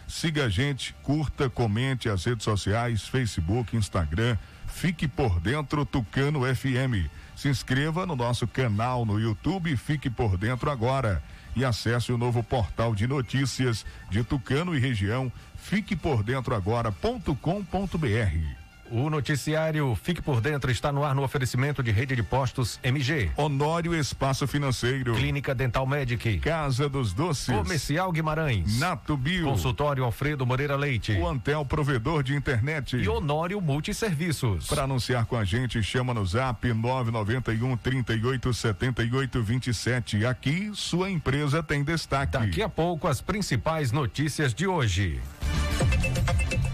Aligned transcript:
Siga 0.08 0.46
a 0.46 0.50
gente, 0.50 0.96
curta, 1.04 1.50
comente 1.50 2.08
as 2.08 2.24
redes 2.24 2.46
sociais, 2.46 3.10
Facebook, 3.10 3.76
Instagram. 3.76 4.38
Fique 4.68 5.06
por 5.06 5.42
dentro 5.42 5.86
Tucano 5.86 6.44
FM. 6.56 7.10
Se 7.36 7.50
inscreva 7.50 8.06
no 8.06 8.16
nosso 8.16 8.48
canal 8.48 9.06
no 9.06 9.20
YouTube 9.20 9.76
Fique 9.76 10.10
por 10.10 10.38
Dentro 10.38 10.72
agora 10.72 11.22
e 11.56 11.66
acesse 11.66 12.12
o 12.12 12.18
novo 12.18 12.44
portal 12.44 12.96
de 12.96 13.08
notícias 13.08 13.86
de 14.10 14.24
Tucano 14.24 14.76
e 14.76 14.80
região. 14.80 15.32
Fique 15.56 15.96
por 15.96 16.24
dentro 16.24 16.56
agora.com.br. 16.56 18.61
O 18.92 19.10
noticiário 19.10 19.96
Fique 19.96 20.22
por 20.22 20.42
Dentro 20.42 20.70
está 20.70 20.92
no 20.92 21.06
ar 21.06 21.16
no 21.16 21.24
oferecimento 21.24 21.82
de 21.82 21.92
rede 21.92 22.14
de 22.14 22.22
postos 22.22 22.78
MG. 22.84 23.32
Honório 23.38 23.96
Espaço 23.96 24.46
Financeiro. 24.46 25.16
Clínica 25.16 25.56
Dental 25.56 25.88
Medic. 25.88 26.40
Casa 26.40 26.90
dos 26.90 27.14
Doces. 27.14 27.56
Comercial 27.56 28.12
Guimarães. 28.12 28.80
Nato 28.80 29.16
Bio. 29.16 29.46
Consultório 29.46 30.04
Alfredo 30.04 30.46
Moreira 30.46 30.76
Leite. 30.76 31.14
O 31.14 31.26
Antel 31.26 31.64
Provedor 31.64 32.22
de 32.22 32.36
Internet. 32.36 32.98
E 32.98 33.08
Honório 33.08 33.62
Multisserviços. 33.62 34.68
Para 34.68 34.84
anunciar 34.84 35.26
com 35.26 35.38
a 35.38 35.46
gente, 35.46 35.82
chama 35.82 36.14
no 36.14 36.26
zap 36.26 36.68
991 36.68 37.78
38 37.78 38.54
78 38.54 39.42
27. 39.42 40.26
Aqui, 40.26 40.70
sua 40.74 41.10
empresa 41.10 41.64
tem 41.64 41.82
destaque. 41.82 42.34
Daqui 42.34 42.62
a 42.62 42.70
pouco, 42.70 43.08
as 43.08 43.22
principais 43.22 43.94
notícias 43.94 44.54
de 44.54 44.68
hoje. 44.68 45.22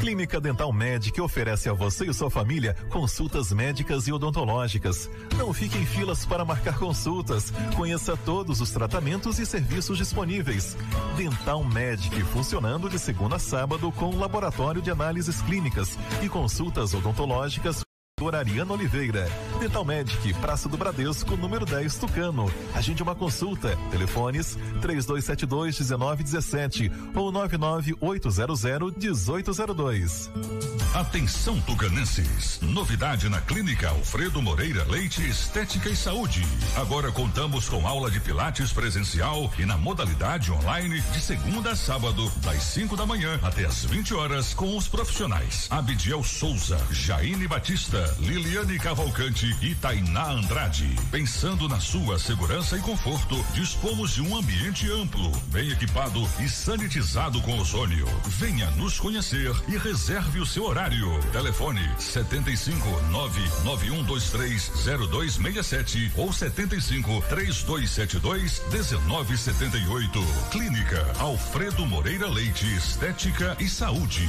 Clínica 0.00 0.40
Dental 0.40 0.72
Medic 0.72 1.20
oferece 1.20 1.68
a 1.68 1.74
você 1.74 2.06
e 2.06 2.14
sua 2.14 2.30
família 2.30 2.74
consultas 2.88 3.52
médicas 3.52 4.08
e 4.08 4.12
odontológicas. 4.12 5.10
Não 5.36 5.52
fique 5.52 5.76
em 5.76 5.84
filas 5.84 6.24
para 6.24 6.42
marcar 6.42 6.78
consultas. 6.78 7.52
Conheça 7.76 8.16
todos 8.16 8.62
os 8.62 8.70
tratamentos 8.70 9.38
e 9.38 9.44
serviços 9.44 9.98
disponíveis. 9.98 10.74
Dental 11.18 11.62
Medic 11.62 12.18
funcionando 12.24 12.88
de 12.88 12.98
segunda 12.98 13.36
a 13.36 13.38
sábado 13.38 13.92
com 13.92 14.16
laboratório 14.16 14.80
de 14.80 14.90
análises 14.90 15.42
clínicas 15.42 15.98
e 16.22 16.28
consultas 16.30 16.94
odontológicas. 16.94 17.82
Ariana 18.34 18.72
Oliveira. 18.72 19.26
Dental 19.60 19.84
Medic, 19.84 20.32
Praça 20.40 20.70
do 20.70 20.78
Bradesco, 20.78 21.36
número 21.36 21.66
10, 21.66 21.98
Tucano. 21.98 22.50
Agende 22.74 23.02
uma 23.02 23.14
consulta. 23.14 23.76
Telefones 23.90 24.56
3272 24.80 25.80
1917 25.80 26.90
ou 27.14 27.30
99800 27.30 28.64
1802. 28.96 30.30
Atenção 30.94 31.60
tucanenses. 31.60 32.58
Novidade 32.62 33.28
na 33.28 33.40
Clínica 33.40 33.90
Alfredo 33.90 34.42
Moreira 34.42 34.84
Leite 34.88 35.22
Estética 35.28 35.88
e 35.88 35.94
Saúde. 35.94 36.42
Agora 36.76 37.12
contamos 37.12 37.68
com 37.68 37.86
aula 37.86 38.10
de 38.10 38.18
pilates 38.18 38.72
presencial 38.72 39.52
e 39.58 39.64
na 39.64 39.76
modalidade 39.76 40.50
online 40.50 41.00
de 41.00 41.20
segunda 41.20 41.72
a 41.72 41.76
sábado, 41.76 42.28
das 42.42 42.62
5 42.62 42.96
da 42.96 43.06
manhã 43.06 43.38
até 43.42 43.66
as 43.66 43.84
20 43.84 44.14
horas 44.14 44.52
com 44.52 44.76
os 44.76 44.88
profissionais 44.88 45.68
Abidiel 45.70 46.24
Souza, 46.24 46.80
Jaine 46.90 47.46
Batista, 47.46 48.16
Liliane 48.18 48.78
Cavalcante 48.78 49.49
e 49.60 49.74
Tainá 49.74 50.30
Andrade. 50.30 50.96
Pensando 51.10 51.68
na 51.68 51.80
sua 51.80 52.18
segurança 52.18 52.76
e 52.76 52.80
conforto, 52.80 53.36
dispomos 53.54 54.14
de 54.14 54.22
um 54.22 54.36
ambiente 54.36 54.90
amplo, 54.90 55.30
bem 55.52 55.70
equipado 55.70 56.26
e 56.38 56.48
sanitizado 56.48 57.40
com 57.42 57.58
ozônio. 57.58 58.06
Venha 58.38 58.70
nos 58.72 58.98
conhecer 58.98 59.54
e 59.68 59.76
reserve 59.76 60.40
o 60.40 60.46
seu 60.46 60.64
horário. 60.64 61.08
Telefone 61.32 61.80
75 61.98 62.88
99123 63.10 64.70
0267 65.10 66.12
ou 66.16 66.32
75 66.32 67.22
3272 67.28 68.62
1978. 68.70 70.20
Clínica 70.50 71.12
Alfredo 71.18 71.86
Moreira 71.86 72.28
Leite 72.28 72.66
Estética 72.76 73.56
e 73.58 73.68
Saúde. 73.68 74.28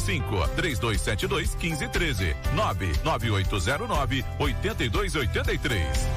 75 0.00 0.48
3272 0.56 1.54
1513 1.54 2.34
99809 2.54 4.24
8283. 4.38 6.08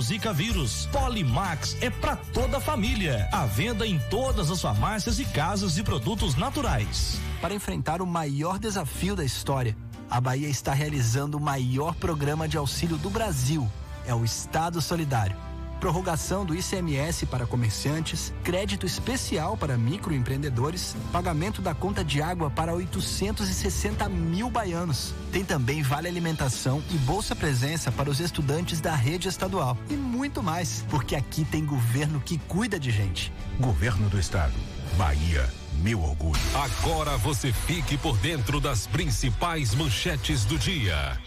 Zika 0.00 0.32
vírus. 0.32 0.86
Polimax 0.92 1.76
é 1.80 1.88
para 1.88 2.16
toda 2.16 2.58
a 2.58 2.60
família. 2.60 3.28
À 3.32 3.46
venda 3.46 3.86
em 3.86 3.98
todas 4.10 4.50
as 4.50 4.60
farmácias 4.60 5.18
e 5.18 5.24
casas 5.24 5.74
de 5.74 5.82
produtos 5.82 6.34
naturais. 6.34 7.18
Para 7.40 7.54
enfrentar 7.54 8.02
o 8.02 8.06
maior 8.06 8.58
desafio 8.58 9.16
da 9.16 9.24
história, 9.24 9.76
a 10.10 10.20
Bahia 10.20 10.48
está 10.48 10.72
realizando 10.72 11.36
o 11.36 11.40
maior 11.40 11.94
programa 11.94 12.48
de 12.48 12.56
auxílio 12.56 12.96
do 12.96 13.10
Brasil. 13.10 13.70
É 14.06 14.14
o 14.14 14.24
Estado 14.24 14.80
Solidário 14.80 15.51
prorrogação 15.82 16.44
do 16.44 16.54
ICMS 16.54 17.26
para 17.26 17.44
comerciantes, 17.44 18.32
crédito 18.44 18.86
especial 18.86 19.56
para 19.56 19.76
microempreendedores, 19.76 20.94
pagamento 21.10 21.60
da 21.60 21.74
conta 21.74 22.04
de 22.04 22.22
água 22.22 22.48
para 22.48 22.72
860 22.72 24.08
mil 24.08 24.48
baianos. 24.48 25.12
Tem 25.32 25.44
também 25.44 25.82
vale 25.82 26.06
alimentação 26.06 26.80
e 26.88 26.96
bolsa 26.98 27.34
presença 27.34 27.90
para 27.90 28.08
os 28.08 28.20
estudantes 28.20 28.80
da 28.80 28.94
rede 28.94 29.26
estadual. 29.26 29.76
E 29.90 29.94
muito 29.94 30.40
mais, 30.40 30.84
porque 30.88 31.16
aqui 31.16 31.44
tem 31.44 31.66
governo 31.66 32.20
que 32.20 32.38
cuida 32.38 32.78
de 32.78 32.92
gente. 32.92 33.32
Governo 33.58 34.08
do 34.08 34.20
Estado. 34.20 34.54
Bahia. 34.96 35.50
Meu 35.82 36.00
orgulho. 36.00 36.40
Agora 36.54 37.16
você 37.16 37.52
fique 37.52 37.98
por 37.98 38.16
dentro 38.18 38.60
das 38.60 38.86
principais 38.86 39.74
manchetes 39.74 40.44
do 40.44 40.56
dia. 40.56 41.18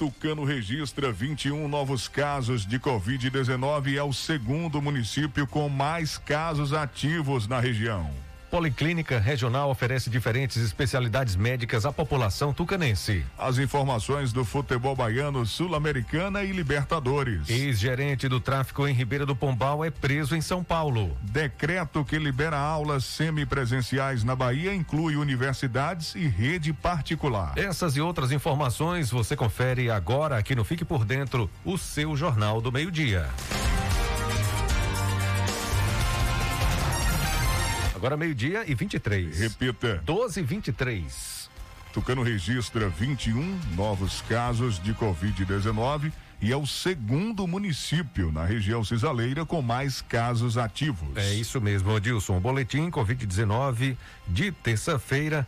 Tucano 0.00 0.44
registra 0.44 1.12
21 1.12 1.68
novos 1.68 2.08
casos 2.08 2.64
de 2.64 2.80
Covid-19 2.80 3.88
e 3.88 3.98
é 3.98 4.02
o 4.02 4.14
segundo 4.14 4.80
município 4.80 5.46
com 5.46 5.68
mais 5.68 6.16
casos 6.16 6.72
ativos 6.72 7.46
na 7.46 7.60
região. 7.60 8.10
Policlínica 8.50 9.18
Regional 9.20 9.70
oferece 9.70 10.10
diferentes 10.10 10.56
especialidades 10.56 11.36
médicas 11.36 11.86
à 11.86 11.92
população 11.92 12.52
tucanense. 12.52 13.24
As 13.38 13.58
informações 13.58 14.32
do 14.32 14.44
futebol 14.44 14.96
baiano, 14.96 15.46
Sul-Americana 15.46 16.42
e 16.42 16.50
Libertadores. 16.50 17.48
Ex-gerente 17.48 18.28
do 18.28 18.40
tráfico 18.40 18.88
em 18.88 18.92
Ribeira 18.92 19.24
do 19.24 19.36
Pombal 19.36 19.84
é 19.84 19.90
preso 19.90 20.34
em 20.34 20.40
São 20.40 20.64
Paulo. 20.64 21.16
Decreto 21.22 22.04
que 22.04 22.18
libera 22.18 22.58
aulas 22.58 23.04
semipresenciais 23.04 24.24
na 24.24 24.34
Bahia 24.34 24.74
inclui 24.74 25.14
universidades 25.14 26.14
e 26.16 26.26
rede 26.26 26.72
particular. 26.72 27.56
Essas 27.56 27.96
e 27.96 28.00
outras 28.00 28.32
informações 28.32 29.10
você 29.10 29.36
confere 29.36 29.90
agora 29.90 30.36
aqui 30.36 30.56
no 30.56 30.64
Fique 30.64 30.84
por 30.84 31.04
Dentro, 31.04 31.48
o 31.64 31.78
seu 31.78 32.16
Jornal 32.16 32.60
do 32.60 32.72
Meio-Dia. 32.72 33.28
Agora 38.00 38.16
meio-dia 38.16 38.64
e 38.66 38.74
23. 38.74 39.40
Repita. 39.40 40.00
12 40.06 40.40
e 40.40 40.42
23. 40.42 41.50
Tucano 41.92 42.22
registra 42.22 42.88
21 42.88 43.60
novos 43.76 44.22
casos 44.22 44.82
de 44.82 44.94
Covid-19 44.94 46.10
e 46.40 46.50
é 46.50 46.56
o 46.56 46.66
segundo 46.66 47.46
município 47.46 48.32
na 48.32 48.42
região 48.46 48.82
cisaleira 48.82 49.44
com 49.44 49.60
mais 49.60 50.00
casos 50.00 50.56
ativos. 50.56 51.14
É 51.14 51.34
isso 51.34 51.60
mesmo, 51.60 51.94
Adilson. 51.94 52.38
O 52.38 52.40
boletim 52.40 52.90
Covid-19 52.90 53.98
de 54.26 54.50
terça-feira, 54.50 55.46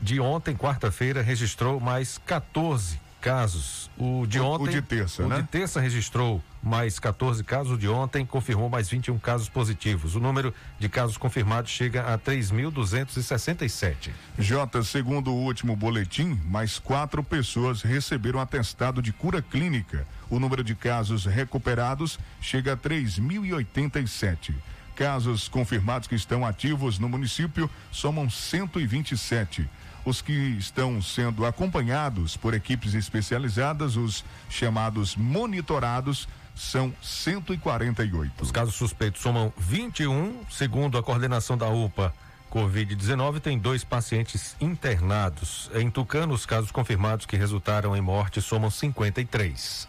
de 0.00 0.18
ontem, 0.18 0.56
quarta-feira, 0.56 1.20
registrou 1.20 1.78
mais 1.78 2.16
14 2.24 3.01
casos. 3.22 3.88
O 3.96 4.26
de 4.26 4.40
ontem. 4.40 4.64
O 4.64 4.68
de 4.68 4.82
terça, 4.82 5.22
o 5.22 5.28
né? 5.28 5.40
de 5.40 5.44
terça 5.44 5.80
registrou 5.80 6.42
mais 6.60 6.98
14 6.98 7.42
casos. 7.44 7.74
O 7.74 7.78
de 7.78 7.88
ontem 7.88 8.26
confirmou 8.26 8.68
mais 8.68 8.88
21 8.88 9.16
casos 9.18 9.48
positivos. 9.48 10.16
O 10.16 10.20
número 10.20 10.52
de 10.78 10.88
casos 10.88 11.16
confirmados 11.16 11.70
chega 11.70 12.12
a 12.12 12.18
3.267. 12.18 14.10
Jota, 14.38 14.82
segundo 14.82 15.32
o 15.32 15.44
último 15.44 15.76
boletim, 15.76 16.38
mais 16.44 16.80
quatro 16.80 17.22
pessoas 17.22 17.80
receberam 17.82 18.40
atestado 18.40 19.00
de 19.00 19.12
cura 19.12 19.40
clínica. 19.40 20.04
O 20.28 20.40
número 20.40 20.64
de 20.64 20.74
casos 20.74 21.24
recuperados 21.24 22.18
chega 22.40 22.72
a 22.72 22.76
3.087. 22.76 24.52
Casos 24.96 25.48
confirmados 25.48 26.08
que 26.08 26.14
estão 26.14 26.44
ativos 26.44 26.98
no 26.98 27.08
município 27.08 27.70
somam 27.90 28.28
127 28.28 29.68
os 30.04 30.20
que 30.20 30.32
estão 30.32 31.00
sendo 31.00 31.46
acompanhados 31.46 32.36
por 32.36 32.54
equipes 32.54 32.94
especializadas, 32.94 33.96
os 33.96 34.24
chamados 34.48 35.16
monitorados, 35.16 36.28
são 36.54 36.92
148. 37.00 38.42
Os 38.42 38.50
casos 38.50 38.74
suspeitos 38.74 39.22
somam 39.22 39.52
21, 39.56 40.44
segundo 40.50 40.98
a 40.98 41.02
coordenação 41.02 41.56
da 41.56 41.68
UPA. 41.68 42.14
Covid-19 42.52 43.40
tem 43.40 43.58
dois 43.58 43.82
pacientes 43.82 44.54
internados. 44.60 45.70
Em 45.74 45.90
Tucano, 45.90 46.34
os 46.34 46.44
casos 46.44 46.70
confirmados 46.70 47.24
que 47.24 47.36
resultaram 47.36 47.96
em 47.96 48.00
morte 48.02 48.42
somam 48.42 48.70
53. 48.70 49.88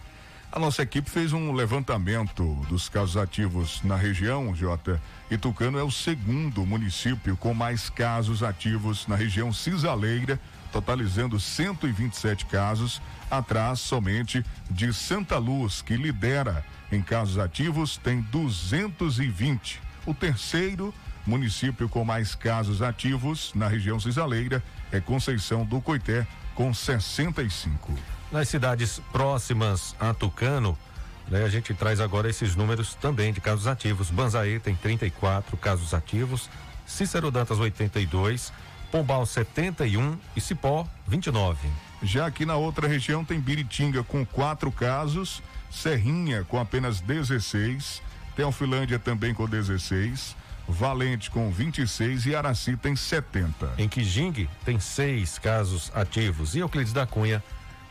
A 0.56 0.60
nossa 0.60 0.84
equipe 0.84 1.10
fez 1.10 1.34
um 1.34 1.52
levantamento 1.52 2.44
dos 2.70 2.88
casos 2.88 3.18
ativos 3.18 3.82
na 3.84 3.96
região, 3.96 4.56
Jota, 4.56 5.02
e 5.32 5.36
Tucano 5.36 5.80
é 5.80 5.84
o 5.84 5.90
segundo 5.90 6.64
município 6.64 7.36
com 7.36 7.56
mais 7.56 7.90
casos 7.90 8.44
ativos 8.44 9.08
na 9.08 9.16
região 9.16 9.52
cisaleira, 9.52 10.40
totalizando 10.72 11.40
127 11.40 12.46
casos, 12.46 13.02
atrás 13.32 13.80
somente 13.80 14.46
de 14.70 14.94
Santa 14.94 15.40
Luz, 15.40 15.82
que 15.82 15.98
lidera 15.98 16.64
em 16.92 17.02
casos 17.02 17.40
ativos, 17.40 17.98
tem 17.98 18.22
220. 18.22 19.82
O 20.06 20.14
terceiro 20.14 20.94
município 21.26 21.90
com 21.90 22.06
mais 22.06 22.36
casos 22.36 22.84
ativos 22.84 23.52
na 23.56 23.68
região 23.68 24.00
cisaleira 24.00 24.64
é 24.92 25.00
Conceição 25.00 25.66
do 25.66 25.82
Coité, 25.82 26.28
com 26.54 26.72
65. 26.72 28.13
Nas 28.34 28.50
cidades 28.50 29.00
próximas 29.12 29.96
a 30.00 30.12
Tucano, 30.12 30.76
né, 31.30 31.44
a 31.44 31.50
gente 31.50 31.72
traz 31.76 32.00
agora 32.00 32.28
esses 32.28 32.56
números 32.56 32.96
também 32.96 33.32
de 33.32 33.40
casos 33.40 33.68
ativos. 33.68 34.10
Banzaí 34.10 34.60
tem 34.60 34.74
34 34.76 35.56
casos 35.56 35.94
ativos, 35.94 36.50
Cícero 36.84 37.30
Dantas 37.30 37.60
82, 37.60 38.52
Pombal 38.92 39.24
71 39.28 40.18
e 40.36 40.42
Cipó 40.42 40.88
29. 41.08 41.70
Já 42.02 42.26
aqui 42.26 42.44
na 42.44 42.56
outra 42.56 42.88
região 42.88 43.24
tem 43.24 43.40
Biritinga 43.40 44.04
com 44.04 44.26
quatro 44.26 44.72
casos, 44.72 45.44
Serrinha 45.70 46.44
com 46.44 46.60
apenas 46.60 47.02
16, 47.02 48.02
Teofilândia 48.36 48.98
também 48.98 49.32
com 49.32 49.48
16. 49.48 50.36
Valente 50.68 51.30
com 51.30 51.52
26 51.52 52.26
e 52.26 52.36
Araci 52.36 52.78
tem 52.78 52.96
70. 52.96 53.74
Em 53.78 53.88
Quijingue 53.88 54.50
tem 54.64 54.80
seis 54.80 55.38
casos 55.38 55.92
ativos 55.94 56.56
e 56.56 56.60
Euclides 56.60 56.94
da 56.94 57.06
Cunha 57.06 57.44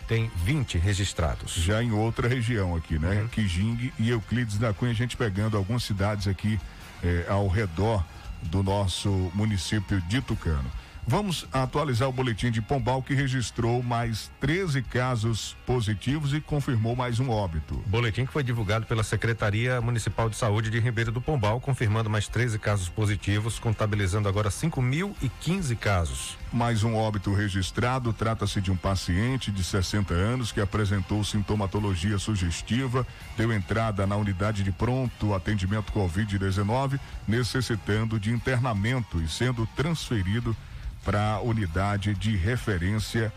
tem 0.06 0.30
20 0.44 0.78
registrados. 0.78 1.52
Já 1.54 1.82
em 1.82 1.92
outra 1.92 2.28
região 2.28 2.76
aqui, 2.76 2.98
né? 2.98 3.22
Uhum. 3.22 3.28
Quijingue 3.28 3.92
e 3.98 4.10
Euclides 4.10 4.58
da 4.58 4.72
Cunha, 4.72 4.92
a 4.92 4.94
gente 4.94 5.16
pegando 5.16 5.56
algumas 5.56 5.82
cidades 5.82 6.28
aqui 6.28 6.58
eh, 7.02 7.24
ao 7.28 7.48
redor 7.48 8.04
do 8.42 8.62
nosso 8.62 9.30
município 9.34 10.00
de 10.02 10.20
Tucano. 10.20 10.70
Vamos 11.04 11.46
atualizar 11.52 12.08
o 12.08 12.12
boletim 12.12 12.50
de 12.50 12.62
Pombal 12.62 13.02
que 13.02 13.12
registrou 13.12 13.82
mais 13.82 14.30
13 14.40 14.82
casos 14.82 15.56
positivos 15.66 16.32
e 16.32 16.40
confirmou 16.40 16.94
mais 16.94 17.18
um 17.18 17.28
óbito. 17.28 17.74
Boletim 17.88 18.24
que 18.24 18.32
foi 18.32 18.44
divulgado 18.44 18.86
pela 18.86 19.02
Secretaria 19.02 19.80
Municipal 19.80 20.30
de 20.30 20.36
Saúde 20.36 20.70
de 20.70 20.78
Ribeiro 20.78 21.10
do 21.10 21.20
Pombal, 21.20 21.60
confirmando 21.60 22.08
mais 22.08 22.28
13 22.28 22.56
casos 22.58 22.88
positivos, 22.88 23.58
contabilizando 23.58 24.28
agora 24.28 24.48
5.015 24.48 25.76
casos. 25.76 26.38
Mais 26.52 26.84
um 26.84 26.94
óbito 26.94 27.34
registrado. 27.34 28.12
Trata-se 28.12 28.60
de 28.60 28.70
um 28.70 28.76
paciente 28.76 29.50
de 29.50 29.64
60 29.64 30.14
anos 30.14 30.52
que 30.52 30.60
apresentou 30.60 31.24
sintomatologia 31.24 32.16
sugestiva, 32.16 33.04
deu 33.36 33.52
entrada 33.52 34.06
na 34.06 34.16
unidade 34.16 34.62
de 34.62 34.70
pronto 34.70 35.34
atendimento 35.34 35.92
Covid-19, 35.92 37.00
necessitando 37.26 38.20
de 38.20 38.30
internamento 38.30 39.20
e 39.20 39.28
sendo 39.28 39.66
transferido 39.74 40.56
para 41.04 41.34
a 41.34 41.40
unidade 41.40 42.14
de 42.14 42.36
referência 42.36 43.32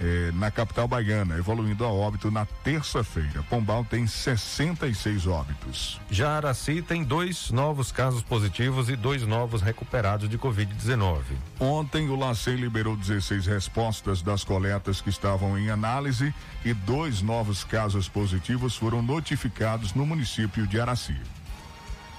eh, 0.00 0.32
na 0.34 0.50
capital 0.50 0.88
baiana, 0.88 1.38
evoluindo 1.38 1.84
a 1.84 1.88
óbito 1.88 2.28
na 2.28 2.44
terça-feira. 2.44 3.42
Pombal 3.48 3.84
tem 3.84 4.04
66 4.04 5.28
óbitos. 5.28 6.00
Já 6.10 6.36
Araci 6.36 6.82
tem 6.82 7.04
dois 7.04 7.50
novos 7.52 7.92
casos 7.92 8.20
positivos 8.20 8.88
e 8.88 8.96
dois 8.96 9.24
novos 9.24 9.62
recuperados 9.62 10.28
de 10.28 10.36
Covid-19. 10.36 11.20
Ontem, 11.60 12.08
o 12.08 12.16
LACEN 12.16 12.56
liberou 12.56 12.96
16 12.96 13.46
respostas 13.46 14.22
das 14.22 14.42
coletas 14.42 15.00
que 15.00 15.08
estavam 15.08 15.56
em 15.56 15.70
análise 15.70 16.34
e 16.64 16.74
dois 16.74 17.22
novos 17.22 17.62
casos 17.62 18.08
positivos 18.08 18.74
foram 18.74 19.02
notificados 19.02 19.94
no 19.94 20.04
município 20.04 20.66
de 20.66 20.80
Araci. 20.80 21.16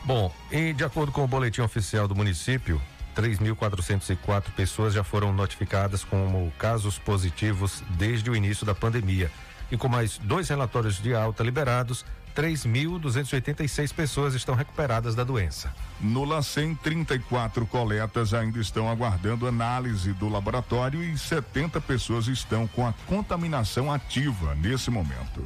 Bom, 0.05 0.34
e 0.51 0.74
de 0.74 0.84
acordo 0.84 1.12
com 1.12 1.24
o 1.24 1.27
boletim 1.27 1.62
oficial 1.62 2.08
do 2.08 2.15
município, 2.15 2.82
3.404 3.15 4.51
pessoas 4.55 4.93
já 4.93 5.03
foram 5.03 5.34
notificadas 5.34 6.03
como 6.03 6.51
casos 6.58 6.98
positivos 6.98 7.84
desde 7.91 8.29
o 8.29 8.36
início 8.36 8.65
da 8.65 8.75
pandemia. 8.75 9.32
E 9.72 9.77
com 9.77 9.88
mais 9.88 10.17
dois 10.17 10.50
relatórios 10.50 11.01
de 11.01 11.15
alta 11.15 11.43
liberados, 11.43 12.05
3.286 12.36 13.93
pessoas 13.93 14.34
estão 14.34 14.55
recuperadas 14.55 15.15
da 15.15 15.24
doença. 15.24 15.74
No 16.01 16.24
LACEN, 16.25 16.75
34 16.75 17.65
coletas 17.67 18.34
ainda 18.34 18.60
estão 18.60 18.89
aguardando 18.89 19.48
análise 19.48 20.12
do 20.13 20.27
laboratório 20.27 21.03
e 21.03 21.17
70 21.17 21.79
pessoas 21.82 22.27
estão 22.27 22.67
com 22.67 22.86
a 22.86 22.93
contaminação 23.08 23.91
ativa 23.91 24.55
nesse 24.55 24.89
momento. 24.89 25.43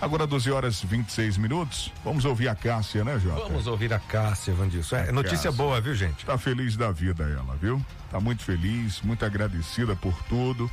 Agora 0.00 0.26
12 0.26 0.50
horas 0.50 0.82
26 0.82 1.38
minutos. 1.38 1.92
Vamos 2.04 2.24
ouvir 2.24 2.48
a 2.48 2.54
Cássia, 2.54 3.04
né, 3.04 3.18
Jota? 3.18 3.44
Vamos 3.44 3.66
ouvir 3.66 3.92
a 3.92 3.98
Cássia, 3.98 4.52
Vandilson. 4.52 4.96
É 4.96 5.12
notícia 5.12 5.50
Cássia. 5.50 5.52
boa, 5.52 5.80
viu, 5.80 5.94
gente? 5.94 6.26
Tá 6.26 6.36
feliz 6.36 6.76
da 6.76 6.90
vida 6.90 7.24
ela, 7.24 7.56
viu? 7.56 7.84
Tá 8.10 8.20
muito 8.20 8.42
feliz, 8.42 9.00
muito 9.02 9.24
agradecida 9.24 9.96
por 9.96 10.14
tudo. 10.24 10.70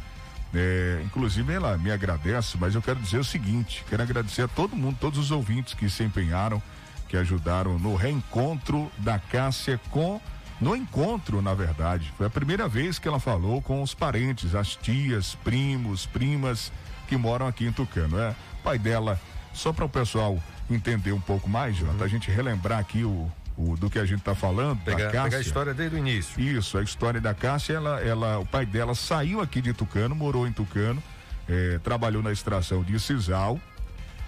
É, 0.53 1.01
inclusive 1.05 1.53
ela 1.53 1.77
me 1.77 1.91
agradece, 1.91 2.57
mas 2.59 2.75
eu 2.75 2.81
quero 2.81 2.99
dizer 2.99 3.19
o 3.19 3.23
seguinte: 3.23 3.85
quero 3.89 4.03
agradecer 4.03 4.41
a 4.41 4.47
todo 4.49 4.75
mundo, 4.75 4.97
todos 4.99 5.17
os 5.17 5.31
ouvintes 5.31 5.73
que 5.73 5.89
se 5.89 6.03
empenharam, 6.03 6.61
que 7.07 7.15
ajudaram 7.15 7.79
no 7.79 7.95
reencontro 7.95 8.91
da 8.97 9.17
Cássia 9.17 9.79
com. 9.89 10.19
No 10.59 10.75
encontro, 10.75 11.41
na 11.41 11.55
verdade. 11.55 12.13
Foi 12.15 12.27
a 12.27 12.29
primeira 12.29 12.67
vez 12.67 12.99
que 12.99 13.07
ela 13.07 13.19
falou 13.19 13.63
com 13.63 13.81
os 13.81 13.95
parentes, 13.95 14.53
as 14.53 14.75
tias, 14.75 15.33
primos, 15.43 16.05
primas 16.05 16.71
que 17.07 17.17
moram 17.17 17.47
aqui 17.47 17.65
em 17.65 17.71
Tucano. 17.71 18.19
É, 18.19 18.35
pai 18.61 18.77
dela, 18.77 19.19
só 19.53 19.73
para 19.73 19.85
o 19.85 19.89
pessoal 19.89 20.41
entender 20.69 21.11
um 21.11 21.19
pouco 21.19 21.49
mais, 21.49 21.75
Jota, 21.75 21.93
uhum. 21.93 22.03
a 22.03 22.07
gente 22.07 22.31
relembrar 22.31 22.79
aqui 22.79 23.03
o, 23.03 23.29
o, 23.57 23.75
do 23.75 23.89
que 23.89 23.99
a 23.99 24.05
gente 24.05 24.19
está 24.19 24.33
falando. 24.33 24.79
Pegar, 24.83 24.97
da 24.97 25.03
Cássia. 25.05 25.23
pegar 25.23 25.37
a 25.37 25.41
história 25.41 25.73
desde 25.73 25.95
o 25.95 25.99
início. 25.99 26.41
Isso, 26.41 26.77
a 26.77 26.83
história 26.83 27.19
da 27.19 27.33
Cássia, 27.33 27.73
ela, 27.73 27.99
ela, 28.01 28.39
o 28.39 28.45
pai 28.45 28.65
dela 28.65 28.95
saiu 28.95 29.41
aqui 29.41 29.61
de 29.61 29.73
Tucano, 29.73 30.15
morou 30.15 30.47
em 30.47 30.51
Tucano, 30.51 31.01
é, 31.47 31.79
trabalhou 31.79 32.23
na 32.23 32.31
extração 32.31 32.83
de 32.83 32.99
Cisal, 32.99 33.59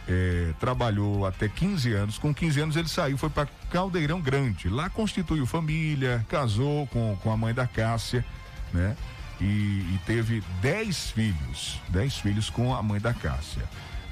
é, 0.08 0.52
trabalhou 0.60 1.26
até 1.26 1.48
15 1.48 1.94
anos. 1.94 2.18
Com 2.18 2.34
15 2.34 2.62
anos 2.62 2.76
ele 2.76 2.90
saiu, 2.90 3.18
foi 3.18 3.30
para 3.30 3.48
Caldeirão 3.72 4.20
Grande. 4.20 4.70
Lá 4.70 4.90
constituiu 4.90 5.46
família, 5.46 6.26
casou 6.30 6.88
com, 6.88 7.18
com 7.22 7.32
a 7.32 7.38
mãe 7.38 7.54
da 7.54 7.68
Cássia, 7.68 8.26
né? 8.74 8.96
E, 9.42 9.46
e 9.46 10.00
teve 10.06 10.44
10 10.62 11.12
filhos, 11.12 11.82
10 11.90 12.18
filhos 12.18 12.50
com 12.50 12.74
a 12.74 12.82
mãe 12.84 13.00
da 13.00 13.14
Cássia. 13.14 13.64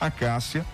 A 0.01 0.09
Cássia, 0.09 0.65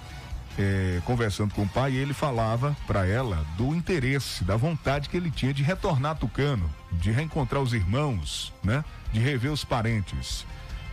é, 0.58 1.02
conversando 1.04 1.54
com 1.54 1.64
o 1.64 1.68
pai, 1.68 1.94
ele 1.94 2.14
falava 2.14 2.76
para 2.88 3.06
ela 3.06 3.46
do 3.58 3.76
interesse, 3.76 4.46
da 4.46 4.56
vontade 4.56 5.10
que 5.10 5.18
ele 5.18 5.30
tinha 5.30 5.54
de 5.54 5.62
retornar 5.62 6.14
a 6.14 6.16
Tucano, 6.16 6.74
de 6.94 7.12
reencontrar 7.12 7.62
os 7.62 7.74
irmãos, 7.74 8.54
né? 8.64 8.86
De 9.12 9.20
rever 9.20 9.52
os 9.52 9.66
parentes. 9.66 10.46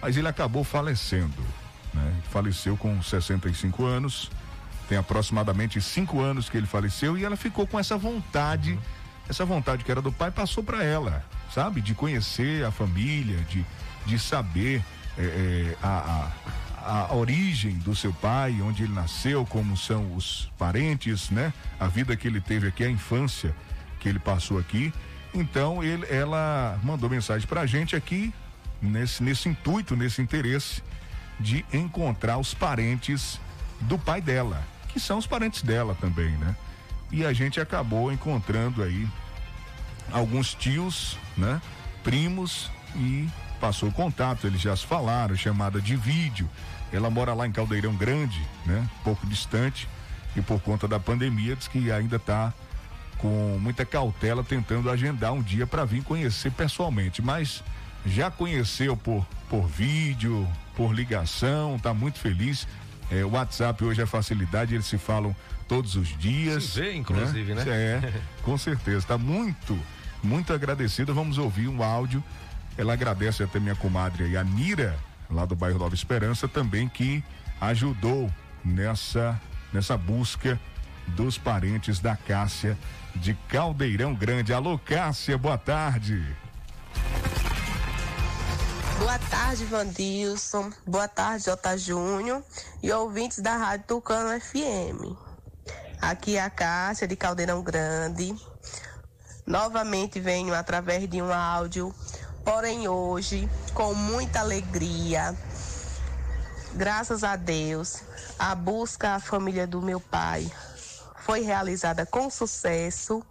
Mas 0.02 0.16
ele 0.16 0.26
acabou 0.26 0.64
falecendo, 0.64 1.40
né? 1.94 2.12
Faleceu 2.28 2.76
com 2.76 3.00
65 3.00 3.84
anos. 3.84 4.32
Tem 4.88 4.98
aproximadamente 4.98 5.80
cinco 5.80 6.20
anos 6.20 6.48
que 6.48 6.56
ele 6.56 6.66
faleceu 6.66 7.16
e 7.16 7.24
ela 7.24 7.36
ficou 7.36 7.68
com 7.68 7.78
essa 7.78 7.96
vontade, 7.96 8.72
uhum. 8.72 8.78
essa 9.28 9.44
vontade 9.44 9.84
que 9.84 9.90
era 9.92 10.02
do 10.02 10.10
pai 10.10 10.32
passou 10.32 10.64
para 10.64 10.82
ela, 10.82 11.24
sabe? 11.54 11.80
De 11.80 11.94
conhecer 11.94 12.64
a 12.64 12.72
família, 12.72 13.38
de, 13.48 13.64
de 14.04 14.18
saber 14.18 14.84
é, 15.16 15.22
é, 15.22 15.76
a, 15.80 15.88
a 15.88 16.63
a 16.84 17.14
origem 17.14 17.78
do 17.78 17.96
seu 17.96 18.12
pai, 18.12 18.60
onde 18.60 18.82
ele 18.84 18.92
nasceu, 18.92 19.44
como 19.46 19.76
são 19.76 20.14
os 20.14 20.50
parentes, 20.58 21.30
né? 21.30 21.52
A 21.80 21.86
vida 21.86 22.14
que 22.16 22.28
ele 22.28 22.40
teve 22.40 22.68
aqui, 22.68 22.84
a 22.84 22.90
infância 22.90 23.54
que 23.98 24.08
ele 24.08 24.18
passou 24.18 24.58
aqui. 24.58 24.92
Então, 25.32 25.82
ele, 25.82 26.06
ela 26.08 26.78
mandou 26.82 27.08
mensagem 27.08 27.48
pra 27.48 27.64
gente 27.66 27.96
aqui, 27.96 28.32
nesse, 28.80 29.22
nesse 29.22 29.48
intuito, 29.48 29.96
nesse 29.96 30.20
interesse 30.20 30.82
de 31.40 31.64
encontrar 31.72 32.38
os 32.38 32.54
parentes 32.54 33.40
do 33.80 33.98
pai 33.98 34.20
dela, 34.20 34.62
que 34.88 35.00
são 35.00 35.18
os 35.18 35.26
parentes 35.26 35.62
dela 35.62 35.96
também, 36.00 36.30
né? 36.36 36.54
E 37.10 37.24
a 37.24 37.32
gente 37.32 37.60
acabou 37.60 38.12
encontrando 38.12 38.82
aí 38.82 39.08
alguns 40.12 40.54
tios, 40.54 41.18
né? 41.36 41.60
Primos 42.02 42.70
e 42.96 43.28
passou 43.60 43.88
o 43.88 43.92
contato, 43.92 44.46
eles 44.46 44.60
já 44.60 44.74
se 44.76 44.86
falaram, 44.86 45.36
chamada 45.36 45.80
de 45.80 45.96
vídeo. 45.96 46.48
Ela 46.92 47.10
mora 47.10 47.34
lá 47.34 47.46
em 47.46 47.52
Caldeirão 47.52 47.94
Grande, 47.94 48.40
né? 48.66 48.88
Pouco 49.02 49.26
distante. 49.26 49.88
E 50.36 50.42
por 50.42 50.60
conta 50.60 50.86
da 50.86 50.98
pandemia, 50.98 51.56
diz 51.56 51.68
que 51.68 51.90
ainda 51.90 52.16
está 52.16 52.52
com 53.18 53.58
muita 53.60 53.84
cautela 53.84 54.44
tentando 54.44 54.90
agendar 54.90 55.32
um 55.32 55.42
dia 55.42 55.66
para 55.66 55.84
vir 55.84 56.02
conhecer 56.02 56.50
pessoalmente. 56.50 57.22
Mas 57.22 57.62
já 58.04 58.30
conheceu 58.30 58.96
por, 58.96 59.26
por 59.48 59.66
vídeo, 59.66 60.46
por 60.76 60.92
ligação, 60.92 61.76
está 61.76 61.94
muito 61.94 62.18
feliz. 62.18 62.66
É, 63.10 63.24
o 63.24 63.30
WhatsApp 63.30 63.84
hoje 63.84 64.02
é 64.02 64.06
facilidade, 64.06 64.74
eles 64.74 64.86
se 64.86 64.98
falam 64.98 65.34
todos 65.68 65.96
os 65.96 66.16
dias. 66.18 66.64
Se 66.64 66.80
vê, 66.80 66.94
inclusive, 66.94 67.54
né? 67.54 67.64
né? 67.64 67.72
É, 67.72 68.12
com 68.42 68.56
certeza. 68.58 68.98
Está 68.98 69.18
muito, 69.18 69.78
muito 70.22 70.52
agradecida. 70.52 71.12
Vamos 71.12 71.38
ouvir 71.38 71.68
um 71.68 71.82
áudio. 71.82 72.22
Ela 72.76 72.94
agradece 72.94 73.42
até 73.42 73.60
minha 73.60 73.76
comadre 73.76 74.36
a 74.36 74.42
Nira 74.42 74.98
lá 75.30 75.44
do 75.44 75.54
bairro 75.54 75.78
Nova 75.78 75.94
Esperança, 75.94 76.48
também 76.48 76.88
que 76.88 77.24
ajudou 77.60 78.30
nessa, 78.64 79.40
nessa 79.72 79.96
busca 79.96 80.60
dos 81.08 81.38
parentes 81.38 82.00
da 82.00 82.16
Cássia 82.16 82.78
de 83.14 83.34
Caldeirão 83.48 84.14
Grande. 84.14 84.52
Alô, 84.52 84.78
Cássia, 84.78 85.38
boa 85.38 85.58
tarde. 85.58 86.24
Boa 88.98 89.18
tarde, 89.18 89.64
Vandilson. 89.64 90.70
Boa 90.86 91.08
tarde, 91.08 91.44
J. 91.44 91.76
Júnior 91.76 92.42
e 92.82 92.90
ouvintes 92.92 93.38
da 93.38 93.56
Rádio 93.56 93.86
Tucano 93.86 94.40
FM. 94.40 95.16
Aqui 96.00 96.36
é 96.36 96.42
a 96.42 96.50
Cássia 96.50 97.06
de 97.06 97.16
Caldeirão 97.16 97.62
Grande. 97.62 98.34
Novamente 99.46 100.18
venho 100.20 100.54
através 100.54 101.08
de 101.08 101.20
um 101.20 101.32
áudio 101.32 101.94
Porém, 102.44 102.86
hoje, 102.86 103.48
com 103.72 103.94
muita 103.94 104.40
alegria, 104.40 105.34
graças 106.74 107.24
a 107.24 107.36
Deus, 107.36 108.02
a 108.38 108.54
busca 108.54 109.14
à 109.14 109.20
família 109.20 109.66
do 109.66 109.80
meu 109.80 109.98
pai 109.98 110.50
foi 111.20 111.40
realizada 111.40 112.04
com 112.04 112.28
sucesso. 112.28 113.24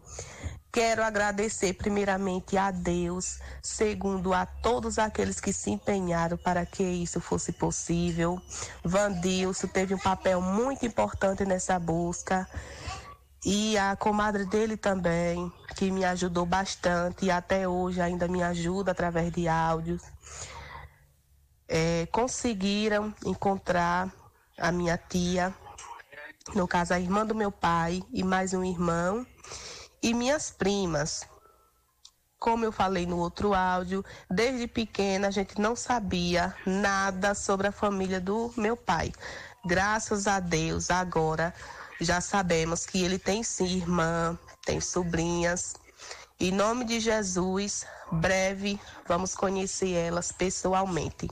Quero 0.72 1.04
agradecer 1.04 1.74
primeiramente 1.74 2.58
a 2.58 2.72
Deus, 2.72 3.40
segundo 3.62 4.34
a 4.34 4.48
todos 4.48 4.98
aqueles 4.98 5.40
que 5.40 5.54
se 5.54 5.70
empenharam 5.70 6.36
para 6.36 6.66
que 6.66 6.82
isso 6.82 7.22
fosse 7.22 7.52
possível. 7.52 8.42
Vandilson 8.84 9.68
teve 9.68 9.94
um 9.94 10.00
papel 10.00 10.42
muito 10.42 10.88
importante 10.88 11.46
nessa 11.46 11.78
busca 11.78 12.50
e 13.46 13.78
a 13.78 13.96
comadre 13.96 14.46
dele 14.46 14.78
também, 14.78 15.52
que 15.76 15.92
me 15.92 16.06
ajudou 16.06 16.46
bastante 16.46 17.26
e 17.26 17.32
até 17.32 17.68
hoje 17.68 18.00
ainda 18.00 18.28
me 18.28 18.42
ajuda 18.42 18.92
através 18.92 19.32
de 19.34 19.48
áudios. 19.48 20.02
É, 21.68 22.08
conseguiram 22.12 23.14
encontrar 23.26 24.12
a 24.58 24.72
minha 24.72 24.98
tia, 24.98 25.54
no 26.56 26.68
caso 26.68 26.94
a 26.94 27.00
irmã 27.00 27.26
do 27.26 27.36
meu 27.36 27.52
pai 27.52 28.02
e 28.14 28.24
mais 28.24 28.54
um 28.54 28.64
irmão, 28.64 29.26
e 30.02 30.14
minhas 30.14 30.50
primas. 30.52 31.26
como 32.40 32.66
eu 32.66 32.74
falei 32.74 33.06
no 33.06 33.18
outro 33.20 33.54
áudio, 33.54 34.04
desde 34.30 34.68
pequena 34.68 35.30
a 35.30 35.32
gente 35.32 35.62
não 35.62 35.78
sabia 35.78 36.54
nada 36.66 37.34
sobre 37.34 37.68
a 37.68 37.72
família 37.72 38.20
do 38.20 38.54
meu 38.58 38.76
pai. 38.76 39.14
Graças 39.66 40.28
a 40.28 40.42
Deus, 40.42 40.92
agora 40.92 41.54
já 42.04 42.22
sabemos 42.22 42.86
que 42.86 43.04
ele 43.04 43.18
tem 43.18 43.44
sim 43.44 43.66
irmã, 43.78 44.38
tem 44.66 44.80
sobrinhas. 44.80 45.76
Em 46.40 46.52
nome 46.52 46.86
de 46.86 47.00
Jesus, 47.00 47.86
breve 48.12 48.80
vamos 49.08 49.36
conhecer 49.36 49.94
elas 49.94 50.32
pessoalmente. 50.32 51.30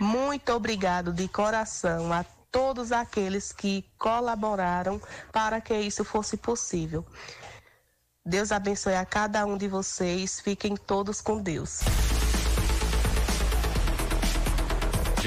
Muito 0.00 0.52
obrigado 0.52 1.12
de 1.12 1.28
coração 1.28 2.12
a 2.12 2.24
todos 2.50 2.92
aqueles 2.92 3.52
que 3.52 3.84
colaboraram 3.98 5.00
para 5.32 5.60
que 5.60 5.74
isso 5.78 6.04
fosse 6.04 6.36
possível. 6.36 7.04
Deus 8.24 8.50
abençoe 8.50 8.94
a 8.94 9.04
cada 9.04 9.44
um 9.46 9.56
de 9.56 9.68
vocês. 9.68 10.40
Fiquem 10.40 10.76
todos 10.76 11.20
com 11.20 11.40
Deus. 11.40 11.80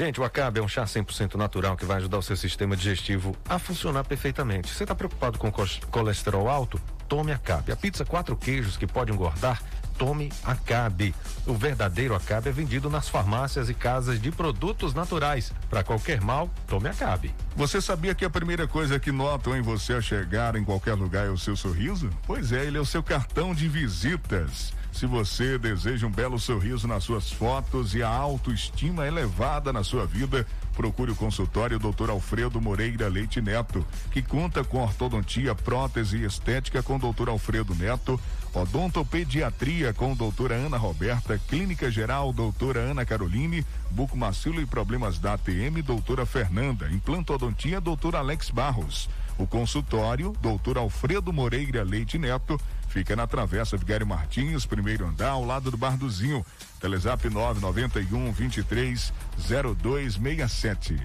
Gente, 0.00 0.18
o 0.18 0.24
Acabe 0.24 0.58
é 0.58 0.62
um 0.62 0.66
chá 0.66 0.84
100% 0.84 1.34
natural 1.34 1.76
que 1.76 1.84
vai 1.84 1.98
ajudar 1.98 2.16
o 2.16 2.22
seu 2.22 2.34
sistema 2.34 2.74
digestivo 2.74 3.36
a 3.46 3.58
funcionar 3.58 4.02
perfeitamente. 4.02 4.70
Você 4.70 4.84
está 4.84 4.94
preocupado 4.94 5.38
com 5.38 5.52
colesterol 5.90 6.48
alto? 6.48 6.80
Tome 7.06 7.32
Acabe. 7.32 7.70
A 7.70 7.76
pizza 7.76 8.02
quatro 8.02 8.34
queijos 8.34 8.78
que 8.78 8.86
pode 8.86 9.12
engordar? 9.12 9.62
Tome 9.98 10.32
Acabe. 10.42 11.14
O 11.46 11.52
verdadeiro 11.52 12.14
Acabe 12.14 12.48
é 12.48 12.52
vendido 12.52 12.88
nas 12.88 13.10
farmácias 13.10 13.68
e 13.68 13.74
casas 13.74 14.18
de 14.18 14.32
produtos 14.32 14.94
naturais. 14.94 15.52
Para 15.68 15.84
qualquer 15.84 16.22
mal, 16.22 16.48
tome 16.66 16.88
Acabe. 16.88 17.34
Você 17.54 17.78
sabia 17.78 18.14
que 18.14 18.24
a 18.24 18.30
primeira 18.30 18.66
coisa 18.66 18.98
que 18.98 19.12
notam 19.12 19.54
em 19.54 19.60
você 19.60 19.92
a 19.92 20.00
chegar 20.00 20.56
em 20.56 20.64
qualquer 20.64 20.94
lugar 20.94 21.26
é 21.26 21.30
o 21.30 21.36
seu 21.36 21.54
sorriso? 21.54 22.08
Pois 22.26 22.52
é, 22.52 22.64
ele 22.64 22.78
é 22.78 22.80
o 22.80 22.86
seu 22.86 23.02
cartão 23.02 23.54
de 23.54 23.68
visitas. 23.68 24.72
Se 24.92 25.06
você 25.06 25.56
deseja 25.56 26.06
um 26.06 26.10
belo 26.10 26.38
sorriso 26.38 26.86
nas 26.86 27.04
suas 27.04 27.30
fotos 27.30 27.94
e 27.94 28.02
a 28.02 28.08
autoestima 28.08 29.06
elevada 29.06 29.72
na 29.72 29.82
sua 29.82 30.04
vida, 30.04 30.46
procure 30.74 31.12
o 31.12 31.16
consultório 31.16 31.78
Dr. 31.78 32.10
Alfredo 32.10 32.60
Moreira 32.60 33.08
Leite 33.08 33.40
Neto, 33.40 33.86
que 34.10 34.20
conta 34.20 34.64
com 34.64 34.78
ortodontia, 34.82 35.54
prótese 35.54 36.18
e 36.18 36.24
estética 36.24 36.82
com 36.82 36.98
Dr. 36.98 37.28
Alfredo 37.28 37.74
Neto, 37.74 38.20
odontopediatria 38.52 39.92
com 39.92 40.14
doutora 40.14 40.54
Ana 40.54 40.76
Roberta, 40.76 41.40
clínica 41.48 41.90
geral 41.90 42.32
doutora 42.32 42.80
Ana 42.80 43.04
Caroline, 43.04 43.64
bucomacilo 43.90 44.60
e 44.60 44.66
problemas 44.66 45.18
da 45.18 45.34
ATM, 45.34 45.82
doutora 45.84 46.26
Fernanda, 46.26 46.90
implantodontia 46.90 47.80
doutor 47.80 48.16
Alex 48.16 48.50
Barros. 48.50 49.08
O 49.38 49.46
consultório, 49.46 50.34
doutor 50.42 50.76
Alfredo 50.76 51.32
Moreira 51.32 51.82
Leite 51.82 52.18
Neto, 52.18 52.60
fica 52.90 53.14
na 53.14 53.26
Travessa 53.26 53.76
Vigário 53.76 54.06
Martins, 54.06 54.66
primeiro 54.66 55.06
andar, 55.06 55.30
ao 55.30 55.44
lado 55.44 55.70
do 55.70 55.76
Barduzinho. 55.76 56.44
Telezap 56.80 57.30
991 57.30 58.32
23 58.32 59.12
0267. 59.38 61.00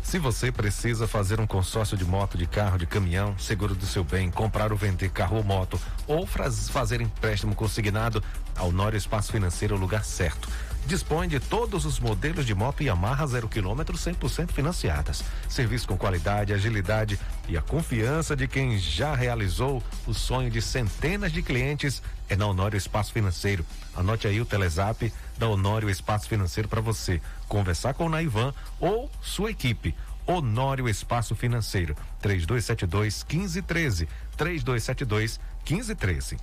Se 0.00 0.18
você 0.18 0.50
precisa 0.50 1.06
fazer 1.06 1.40
um 1.40 1.46
consórcio 1.46 1.96
de 1.96 2.04
moto, 2.04 2.38
de 2.38 2.46
carro, 2.46 2.78
de 2.78 2.86
caminhão, 2.86 3.36
seguro 3.36 3.74
do 3.74 3.84
seu 3.84 4.02
bem, 4.02 4.30
comprar 4.30 4.72
ou 4.72 4.78
vender 4.78 5.10
carro 5.10 5.36
ou 5.36 5.44
moto, 5.44 5.78
ou 6.06 6.26
fazer 6.26 7.00
empréstimo 7.00 7.54
consignado, 7.54 8.22
ao 8.56 8.72
Nório 8.72 8.96
Espaço 8.96 9.32
Financeiro 9.32 9.74
é 9.74 9.78
o 9.78 9.80
lugar 9.80 10.04
certo 10.04 10.48
dispõe 10.86 11.28
de 11.28 11.38
todos 11.38 11.84
os 11.84 12.00
modelos 12.00 12.46
de 12.46 12.54
moto 12.54 12.82
Yamaha 12.82 13.26
zero 13.26 13.48
quilômetro 13.48 13.96
100% 13.96 14.50
financiadas. 14.52 15.22
Serviço 15.48 15.86
com 15.86 15.96
qualidade, 15.96 16.52
agilidade 16.52 17.18
e 17.48 17.56
a 17.56 17.62
confiança 17.62 18.34
de 18.34 18.48
quem 18.48 18.78
já 18.78 19.14
realizou 19.14 19.82
o 20.06 20.14
sonho 20.14 20.50
de 20.50 20.60
centenas 20.60 21.32
de 21.32 21.42
clientes 21.42 22.02
é 22.28 22.36
na 22.36 22.46
Honório 22.46 22.76
Espaço 22.76 23.12
Financeiro. 23.12 23.64
Anote 23.94 24.26
aí 24.26 24.40
o 24.40 24.44
Telezap 24.44 25.12
da 25.36 25.48
Honório 25.48 25.90
Espaço 25.90 26.28
Financeiro 26.28 26.68
para 26.68 26.80
você 26.80 27.20
conversar 27.48 27.94
com 27.94 28.06
o 28.06 28.08
Naivan 28.08 28.54
ou 28.78 29.10
sua 29.20 29.50
equipe. 29.50 29.94
Honório 30.26 30.88
Espaço 30.88 31.34
Financeiro, 31.34 31.96
3272 32.20 33.24
1513, 33.28 34.08
3272 34.36 35.40
1513. 35.68 36.36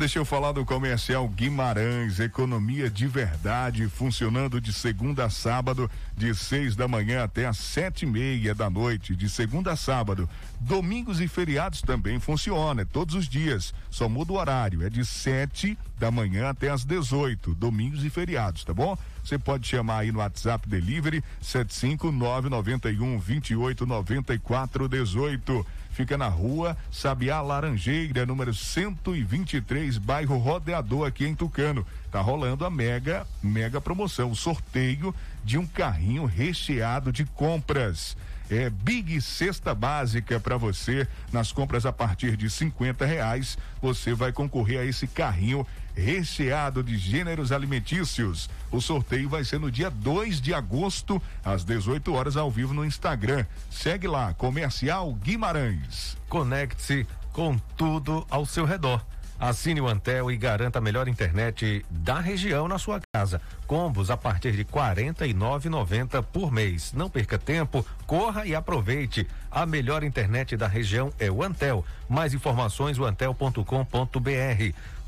Deixa 0.00 0.18
eu 0.18 0.24
falar 0.24 0.50
do 0.52 0.64
comercial 0.64 1.28
Guimarães, 1.28 2.20
economia 2.20 2.88
de 2.88 3.06
verdade, 3.06 3.86
funcionando 3.86 4.58
de 4.58 4.72
segunda 4.72 5.26
a 5.26 5.30
sábado, 5.30 5.90
de 6.16 6.34
seis 6.34 6.74
da 6.74 6.88
manhã 6.88 7.22
até 7.22 7.44
às 7.44 7.58
sete 7.58 8.04
e 8.04 8.06
meia 8.06 8.54
da 8.54 8.70
noite, 8.70 9.14
de 9.14 9.28
segunda 9.28 9.72
a 9.72 9.76
sábado. 9.76 10.26
Domingos 10.58 11.20
e 11.20 11.28
feriados 11.28 11.82
também 11.82 12.18
funciona, 12.18 12.80
é 12.80 12.86
todos 12.86 13.14
os 13.14 13.28
dias, 13.28 13.74
só 13.90 14.08
muda 14.08 14.32
o 14.32 14.36
horário, 14.36 14.82
é 14.82 14.88
de 14.88 15.04
sete 15.04 15.76
da 15.98 16.10
manhã 16.10 16.48
até 16.48 16.70
às 16.70 16.82
dezoito, 16.82 17.54
domingos 17.54 18.02
e 18.02 18.08
feriados, 18.08 18.64
tá 18.64 18.72
bom? 18.72 18.96
Você 19.22 19.38
pode 19.38 19.68
chamar 19.68 19.98
aí 19.98 20.10
no 20.10 20.20
WhatsApp 20.20 20.66
Delivery 20.66 21.22
75991 21.42 23.18
289418 23.18 25.66
fica 26.00 26.16
na 26.16 26.28
rua 26.28 26.78
Sabiá 26.90 27.42
Laranjeira, 27.42 28.24
número 28.24 28.54
123, 28.54 29.98
bairro 29.98 30.38
Rodeador, 30.38 31.06
aqui 31.06 31.26
em 31.26 31.34
Tucano. 31.34 31.86
Tá 32.10 32.22
rolando 32.22 32.64
a 32.64 32.70
mega, 32.70 33.26
mega 33.42 33.82
promoção, 33.82 34.34
sorteio 34.34 35.14
de 35.44 35.58
um 35.58 35.66
carrinho 35.66 36.24
recheado 36.24 37.12
de 37.12 37.26
compras 37.26 38.16
é 38.50 38.68
Big 38.68 39.20
Cesta 39.20 39.72
Básica 39.74 40.40
para 40.40 40.56
você. 40.56 41.06
Nas 41.32 41.52
compras 41.52 41.86
a 41.86 41.92
partir 41.92 42.36
de 42.36 42.50
50 42.50 43.06
reais, 43.06 43.56
você 43.80 44.12
vai 44.12 44.32
concorrer 44.32 44.80
a 44.80 44.84
esse 44.84 45.06
carrinho 45.06 45.64
recheado 45.94 46.82
de 46.82 46.96
gêneros 46.96 47.52
alimentícios. 47.52 48.48
O 48.70 48.80
sorteio 48.80 49.28
vai 49.28 49.44
ser 49.44 49.58
no 49.58 49.70
dia 49.70 49.90
2 49.90 50.40
de 50.40 50.54
agosto, 50.54 51.20
às 51.44 51.64
18 51.64 52.12
horas, 52.12 52.36
ao 52.36 52.50
vivo 52.50 52.74
no 52.74 52.84
Instagram. 52.84 53.44
Segue 53.70 54.06
lá, 54.06 54.32
Comercial 54.34 55.12
Guimarães. 55.14 56.16
Conecte-se 56.28 57.06
com 57.32 57.58
tudo 57.76 58.26
ao 58.30 58.44
seu 58.44 58.64
redor. 58.64 59.04
Assine 59.40 59.80
o 59.80 59.88
Antel 59.88 60.30
e 60.30 60.36
garanta 60.36 60.78
a 60.78 60.82
melhor 60.82 61.08
internet 61.08 61.82
da 61.88 62.20
região 62.20 62.68
na 62.68 62.78
sua 62.78 63.00
casa. 63.10 63.40
Combos 63.66 64.10
a 64.10 64.16
partir 64.16 64.52
de 64.52 64.58
R$ 64.58 64.66
49,90 64.70 66.22
por 66.22 66.52
mês. 66.52 66.92
Não 66.92 67.08
perca 67.08 67.38
tempo, 67.38 67.84
corra 68.06 68.44
e 68.44 68.54
aproveite. 68.54 69.26
A 69.50 69.64
melhor 69.64 70.04
internet 70.04 70.58
da 70.58 70.68
região 70.68 71.10
é 71.18 71.30
o 71.30 71.42
Antel. 71.42 71.82
Mais 72.06 72.34
informações 72.34 72.98
antel.com.br. 72.98 73.64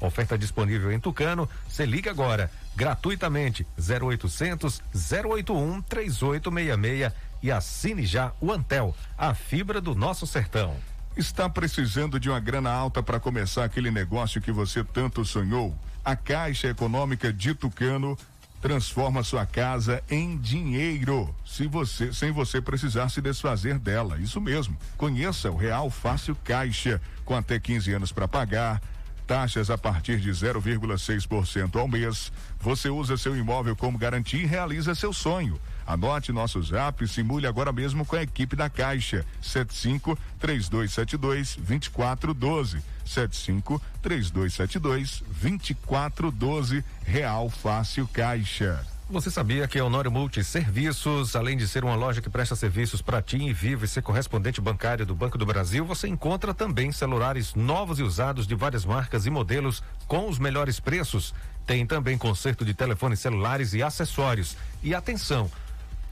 Oferta 0.00 0.38
disponível 0.38 0.90
em 0.90 0.98
Tucano. 0.98 1.46
Se 1.68 1.84
liga 1.84 2.10
agora, 2.10 2.50
gratuitamente 2.74 3.66
0800 3.78 4.82
081 4.94 5.82
3866 5.82 7.12
e 7.42 7.52
assine 7.52 8.06
já 8.06 8.32
o 8.40 8.50
Antel, 8.50 8.94
a 9.18 9.34
fibra 9.34 9.78
do 9.78 9.94
nosso 9.94 10.26
sertão. 10.26 10.74
Está 11.14 11.46
precisando 11.46 12.18
de 12.18 12.30
uma 12.30 12.40
grana 12.40 12.70
alta 12.70 13.02
para 13.02 13.20
começar 13.20 13.64
aquele 13.64 13.90
negócio 13.90 14.40
que 14.40 14.50
você 14.50 14.82
tanto 14.82 15.24
sonhou? 15.26 15.76
A 16.02 16.16
Caixa 16.16 16.68
Econômica 16.68 17.30
de 17.30 17.54
Tucano 17.54 18.16
transforma 18.62 19.22
sua 19.22 19.44
casa 19.44 20.02
em 20.08 20.38
dinheiro, 20.38 21.34
se 21.44 21.66
você, 21.66 22.14
sem 22.14 22.32
você 22.32 22.62
precisar 22.62 23.10
se 23.10 23.20
desfazer 23.20 23.78
dela. 23.78 24.18
Isso 24.18 24.40
mesmo. 24.40 24.74
Conheça 24.96 25.50
o 25.50 25.56
Real 25.56 25.90
Fácil 25.90 26.34
Caixa, 26.44 26.98
com 27.26 27.36
até 27.36 27.60
15 27.60 27.92
anos 27.92 28.10
para 28.10 28.26
pagar 28.26 28.80
taxas 29.26 29.68
a 29.68 29.76
partir 29.76 30.18
de 30.18 30.30
0,6% 30.30 31.76
ao 31.76 31.86
mês. 31.86 32.32
Você 32.58 32.88
usa 32.88 33.18
seu 33.18 33.36
imóvel 33.36 33.76
como 33.76 33.98
garantia 33.98 34.42
e 34.42 34.46
realiza 34.46 34.94
seu 34.94 35.12
sonho. 35.12 35.60
Anote 35.86 36.32
nosso 36.32 36.62
zap, 36.62 37.06
simule 37.06 37.46
agora 37.46 37.72
mesmo 37.72 38.04
com 38.04 38.16
a 38.16 38.22
equipe 38.22 38.56
da 38.56 38.68
Caixa. 38.68 39.24
75 39.40 40.18
3272 40.38 41.56
2412. 41.56 42.82
75 43.04 43.82
3272 44.00 45.22
2412. 45.40 46.84
Real 47.04 47.50
Fácil 47.50 48.08
Caixa. 48.08 48.92
Você 49.12 49.30
sabia 49.30 49.68
que 49.68 49.78
a 49.78 49.84
Honório 49.84 50.10
Multiserviços, 50.10 51.36
além 51.36 51.54
de 51.54 51.68
ser 51.68 51.84
uma 51.84 51.94
loja 51.94 52.22
que 52.22 52.30
presta 52.30 52.56
serviços 52.56 53.02
para 53.02 53.20
TIM 53.20 53.46
e 53.46 53.52
Vivo 53.52 53.84
e 53.84 53.88
ser 53.88 54.00
correspondente 54.00 54.58
bancário 54.58 55.04
do 55.04 55.14
Banco 55.14 55.36
do 55.36 55.44
Brasil, 55.44 55.84
você 55.84 56.08
encontra 56.08 56.54
também 56.54 56.90
celulares 56.90 57.54
novos 57.54 57.98
e 57.98 58.02
usados 58.02 58.46
de 58.46 58.54
várias 58.54 58.86
marcas 58.86 59.26
e 59.26 59.30
modelos 59.30 59.82
com 60.06 60.30
os 60.30 60.38
melhores 60.38 60.80
preços. 60.80 61.34
Tem 61.66 61.86
também 61.86 62.16
conserto 62.16 62.64
de 62.64 62.72
telefones 62.72 63.20
celulares 63.20 63.74
e 63.74 63.82
acessórios. 63.82 64.56
E 64.82 64.94
atenção, 64.94 65.50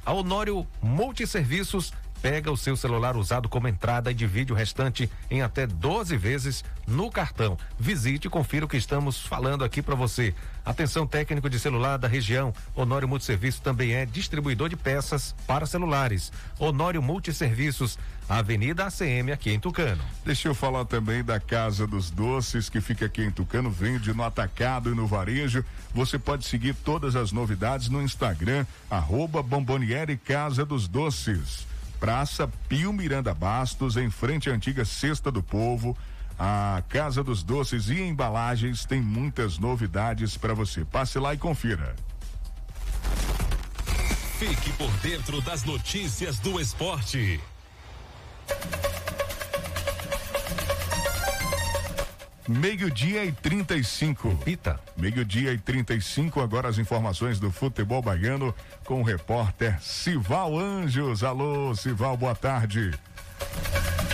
a 0.05 0.13
Honório 0.13 0.67
Multiserviços 0.83 1.93
pega 2.23 2.51
o 2.51 2.57
seu 2.57 2.77
celular 2.77 3.17
usado 3.17 3.49
como 3.49 3.69
entrada 3.69 4.11
e 4.11 4.15
divide 4.15 4.53
o 4.53 4.57
restante 4.57 5.11
em 5.31 5.43
até 5.43 5.67
12 5.67 6.17
vezes 6.17 6.65
no 6.87 7.11
cartão. 7.11 7.57
Visite 7.79 8.27
e 8.27 8.31
confira 8.31 8.65
o 8.65 8.69
que 8.69 8.77
estamos 8.77 9.21
falando 9.21 9.65
aqui 9.65 9.81
para 9.81 9.95
você. 9.95 10.35
Atenção 10.65 11.07
técnico 11.07 11.49
de 11.49 11.59
celular 11.59 11.97
da 11.97 12.07
região. 12.07 12.53
Honório 12.75 13.09
Multiserviço 13.09 13.63
também 13.63 13.95
é 13.95 14.05
distribuidor 14.05 14.69
de 14.69 14.77
peças 14.77 15.35
para 15.47 15.67
celulares. 15.67 16.33
Honório 16.59 17.03
Multiserviços, 17.03 17.99
Avenida 18.29 18.85
ACM 18.85 19.33
aqui 19.33 19.51
em 19.51 19.59
Tucano. 19.59 20.03
Deixa 20.25 20.49
eu 20.49 20.55
falar 20.55 20.85
também 20.85 21.25
da 21.25 21.41
Casa 21.41 21.87
dos 21.87 22.11
Doces 22.11 22.69
que 22.69 22.81
fica 22.81 23.07
aqui 23.07 23.23
em 23.23 23.31
Tucano, 23.31 23.71
vende 23.71 24.13
no 24.13 24.23
atacado 24.23 24.93
e 24.93 24.95
no 24.95 25.07
varejo. 25.07 25.65
Você 25.95 26.19
pode 26.19 26.47
seguir 26.47 26.75
todas 26.75 27.17
as 27.17 27.33
novidades 27.33 27.89
no 27.89 28.03
Instagram, 28.03 28.67
arroba 28.91 29.43
Bomboniere 29.43 30.17
Casa 30.17 30.65
dos 30.65 30.87
Doces. 30.87 31.70
Praça 32.01 32.51
Pio 32.67 32.95
Miranda 32.95 33.35
Bastos, 33.35 33.99
em 33.99 34.11
frente 34.11 34.49
à 34.49 34.55
antiga 34.55 34.87
Cesta 34.87 35.31
do 35.31 35.43
Povo. 35.43 35.95
A 36.39 36.83
Casa 36.89 37.23
dos 37.23 37.43
Doces 37.43 37.91
e 37.91 38.01
Embalagens 38.01 38.87
tem 38.87 39.03
muitas 39.03 39.59
novidades 39.59 40.39
para 40.39 40.55
você. 40.55 40.83
Passe 40.83 41.19
lá 41.19 41.35
e 41.35 41.39
confira. 41.39 41.95
Fique 44.39 44.73
por 44.73 44.91
dentro 45.03 45.43
das 45.43 45.63
notícias 45.65 46.39
do 46.39 46.59
esporte. 46.59 47.39
Meio-dia 52.49 53.25
e 53.25 53.33
35. 53.33 54.37
Pita. 54.45 54.81
Meio-dia 54.97 55.53
e 55.53 55.59
35. 55.59 56.41
Agora 56.41 56.69
as 56.69 56.79
informações 56.79 57.39
do 57.39 57.51
futebol 57.51 58.03
baiano 58.03 58.55
com 58.85 59.01
o 59.01 59.05
repórter 59.05 59.81
Sival 59.83 60.59
Anjos. 60.59 61.23
Alô, 61.23 61.75
Sival, 61.75 62.17
boa 62.17 62.35
tarde. 62.35 62.93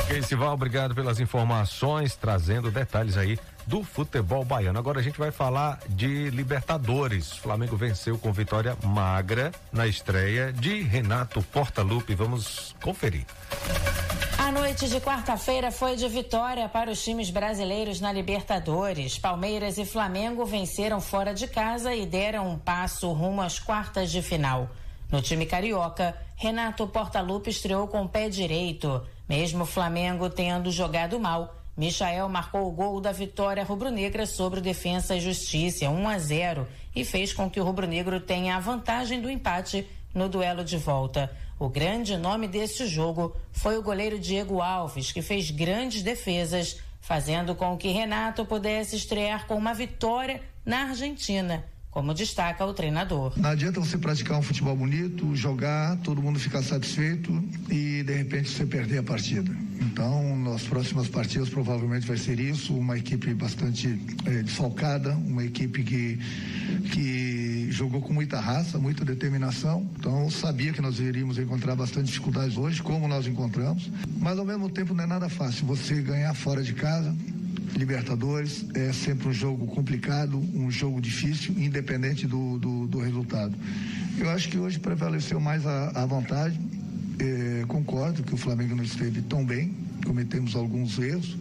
Ok, 0.05 0.23
Sival, 0.23 0.55
obrigado 0.55 0.95
pelas 0.95 1.19
informações, 1.19 2.15
trazendo 2.15 2.71
detalhes 2.71 3.17
aí 3.17 3.37
do 3.69 3.85
futebol 3.85 4.45
baiano. 4.45 4.79
Agora 4.79 4.99
a 4.99 5.03
gente 5.03 5.19
vai 5.19 5.31
falar 5.31 5.79
de 5.91 6.31
Libertadores. 6.31 7.33
Flamengo 7.33 7.77
venceu 7.77 8.19
com 8.19 8.33
vitória 8.33 8.77
magra 8.83 9.53
na 9.71 9.87
estreia 9.87 10.51
de 10.51 10.81
Renato 10.81 11.43
Portaluppi. 11.43 12.15
Vamos 12.15 12.75
conferir. 12.83 13.27
A 14.39 14.51
noite 14.51 14.89
de 14.89 14.99
quarta-feira 15.01 15.71
foi 15.71 15.97
de 15.97 16.09
vitória 16.09 16.67
para 16.67 16.91
os 16.91 17.05
times 17.05 17.29
brasileiros 17.29 18.01
na 18.01 18.11
Libertadores. 18.11 19.19
Palmeiras 19.19 19.77
e 19.77 19.85
Flamengo 19.85 20.47
venceram 20.47 20.99
fora 20.99 21.35
de 21.35 21.47
casa 21.47 21.95
e 21.95 22.07
deram 22.07 22.49
um 22.49 22.59
passo 22.59 23.13
rumo 23.13 23.43
às 23.43 23.59
quartas 23.59 24.11
de 24.11 24.23
final. 24.23 24.71
No 25.13 25.21
time 25.21 25.45
carioca, 25.45 26.17
Renato 26.37 26.87
Portaluppi 26.87 27.51
estreou 27.51 27.87
com 27.87 28.03
o 28.03 28.09
pé 28.09 28.31
direito. 28.31 29.03
Mesmo 29.29 29.65
o 29.65 29.67
Flamengo 29.67 30.31
tendo 30.31 30.71
jogado 30.71 31.21
mal, 31.21 31.58
Michael 31.79 32.29
marcou 32.29 32.67
o 32.67 32.73
gol 32.73 33.01
da 33.01 33.13
vitória 33.13 33.63
rubro-negra 33.63 34.27
sobre 34.27 34.59
o 34.59 34.63
Defensa 34.63 35.15
e 35.15 35.21
Justiça, 35.21 35.89
1 35.89 36.09
a 36.09 36.19
0, 36.19 36.67
e 36.93 37.05
fez 37.05 37.33
com 37.33 37.49
que 37.49 37.61
o 37.61 37.65
rubro-negro 37.65 38.19
tenha 38.19 38.57
a 38.57 38.61
vantagem 38.61 39.21
do 39.21 39.31
empate 39.31 39.87
no 40.13 40.29
duelo 40.29 40.65
de 40.65 40.77
volta. 40.77 41.31
O 41.57 41.69
grande 41.69 42.17
nome 42.17 42.49
desse 42.49 42.85
jogo 42.85 43.37
foi 43.53 43.79
o 43.79 43.83
goleiro 43.83 44.19
Diego 44.19 44.61
Alves, 44.61 45.13
que 45.13 45.23
fez 45.23 45.53
grandes 45.53 46.03
defesas, 46.03 46.81
fazendo 47.01 47.55
com 47.55 47.77
que 47.77 47.93
Renato 47.93 48.45
pudesse 48.45 48.97
estrear 48.97 49.47
com 49.47 49.55
uma 49.55 49.73
vitória 49.73 50.43
na 50.67 50.89
Argentina 50.89 51.65
como 51.91 52.15
destaca 52.15 52.65
o 52.65 52.73
treinador. 52.73 53.33
Não 53.37 53.51
adianta 53.51 53.81
você 53.81 53.99
praticar 53.99 54.39
um 54.39 54.43
futebol 54.43 54.77
bonito, 54.77 55.35
jogar, 55.35 55.97
todo 55.99 56.23
mundo 56.23 56.39
ficar 56.39 56.63
satisfeito 56.63 57.33
e 57.69 58.05
de 58.05 58.13
repente 58.13 58.51
você 58.51 58.65
perder 58.65 58.99
a 58.99 59.03
partida. 59.03 59.51
Então, 59.81 60.37
nas 60.37 60.63
próximas 60.63 61.09
partidas 61.09 61.49
provavelmente 61.49 62.07
vai 62.07 62.17
ser 62.17 62.39
isso, 62.41 62.75
uma 62.75 62.99
equipe 62.99 63.33
bastante 63.35 63.99
é, 64.27 64.43
desfalcada, 64.43 65.15
uma 65.15 65.45
equipe 65.45 65.83
que, 65.83 66.19
que 66.93 67.69
jogou 67.71 68.01
com 68.01 68.13
muita 68.13 68.41
raça, 68.41 68.79
muita 68.79 69.05
determinação. 69.05 69.89
Então, 69.99 70.31
sabia 70.31 70.73
que 70.73 70.81
nós 70.81 70.99
iríamos 70.99 71.39
encontrar 71.39 71.77
bastante 71.77 72.07
dificuldades 72.07 72.57
hoje, 72.57 72.83
como 72.83 73.07
nós 73.07 73.27
encontramos. 73.27 73.91
Mas 74.19 74.39
ao 74.39 74.45
mesmo 74.45 74.69
tempo 74.69 74.95
não 74.95 75.05
é 75.05 75.07
nada 75.07 75.29
fácil 75.29 75.67
você 75.67 76.01
ganhar 76.03 76.35
fora 76.35 76.63
de 76.63 76.73
casa, 76.73 77.15
Libertadores 77.77 78.65
é 78.75 78.93
sempre 78.93 79.29
um 79.29 79.33
jogo 79.33 79.67
complicado, 79.67 80.39
um 80.55 80.71
jogo 80.71 81.01
difícil, 81.01 81.55
independente 81.57 82.27
do, 82.27 82.59
do, 82.59 82.87
do 82.87 82.99
resultado. 82.99 83.55
Eu 84.19 84.31
acho 84.31 84.49
que 84.49 84.59
hoje 84.59 84.79
prevaleceu 84.79 85.39
mais 85.39 85.65
a, 85.65 85.91
a 85.91 86.07
vontade. 86.07 86.59
É, 87.21 87.65
concordo 87.67 88.23
que 88.23 88.35
o 88.35 88.37
Flamengo 88.37 88.75
não 88.75 88.85
esteve 88.85 89.23
tão 89.23 89.45
bem, 89.45 89.75
cometemos 90.05 90.55
alguns 90.55 90.99
erros. 90.99 91.37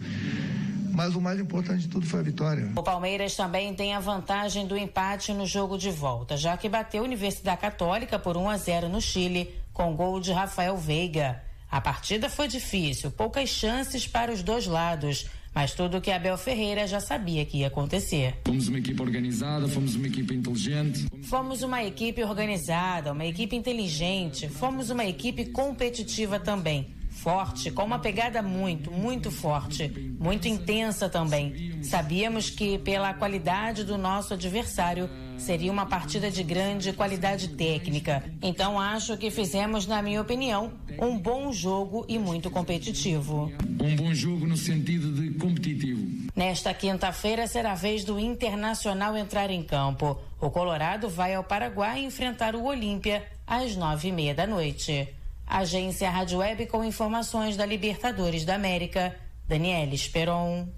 Mas 0.90 1.14
o 1.14 1.20
mais 1.20 1.38
importante 1.38 1.82
de 1.82 1.88
tudo 1.88 2.04
foi 2.06 2.18
a 2.18 2.22
vitória. 2.24 2.72
O 2.74 2.82
Palmeiras 2.82 3.36
também 3.36 3.72
tem 3.72 3.94
a 3.94 4.00
vantagem 4.00 4.66
do 4.66 4.76
empate 4.76 5.32
no 5.32 5.46
jogo 5.46 5.78
de 5.78 5.90
volta, 5.90 6.36
já 6.36 6.56
que 6.56 6.68
bateu 6.68 7.02
a 7.02 7.04
Universidade 7.04 7.60
Católica 7.60 8.18
por 8.18 8.36
1 8.36 8.50
a 8.50 8.56
0 8.56 8.88
no 8.88 9.00
Chile, 9.00 9.54
com 9.72 9.94
gol 9.94 10.18
de 10.18 10.32
Rafael 10.32 10.76
Veiga. 10.76 11.40
A 11.70 11.80
partida 11.80 12.28
foi 12.28 12.48
difícil, 12.48 13.12
poucas 13.12 13.48
chances 13.48 14.08
para 14.08 14.32
os 14.32 14.42
dois 14.42 14.66
lados, 14.66 15.26
mas 15.58 15.74
tudo 15.74 16.00
que 16.00 16.12
Abel 16.12 16.38
Ferreira 16.38 16.86
já 16.86 17.00
sabia 17.00 17.44
que 17.44 17.58
ia 17.58 17.66
acontecer. 17.66 18.36
Fomos 18.46 18.68
uma 18.68 18.78
equipe 18.78 19.02
organizada, 19.02 19.66
fomos 19.66 19.96
uma 19.96 20.06
equipe 20.06 20.32
inteligente. 20.32 21.06
Fomos 21.24 21.62
uma 21.64 21.82
equipe 21.82 22.22
organizada, 22.22 23.10
uma 23.10 23.26
equipe 23.26 23.56
inteligente, 23.56 24.48
fomos 24.48 24.88
uma 24.88 25.04
equipe 25.04 25.46
competitiva 25.46 26.38
também 26.38 26.94
forte, 27.10 27.72
com 27.72 27.82
uma 27.82 27.98
pegada 27.98 28.40
muito, 28.40 28.92
muito 28.92 29.32
forte, 29.32 29.88
muito 30.20 30.46
intensa 30.46 31.08
também. 31.08 31.82
Sabíamos 31.82 32.48
que, 32.48 32.78
pela 32.78 33.12
qualidade 33.12 33.82
do 33.82 33.98
nosso 33.98 34.34
adversário, 34.34 35.10
seria 35.38 35.72
uma 35.72 35.86
partida 35.86 36.30
de 36.30 36.42
grande 36.42 36.92
qualidade 36.92 37.48
técnica. 37.48 38.22
Então, 38.42 38.78
acho 38.78 39.16
que 39.16 39.30
fizemos, 39.30 39.86
na 39.86 40.02
minha 40.02 40.20
opinião, 40.20 40.72
um 40.98 41.18
bom 41.18 41.52
jogo 41.52 42.04
e 42.08 42.18
muito 42.18 42.50
competitivo. 42.50 43.52
Um 43.80 43.96
bom 43.96 44.12
jogo 44.12 44.46
no 44.46 44.56
sentido 44.56 45.12
de 45.12 45.30
competitivo. 45.38 46.28
Nesta 46.34 46.74
quinta-feira 46.74 47.46
será 47.46 47.72
a 47.72 47.74
vez 47.74 48.04
do 48.04 48.18
Internacional 48.18 49.16
entrar 49.16 49.50
em 49.50 49.62
campo. 49.62 50.18
O 50.40 50.50
Colorado 50.50 51.08
vai 51.08 51.34
ao 51.34 51.44
Paraguai 51.44 52.04
enfrentar 52.04 52.54
o 52.54 52.64
Olímpia 52.64 53.24
às 53.46 53.76
nove 53.76 54.08
e 54.08 54.12
meia 54.12 54.34
da 54.34 54.46
noite. 54.46 55.08
Agência 55.46 56.10
Rádio 56.10 56.38
Web 56.38 56.66
com 56.66 56.84
informações 56.84 57.56
da 57.56 57.64
Libertadores 57.64 58.44
da 58.44 58.54
América. 58.54 59.16
Daniela 59.48 59.94
Esperon. 59.94 60.68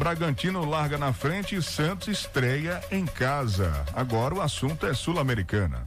Bragantino 0.00 0.64
larga 0.64 0.96
na 0.96 1.12
frente 1.12 1.54
e 1.54 1.62
Santos 1.62 2.08
estreia 2.08 2.80
em 2.90 3.04
casa. 3.04 3.84
Agora 3.94 4.34
o 4.34 4.40
assunto 4.40 4.86
é 4.86 4.94
sul-americana. 4.94 5.86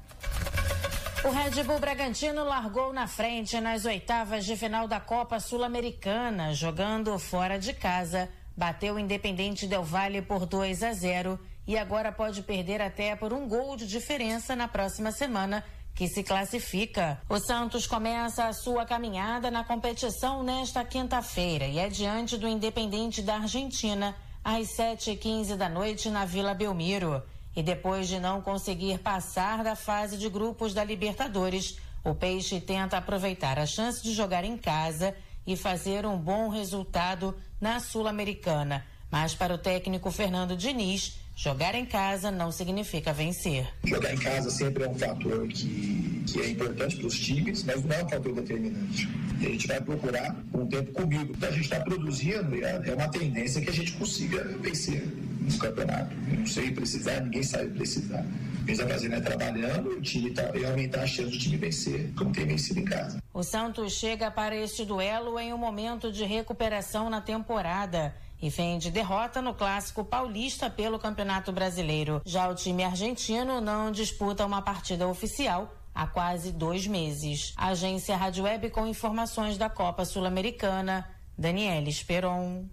O 1.24 1.32
Red 1.32 1.64
Bull 1.64 1.80
Bragantino 1.80 2.44
largou 2.44 2.94
na 2.94 3.08
frente 3.08 3.60
nas 3.60 3.86
oitavas 3.86 4.46
de 4.46 4.56
final 4.56 4.88
da 4.88 5.00
Copa 5.00 5.40
Sul-Americana, 5.40 6.54
jogando 6.54 7.18
fora 7.18 7.58
de 7.58 7.74
casa. 7.74 8.30
Bateu 8.56 8.94
o 8.94 9.00
Independente 9.00 9.66
Del 9.66 9.82
Valle 9.82 10.22
por 10.22 10.46
2 10.46 10.84
a 10.84 10.94
0 10.94 11.40
e 11.66 11.76
agora 11.76 12.12
pode 12.12 12.44
perder 12.44 12.84
até 12.84 13.16
por 13.16 13.34
um 13.34 13.48
gol 13.48 13.76
de 13.76 13.88
diferença 13.88 14.56
na 14.56 14.68
próxima 14.68 15.12
semana, 15.12 15.64
que 15.96 16.08
se 16.08 16.24
classifica. 16.24 17.22
O 17.30 17.40
Santos 17.40 17.86
começa 17.86 18.46
a 18.46 18.54
sua 18.54 18.86
caminhada 18.86 19.52
na 19.52 19.64
competição 19.64 20.44
nesta 20.44 20.84
quinta-feira 20.84 21.66
e 21.66 21.78
é 21.78 21.88
diante 21.88 22.38
do 22.38 22.48
Independente 22.48 23.22
da 23.22 23.36
Argentina, 23.36 24.16
às 24.44 24.68
7h15 24.78 25.56
da 25.56 25.70
noite 25.70 26.10
na 26.10 26.26
Vila 26.26 26.54
Belmiro. 26.54 27.22
E 27.56 27.62
depois 27.62 28.08
de 28.08 28.20
não 28.20 28.42
conseguir 28.42 28.98
passar 29.00 29.64
da 29.64 29.76
fase 29.76 30.18
de 30.18 30.28
grupos 30.28 30.74
da 30.74 30.84
Libertadores, 30.84 31.78
o 32.04 32.16
Peixe 32.16 32.60
tenta 32.60 32.98
aproveitar 32.98 33.60
a 33.60 33.66
chance 33.66 34.02
de 34.04 34.12
jogar 34.12 34.44
em 34.44 34.58
casa 34.58 35.16
e 35.46 35.56
fazer 35.56 36.06
um 36.06 36.18
bom 36.18 36.50
resultado 36.50 37.36
na 37.62 37.80
Sul-Americana. 37.80 38.86
Mas 39.12 39.36
para 39.36 39.54
o 39.54 39.58
técnico 39.60 40.10
Fernando 40.10 40.58
Diniz, 40.58 41.20
Jogar 41.36 41.74
em 41.74 41.86
casa 41.86 42.30
não 42.30 42.52
significa 42.52 43.12
vencer. 43.12 43.68
Jogar 43.84 44.14
em 44.14 44.18
casa 44.18 44.52
sempre 44.52 44.84
é 44.84 44.88
um 44.88 44.94
fator 44.94 45.48
que, 45.48 46.24
que 46.28 46.40
é 46.40 46.50
importante 46.52 46.96
para 46.98 47.08
os 47.08 47.20
times, 47.20 47.64
mas 47.64 47.84
não 47.84 47.96
é 47.96 48.04
um 48.04 48.10
fator 48.10 48.34
determinante. 48.36 49.10
E 49.40 49.48
a 49.48 49.50
gente 49.50 49.68
vai 49.68 49.82
procurar 49.82 50.36
um 50.54 50.68
tempo 50.68 50.92
comigo. 50.92 51.36
A 51.42 51.52
gente 51.52 51.64
está 51.64 51.80
produzindo 51.80 52.56
e 52.56 52.64
é, 52.64 52.82
é 52.86 52.94
uma 52.94 53.10
tendência 53.10 53.62
que 53.62 53.70
a 53.70 53.74
gente 53.74 53.94
consiga 53.94 54.44
vencer 54.60 55.04
no 55.42 55.58
campeonato. 55.58 56.16
Eu 56.32 56.40
não 56.40 56.46
sei 56.46 56.72
precisar, 56.72 57.22
ninguém 57.22 57.44
sabe 57.44 57.70
precisar. 57.72 58.24
O 58.62 58.66
que 58.66 58.72
a 58.72 58.76
gente 58.76 58.84
está 58.84 58.88
fazendo 58.88 59.16
é 59.16 59.20
trabalhando 59.20 59.90
o 59.90 60.02
time 60.02 60.32
tá, 60.32 60.52
e 60.56 60.64
aumentar 60.64 61.02
a 61.02 61.08
chance 61.08 61.32
do 61.32 61.38
time 61.38 61.58
vencer, 61.58 62.14
como 62.16 62.32
tem 62.32 62.46
vencido 62.46 62.80
em 62.80 62.86
casa. 62.86 63.22
O 63.34 63.44
Santos 63.44 63.94
chega 63.94 64.30
para 64.30 64.56
este 64.56 64.86
duelo 64.86 65.38
em 65.40 65.52
um 65.52 65.58
momento 65.58 66.12
de 66.12 66.24
recuperação 66.24 67.10
na 67.10 67.20
temporada 67.20 68.14
e 68.44 68.50
vem 68.50 68.78
de 68.78 68.92
derrota 68.92 69.42
no 69.42 69.54
clássico 69.54 70.04
paulista 70.04 70.70
pelo 70.70 71.00
Campeonato 71.00 71.50
Brasileiro. 71.54 72.22
Já 72.26 72.50
o 72.50 72.54
time 72.54 72.84
argentino 72.84 73.62
não 73.62 73.90
disputa 73.90 74.46
uma 74.46 74.62
partida 74.62 75.08
oficial 75.08 75.74
há 75.96 76.06
quase 76.06 76.52
dois 76.52 76.86
meses. 76.86 77.54
Agência 77.56 78.18
Rádio 78.18 78.44
Web 78.44 78.70
com 78.72 78.86
informações 78.86 79.58
da 79.58 79.70
Copa 79.70 80.04
Sul-Americana. 80.04 81.10
Daniela 81.38 81.88
Esperon. 81.88 82.66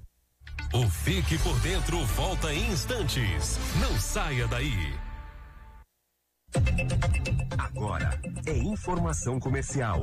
O 0.75 0.91
Fique 0.91 1.39
por 1.39 1.57
Dentro 1.61 2.05
volta 2.05 2.53
em 2.53 2.73
instantes. 2.73 3.57
Não 3.81 3.97
saia 3.97 4.49
daí. 4.49 4.93
Agora 7.57 8.21
é 8.45 8.59
informação 8.59 9.39
comercial. 9.39 10.03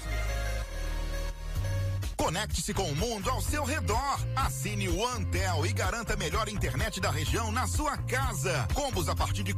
Conecte-se 2.21 2.71
com 2.71 2.83
o 2.83 2.95
mundo 2.95 3.31
ao 3.31 3.41
seu 3.41 3.65
redor. 3.65 4.19
Assine 4.35 4.87
o 4.87 5.07
Antel 5.07 5.65
e 5.65 5.73
garanta 5.73 6.13
a 6.13 6.15
melhor 6.17 6.47
internet 6.47 7.01
da 7.01 7.09
região 7.09 7.51
na 7.51 7.65
sua 7.65 7.97
casa. 7.97 8.67
Combos 8.75 9.09
a 9.09 9.15
partir 9.15 9.41
de 9.41 9.53
R$ 9.53 9.57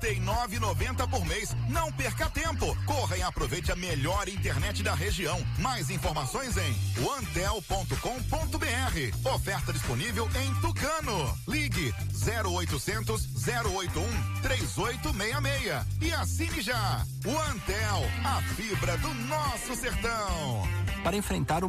49,90 0.00 1.10
por 1.10 1.22
mês. 1.26 1.54
Não 1.68 1.92
perca 1.92 2.30
tempo. 2.30 2.74
Corra 2.86 3.18
e 3.18 3.22
aproveite 3.22 3.70
a 3.70 3.76
melhor 3.76 4.26
internet 4.26 4.82
da 4.82 4.94
região. 4.94 5.38
Mais 5.58 5.90
informações 5.90 6.56
em 6.56 6.74
antel.com.br. 7.18 7.94
Oferta 9.34 9.70
disponível 9.70 10.26
em 10.42 10.54
Tucano. 10.62 11.38
Ligue 11.46 11.94
0800 12.26 13.28
081 13.46 14.40
3866 14.40 15.86
e 16.00 16.10
assine 16.14 16.62
já. 16.62 17.04
O 17.26 17.38
Antel, 17.50 18.10
a 18.24 18.40
fibra 18.54 18.96
do 18.96 19.12
nosso 19.12 19.76
sertão. 19.76 20.66
Para 21.02 21.16
enfrentar 21.16 21.64
o 21.64 21.68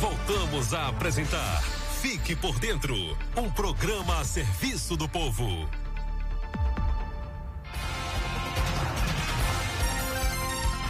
Voltamos 0.00 0.74
a 0.74 0.88
apresentar 0.88 1.62
Fique 2.00 2.36
por 2.36 2.58
Dentro 2.58 2.94
um 3.36 3.50
programa 3.50 4.20
a 4.20 4.24
serviço 4.24 4.96
do 4.96 5.08
povo. 5.08 5.68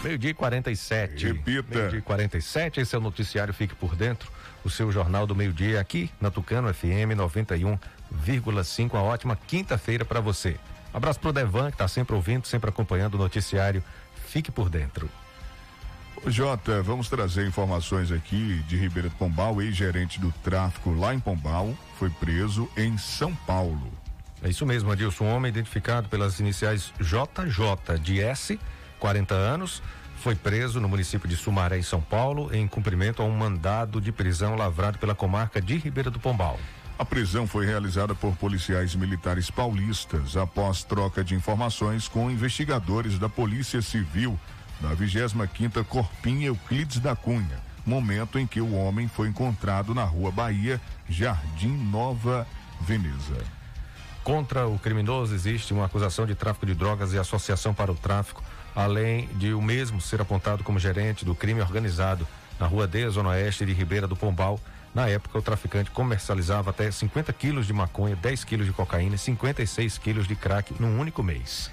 Meio-dia 0.02 0.30
e 0.30 0.34
47. 0.34 1.26
Repita. 1.28 1.78
Meio-dia 1.78 1.98
e 1.98 2.02
47. 2.02 2.80
Esse 2.80 2.94
é 2.94 2.98
o 2.98 3.00
noticiário 3.00 3.54
Fique 3.54 3.74
por 3.74 3.94
Dentro, 3.94 4.30
o 4.64 4.70
seu 4.70 4.90
jornal 4.90 5.26
do 5.26 5.34
meio-dia 5.34 5.80
aqui 5.80 6.10
na 6.20 6.30
Tucano 6.30 6.72
FM 6.72 7.14
91,5. 7.16 8.92
Uma 8.92 9.02
ótima 9.02 9.36
quinta-feira 9.46 10.04
para 10.04 10.20
você. 10.20 10.56
Um 10.92 10.96
abraço 10.96 11.20
pro 11.20 11.32
Devan, 11.32 11.68
que 11.68 11.74
está 11.74 11.88
sempre 11.88 12.14
ouvindo, 12.14 12.46
sempre 12.46 12.68
acompanhando 12.68 13.14
o 13.14 13.18
noticiário 13.18 13.82
Fique 14.26 14.50
por 14.50 14.68
Dentro. 14.68 15.08
Jota, 16.26 16.82
vamos 16.82 17.08
trazer 17.10 17.46
informações 17.46 18.10
aqui 18.10 18.62
de 18.66 18.76
Ribeira 18.76 19.10
do 19.10 19.14
Pombal, 19.14 19.60
ex-gerente 19.60 20.18
do 20.18 20.32
tráfico 20.42 20.90
lá 20.90 21.14
em 21.14 21.20
Pombal, 21.20 21.74
foi 21.98 22.08
preso 22.08 22.68
em 22.76 22.96
São 22.96 23.34
Paulo. 23.34 23.92
É 24.42 24.48
isso 24.48 24.64
mesmo, 24.64 24.90
Adilson. 24.90 25.24
Um 25.24 25.34
homem 25.34 25.50
identificado 25.50 26.08
pelas 26.08 26.40
iniciais 26.40 26.92
JJ 26.98 27.98
de 28.00 28.20
S, 28.20 28.58
40 28.98 29.34
anos, 29.34 29.82
foi 30.16 30.34
preso 30.34 30.80
no 30.80 30.88
município 30.88 31.28
de 31.28 31.36
Sumaré, 31.36 31.78
em 31.78 31.82
São 31.82 32.00
Paulo, 32.00 32.54
em 32.54 32.66
cumprimento 32.66 33.20
a 33.20 33.26
um 33.26 33.36
mandado 33.36 34.00
de 34.00 34.10
prisão 34.10 34.56
lavrado 34.56 34.98
pela 34.98 35.14
comarca 35.14 35.60
de 35.60 35.76
Ribeira 35.76 36.10
do 36.10 36.18
Pombal. 36.18 36.58
A 36.98 37.04
prisão 37.04 37.46
foi 37.46 37.66
realizada 37.66 38.14
por 38.14 38.34
policiais 38.36 38.94
militares 38.94 39.50
paulistas 39.50 40.36
após 40.36 40.84
troca 40.84 41.22
de 41.22 41.34
informações 41.34 42.08
com 42.08 42.30
investigadores 42.30 43.18
da 43.18 43.28
Polícia 43.28 43.82
Civil 43.82 44.38
da 44.80 44.94
25ª 44.94 45.84
Corpinha 45.84 46.48
Euclides 46.48 47.00
da 47.00 47.14
Cunha, 47.16 47.58
momento 47.86 48.38
em 48.38 48.46
que 48.46 48.60
o 48.60 48.74
homem 48.74 49.08
foi 49.08 49.28
encontrado 49.28 49.94
na 49.94 50.04
Rua 50.04 50.30
Bahia, 50.30 50.80
Jardim 51.08 51.76
Nova 51.90 52.46
Veneza. 52.80 53.44
Contra 54.22 54.66
o 54.66 54.78
criminoso 54.78 55.34
existe 55.34 55.74
uma 55.74 55.84
acusação 55.84 56.24
de 56.26 56.34
tráfico 56.34 56.64
de 56.64 56.74
drogas 56.74 57.12
e 57.12 57.18
associação 57.18 57.74
para 57.74 57.92
o 57.92 57.94
tráfico, 57.94 58.42
além 58.74 59.28
de 59.34 59.52
o 59.52 59.60
mesmo 59.60 60.00
ser 60.00 60.20
apontado 60.20 60.64
como 60.64 60.78
gerente 60.78 61.24
do 61.24 61.34
crime 61.34 61.60
organizado 61.60 62.26
na 62.58 62.66
Rua 62.66 62.86
D, 62.86 63.08
Zona 63.10 63.30
Oeste 63.30 63.66
de 63.66 63.72
Ribeira 63.72 64.08
do 64.08 64.16
Pombal. 64.16 64.58
Na 64.94 65.08
época, 65.08 65.38
o 65.38 65.42
traficante 65.42 65.90
comercializava 65.90 66.70
até 66.70 66.90
50 66.90 67.32
quilos 67.32 67.66
de 67.66 67.72
maconha, 67.72 68.16
10 68.16 68.44
quilos 68.44 68.66
de 68.66 68.72
cocaína 68.72 69.16
e 69.16 69.18
56 69.18 69.98
quilos 69.98 70.26
de 70.26 70.36
crack 70.36 70.74
num 70.80 70.98
único 70.98 71.22
mês. 71.22 71.70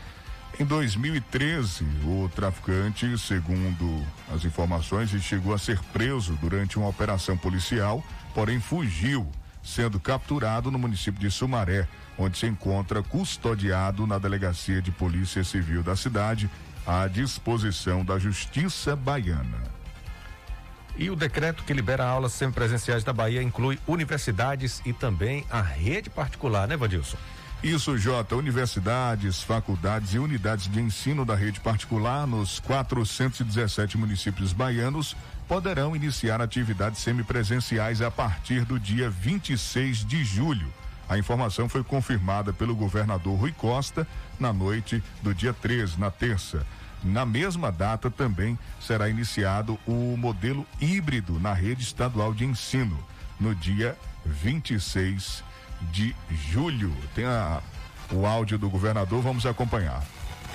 Em 0.62 0.66
2013, 0.66 1.84
o 2.06 2.30
traficante, 2.30 3.18
segundo 3.18 4.06
as 4.32 4.46
informações, 4.46 5.10
chegou 5.10 5.56
a 5.56 5.58
ser 5.58 5.80
preso 5.92 6.34
durante 6.34 6.78
uma 6.78 6.88
operação 6.88 7.36
policial, 7.36 8.06
porém 8.32 8.60
fugiu, 8.60 9.28
sendo 9.64 10.00
capturado 10.00 10.70
no 10.70 10.78
município 10.78 11.20
de 11.20 11.32
Sumaré, 11.32 11.88
onde 12.16 12.38
se 12.38 12.46
encontra 12.46 13.02
custodiado 13.02 14.06
na 14.06 14.20
delegacia 14.20 14.84
de 14.84 14.92
polícia 14.92 15.44
civil 15.44 15.82
da 15.82 15.96
cidade, 15.96 16.48
à 16.86 17.08
disposição 17.08 18.06
da 18.06 18.20
Justiça 18.20 18.96
Baiana. 18.96 19.64
E 20.96 21.10
o 21.10 21.16
decreto 21.16 21.64
que 21.64 21.74
libera 21.74 22.06
aulas 22.06 22.34
semipresenciais 22.34 23.04
da 23.04 23.12
Bahia 23.12 23.42
inclui 23.42 23.80
universidades 23.88 24.80
e 24.86 24.94
também 24.94 25.44
a 25.50 25.60
rede 25.60 26.08
particular, 26.12 26.68
né, 26.68 26.78
Vadilson? 26.78 27.18
Isso, 27.64 27.96
Jota, 27.96 28.36
universidades, 28.36 29.44
faculdades 29.44 30.16
e 30.16 30.20
unidades 30.20 30.68
de 30.68 30.82
ensino 30.82 31.24
da 31.24 31.36
rede 31.36 31.60
particular 31.60 32.26
nos 32.26 32.60
417 32.60 34.00
municípios 34.00 34.52
baianos 34.52 35.16
poderão 35.48 35.96
iniciar 35.96 36.42
atividades 36.42 37.02
semipresenciais 37.02 38.02
a 38.02 38.10
partir 38.10 38.66
do 38.66 38.80
dia 38.80 39.12
26 39.12 40.04
de 40.04 40.24
julho. 40.24 40.74
A 41.08 41.20
informação 41.20 41.70
foi 41.70 41.84
confirmada 41.84 42.52
pelo 42.52 42.76
governador 42.76 43.38
Rui 43.38 43.52
Costa 43.52 44.08
na 44.40 44.52
noite 44.52 45.04
do 45.22 45.32
dia 45.32 45.54
13, 45.54 46.00
na 46.00 46.10
terça. 46.10 46.66
Na 47.04 47.28
mesma 47.28 47.72
data 47.72 48.10
também 48.10 48.58
será 48.80 49.08
iniciado 49.08 49.78
o 49.86 50.18
modelo 50.18 50.66
híbrido 50.80 51.40
na 51.40 51.54
rede 51.54 51.84
estadual 51.84 52.34
de 52.34 52.44
ensino, 52.44 52.98
no 53.40 53.54
dia 53.54 53.96
26 54.26 55.44
de 55.46 55.51
julho. 56.30 56.94
Tem 57.16 57.26
a, 57.26 57.62
o 58.12 58.26
áudio 58.26 58.58
do 58.58 58.70
governador, 58.70 59.22
vamos 59.22 59.46
acompanhar. 59.46 60.04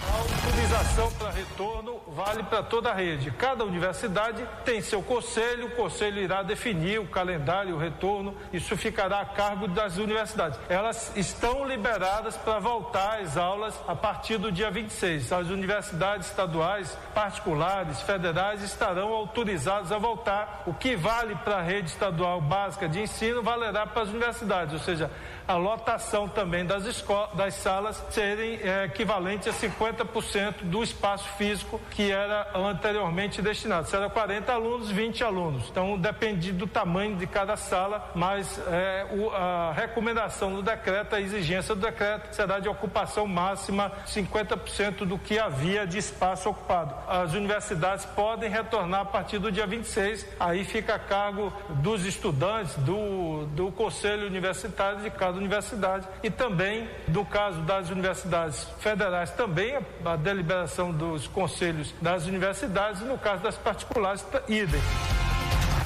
A 0.03 0.19
autorização 0.19 1.11
para 1.13 1.31
retorno 1.31 2.01
vale 2.09 2.43
para 2.43 2.63
toda 2.63 2.91
a 2.91 2.95
rede. 2.95 3.31
Cada 3.31 3.65
universidade 3.65 4.47
tem 4.65 4.81
seu 4.81 5.03
conselho, 5.03 5.67
o 5.67 5.71
conselho 5.71 6.21
irá 6.21 6.43
definir 6.43 7.01
o 7.01 7.07
calendário, 7.07 7.75
o 7.75 7.79
retorno, 7.79 8.35
isso 8.53 8.77
ficará 8.77 9.21
a 9.21 9.25
cargo 9.25 9.69
das 9.69 9.97
universidades. 9.97 10.59
Elas 10.69 11.13
estão 11.17 11.67
liberadas 11.67 12.37
para 12.37 12.59
voltar 12.59 13.21
às 13.21 13.37
aulas 13.37 13.75
a 13.87 13.95
partir 13.95 14.39
do 14.39 14.53
dia 14.53 14.71
26. 14.71 15.33
As 15.33 15.49
universidades 15.49 16.29
estaduais, 16.29 16.97
particulares, 17.15 18.03
federais 18.03 18.63
estarão 18.63 19.13
autorizadas 19.13 19.93
a 19.93 19.99
voltar. 19.99 20.63
O 20.67 20.75
que 20.75 20.97
vale 20.97 21.35
para 21.37 21.57
a 21.57 21.63
rede 21.63 21.89
estadual 21.89 22.41
básica 22.41 22.89
de 22.89 23.01
ensino 23.01 23.43
valerá 23.43 23.87
para 23.87 24.03
as 24.03 24.09
universidades, 24.09 24.75
ou 24.75 24.81
seja, 24.81 25.11
a 25.47 25.55
lotação 25.55 26.29
também 26.29 26.65
das, 26.65 27.05
das 27.35 27.55
salas 27.55 28.03
serem 28.11 28.59
é, 28.63 28.85
equivalente 28.85 29.49
a 29.49 29.53
50% 29.53 30.63
do 30.63 30.83
espaço 30.83 31.29
físico 31.37 31.81
que 31.91 32.11
era 32.11 32.49
anteriormente 32.55 33.41
destinado. 33.41 33.89
Se 33.89 33.97
era 33.97 34.11
40 34.11 34.53
alunos, 34.53 34.91
20 34.91 35.23
alunos. 35.23 35.69
Então 35.71 35.99
depende 35.99 36.53
do 36.53 36.67
tamanho 36.67 37.17
de 37.17 37.27
cada 37.27 37.57
sala, 37.57 38.11
mas 38.15 38.61
é, 38.69 39.07
o, 39.13 39.31
a 39.31 39.73
recomendação 39.73 40.55
do 40.55 40.63
decreto, 40.63 41.15
a 41.15 41.21
exigência 41.21 41.75
do 41.75 41.81
decreto 41.81 42.35
será 42.35 42.59
de 42.59 42.69
ocupação 42.69 43.27
máxima 43.27 43.93
50% 44.07 45.05
do 45.05 45.19
que 45.19 45.39
havia 45.39 45.87
de 45.87 45.99
espaço 45.99 46.49
ocupado. 46.49 46.95
As 47.09 47.33
universidades 47.35 48.05
podem 48.05 48.51
retornar 48.51 49.03
a 49.03 49.05
partir 49.05 49.39
do 49.39 49.53
dia 49.53 49.67
26, 49.67 50.27
aí 50.41 50.65
fica 50.65 50.95
a 50.95 50.99
cargo 50.99 51.53
dos 51.69 52.05
estudantes, 52.05 52.75
do, 52.77 53.47
do 53.47 53.71
conselho 53.73 54.27
universitário 54.27 55.01
de 55.01 55.11
cada 55.11 55.36
universidade 55.39 56.07
e 56.23 56.31
também, 56.31 56.89
do 57.09 57.25
caso 57.25 57.61
das 57.63 57.91
universidades 57.91 58.67
federais, 58.81 59.31
também 59.31 59.79
a, 60.05 60.17
deliberação 60.17 60.93
dos 60.93 61.27
conselhos 61.27 61.95
das 62.01 62.27
universidades 62.27 63.01
e 63.01 63.05
no 63.05 63.19
caso 63.19 63.43
das 63.43 63.57
particulares, 63.57 64.25
idem. 64.49 64.81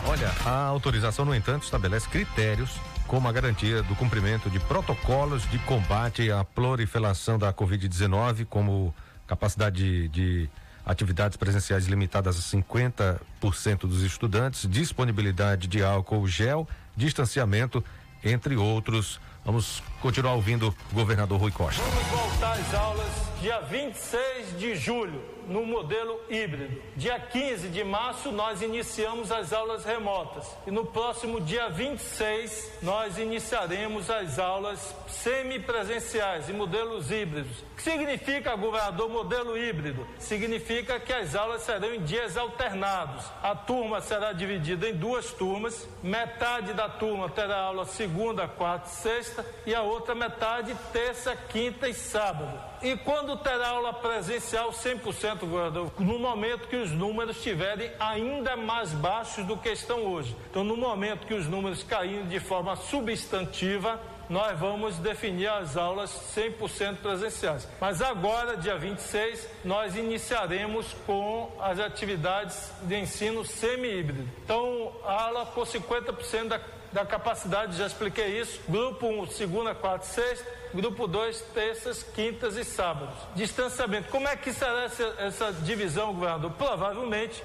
Olha, 0.06 0.30
a 0.44 0.64
autorização, 0.64 1.24
no 1.24 1.34
entanto, 1.34 1.64
estabelece 1.64 2.08
critérios 2.08 2.70
como 3.06 3.28
a 3.28 3.32
garantia 3.32 3.82
do 3.82 3.96
cumprimento 3.96 4.48
de 4.48 4.60
protocolos 4.60 5.42
de 5.50 5.58
combate 5.60 6.30
à 6.30 6.44
proliferação 6.44 7.38
da 7.38 7.52
Covid-19, 7.52 8.46
como 8.48 8.94
capacidade 9.26 9.76
de, 9.76 10.09
de 10.09 10.51
atividades 10.86 11.36
presenciais 11.36 11.86
limitadas 11.86 12.38
a 12.38 12.57
50% 12.57 13.80
dos 13.80 14.03
estudantes, 14.03 14.68
disponibilidade 14.68 15.66
de 15.66 15.82
álcool 15.82 16.26
gel, 16.26 16.68
distanciamento, 16.96 17.84
entre 18.22 18.57
outros. 18.57 19.20
Vamos 19.45 19.82
continuar 20.01 20.34
ouvindo 20.34 20.74
o 20.93 20.95
governador 20.95 21.41
Rui 21.41 21.51
Costa. 21.51 21.82
Vamos 21.82 22.07
voltar 22.09 22.53
às 22.53 22.74
aulas 22.74 23.30
dia 23.41 23.61
26 23.61 24.59
de 24.59 24.76
julho 24.76 25.22
no 25.51 25.66
modelo 25.66 26.20
híbrido. 26.30 26.80
Dia 26.96 27.18
15 27.18 27.68
de 27.68 27.82
março, 27.82 28.30
nós 28.30 28.62
iniciamos 28.62 29.32
as 29.32 29.53
aulas 29.53 29.84
remotas. 29.84 30.46
E 30.64 30.70
no 30.70 30.86
próximo 30.86 31.40
dia 31.40 31.68
26, 31.68 32.78
nós 32.80 33.18
iniciaremos 33.18 34.09
as 34.09 34.38
aulas 34.38 34.94
semipresenciais 35.09 36.48
e 36.48 36.53
modelos 36.53 37.11
híbridos. 37.11 37.59
O 37.72 37.76
que 37.76 37.82
significa, 37.82 38.55
governador, 38.55 39.09
modelo 39.11 39.59
híbrido? 39.59 40.07
Significa 40.18 41.01
que 41.01 41.12
as 41.12 41.34
aulas 41.34 41.62
serão 41.62 41.94
em 41.94 42.03
dias 42.05 42.36
alternados. 42.36 43.24
A 43.42 43.55
turma 43.57 44.01
será 44.01 44.32
dividida 44.32 44.88
em 44.88 44.94
duas 44.94 45.32
turmas. 45.32 45.88
Metade 46.01 46.74
da 46.74 46.88
turma 46.88 47.28
terá 47.28 47.59
aula 47.62 47.84
segunda, 47.86 48.46
quarta 48.46 48.86
e 48.86 48.90
sexta, 48.90 49.44
e 49.66 49.74
a 49.74 49.82
outra 49.82 50.14
metade 50.14 50.76
terça, 50.92 51.34
quinta 51.34 51.88
e 51.88 51.94
sábado. 51.94 52.70
E 52.82 52.96
quando 52.96 53.36
terá 53.36 53.68
aula 53.68 53.92
presencial 53.92 54.70
100%, 54.70 55.39
governador? 55.47 55.93
No 55.99 56.18
momento 56.18 56.68
que 56.68 56.76
os 56.76 56.91
números 56.91 57.36
estiverem 57.36 57.91
ainda 57.99 58.57
mais 58.57 58.93
baixos 58.93 59.45
do 59.45 59.57
que 59.57 59.70
estão 59.70 60.05
hoje. 60.07 60.36
Então, 60.51 60.64
no 60.64 60.76
momento 60.76 61.26
que 61.26 61.34
os 61.34 61.47
números 61.47 61.82
caírem 61.82 62.26
de 62.26 62.41
forma 62.41 62.76
substantiva, 62.76 64.01
nós 64.30 64.57
vamos 64.59 64.97
definir 64.99 65.49
as 65.49 65.76
aulas 65.76 66.11
100% 66.36 66.99
presenciais. 66.99 67.66
Mas 67.80 68.01
agora, 68.01 68.57
dia 68.57 68.78
26, 68.78 69.49
nós 69.64 69.97
iniciaremos 69.97 70.95
com 71.05 71.51
as 71.61 71.80
atividades 71.80 72.72
de 72.82 72.95
ensino 72.95 73.45
semi-híbrido. 73.45 74.28
Então, 74.45 74.93
aula 75.05 75.47
com 75.47 75.62
50% 75.62 76.47
da, 76.47 76.61
da 76.93 77.05
capacidade, 77.05 77.76
já 77.76 77.86
expliquei 77.86 78.41
isso. 78.41 78.61
Grupo 78.68 79.07
1, 79.07 79.28
segunda, 79.28 79.74
quarta 79.74 80.07
sexta 80.07 80.61
grupo 80.74 81.07
2, 81.07 81.41
terças, 81.53 82.03
quintas 82.03 82.57
e 82.57 82.64
sábados. 82.64 83.14
Distanciamento. 83.34 84.09
Como 84.09 84.28
é 84.28 84.36
que 84.36 84.53
será 84.53 84.84
essa, 84.84 85.14
essa 85.18 85.53
divisão, 85.53 86.14
governador? 86.14 86.53
Provavelmente 86.53 87.43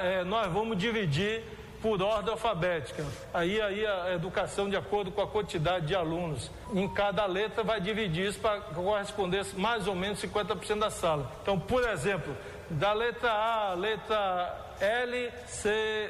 é, 0.00 0.24
nós 0.24 0.50
vamos 0.52 0.76
dividir 0.76 1.42
por 1.80 2.00
ordem 2.00 2.32
alfabética. 2.32 3.04
Aí, 3.34 3.60
aí 3.60 3.84
a 3.84 4.14
educação 4.14 4.70
de 4.70 4.76
acordo 4.76 5.10
com 5.10 5.20
a 5.20 5.26
quantidade 5.26 5.86
de 5.86 5.94
alunos. 5.94 6.50
Em 6.72 6.88
cada 6.88 7.26
letra 7.26 7.64
vai 7.64 7.80
dividir 7.80 8.28
isso 8.28 8.38
para 8.38 8.60
corresponder 8.60 9.44
mais 9.56 9.88
ou 9.88 9.94
menos 9.94 10.22
50% 10.22 10.78
da 10.78 10.90
sala. 10.90 11.30
Então, 11.42 11.58
por 11.58 11.82
exemplo, 11.88 12.36
da 12.70 12.92
letra 12.92 13.32
A, 13.32 13.74
letra 13.74 14.61
L, 14.82 15.30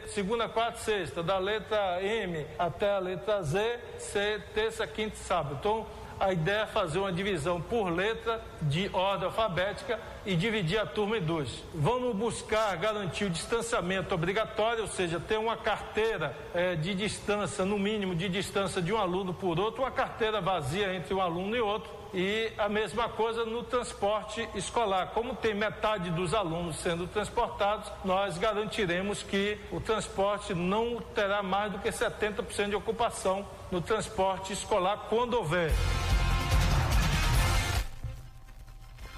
segunda, 0.07 0.49
quarta, 0.49 0.79
sexta, 0.79 1.23
da 1.23 1.37
letra 1.37 2.03
M 2.03 2.47
até 2.59 2.91
a 2.91 2.99
letra 2.99 3.43
Z, 3.43 3.79
C, 3.99 4.41
terça, 4.55 4.87
quinta 4.87 5.15
e 5.15 5.19
sábado. 5.19 5.59
Então, 5.61 5.87
a 6.19 6.33
ideia 6.33 6.63
é 6.63 6.67
fazer 6.67 6.99
uma 6.99 7.13
divisão 7.13 7.61
por 7.61 7.91
letra 7.91 8.41
de 8.63 8.89
ordem 8.95 9.27
alfabética 9.27 10.01
e 10.25 10.35
dividir 10.35 10.79
a 10.79 10.87
turma 10.87 11.19
em 11.19 11.21
dois. 11.21 11.63
Vamos 11.75 12.17
buscar 12.17 12.75
garantir 12.77 13.25
o 13.25 13.31
distanciamento 13.31 14.15
obrigatório, 14.15 14.83
ou 14.83 14.89
seja, 14.89 15.21
ter 15.21 15.37
uma 15.37 15.57
carteira 15.57 16.35
é, 16.55 16.75
de 16.75 16.95
distância, 16.95 17.67
no 17.67 17.79
mínimo 17.79 18.15
de 18.15 18.27
distância 18.29 18.81
de 18.81 18.91
um 18.91 18.97
aluno 18.97 19.35
por 19.35 19.61
outro, 19.61 19.83
uma 19.83 19.91
carteira 19.91 20.41
vazia 20.41 20.95
entre 20.95 21.13
um 21.13 21.21
aluno 21.21 21.55
e 21.55 21.61
outro. 21.61 22.02
E 22.15 22.53
a 22.59 22.69
mesma 22.69 23.09
coisa 23.09 23.47
no 23.47 23.63
transporte 23.63 24.47
escolar. 24.55 25.09
Como 25.09 25.35
tem 25.35 25.55
metade 25.55 26.11
dos 26.11 26.35
alunos 26.35 26.77
sendo 26.77 27.07
transportados, 27.07 27.91
nós 28.05 28.37
garantiremos 28.37 29.23
que 29.23 29.59
o 29.71 29.81
transporte 29.81 30.53
não 30.53 31.01
terá 31.15 31.43
mais 31.43 31.73
do 31.73 31.79
que 31.79 31.89
70% 31.89 32.69
de 32.69 32.77
ocupação 32.77 33.47
no 33.71 33.81
transporte 33.81 34.53
escolar 34.53 35.07
quando 35.09 35.35
houver. 35.35 35.73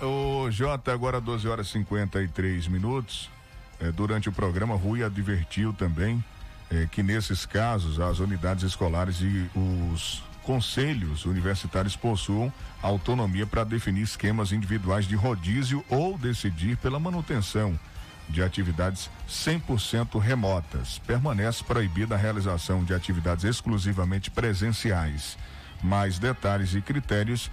O 0.01 0.51
Jota, 0.51 0.93
agora 0.93 1.21
12 1.21 1.49
horas 1.49 1.67
e 1.69 1.73
53 1.73 2.69
minutos. 2.69 3.29
É, 3.81 3.91
durante 3.91 4.29
o 4.29 4.33
programa, 4.33 4.77
Rui 4.77 5.03
advertiu 5.03 5.73
também 5.73 6.23
é, 6.71 6.87
que 6.87 7.03
nesses 7.03 7.45
casos 7.45 7.99
as 7.99 8.21
unidades 8.21 8.63
escolares 8.63 9.21
e 9.21 9.51
os 9.55 10.23
conselhos 10.45 11.25
universitários 11.25 11.97
possuam 11.97 12.53
autonomia 12.83 13.47
para 13.47 13.65
definir 13.65 14.03
esquemas 14.03 14.53
individuais 14.53 15.07
de 15.07 15.17
rodízio 15.17 15.85
ou 15.89 16.17
decidir 16.17 16.77
pela 16.77 17.01
manutenção 17.01 17.79
de 18.29 18.43
atividades 18.43 19.11
100% 19.29 20.19
remotas. 20.19 20.99
Permanece 21.07 21.65
proibida 21.65 22.15
a 22.15 22.19
realização 22.19 22.85
de 22.85 22.95
atividades 22.95 23.45
exclusivamente 23.45 24.31
presenciais. 24.31 25.37
Mais 25.83 26.19
detalhes 26.19 26.75
e 26.75 26.81
critérios 26.81 27.51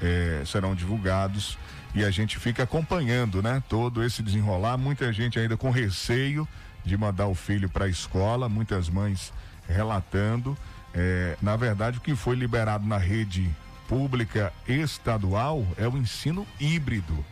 eh, 0.00 0.42
serão 0.46 0.74
divulgados 0.74 1.58
e 1.94 2.04
a 2.04 2.10
gente 2.10 2.38
fica 2.38 2.62
acompanhando, 2.62 3.42
né? 3.42 3.62
Todo 3.68 4.02
esse 4.02 4.22
desenrolar, 4.22 4.78
muita 4.78 5.12
gente 5.12 5.38
ainda 5.38 5.56
com 5.56 5.70
receio 5.70 6.48
de 6.84 6.96
mandar 6.96 7.26
o 7.26 7.34
filho 7.34 7.68
para 7.68 7.84
a 7.84 7.88
escola, 7.88 8.48
muitas 8.48 8.88
mães 8.88 9.32
relatando. 9.68 10.56
É, 10.94 11.36
na 11.40 11.56
verdade, 11.56 11.98
o 11.98 12.00
que 12.00 12.14
foi 12.14 12.36
liberado 12.36 12.86
na 12.86 12.98
rede 12.98 13.50
pública 13.88 14.52
estadual 14.66 15.66
é 15.76 15.88
o 15.88 15.96
ensino 15.96 16.46
híbrido 16.60 17.24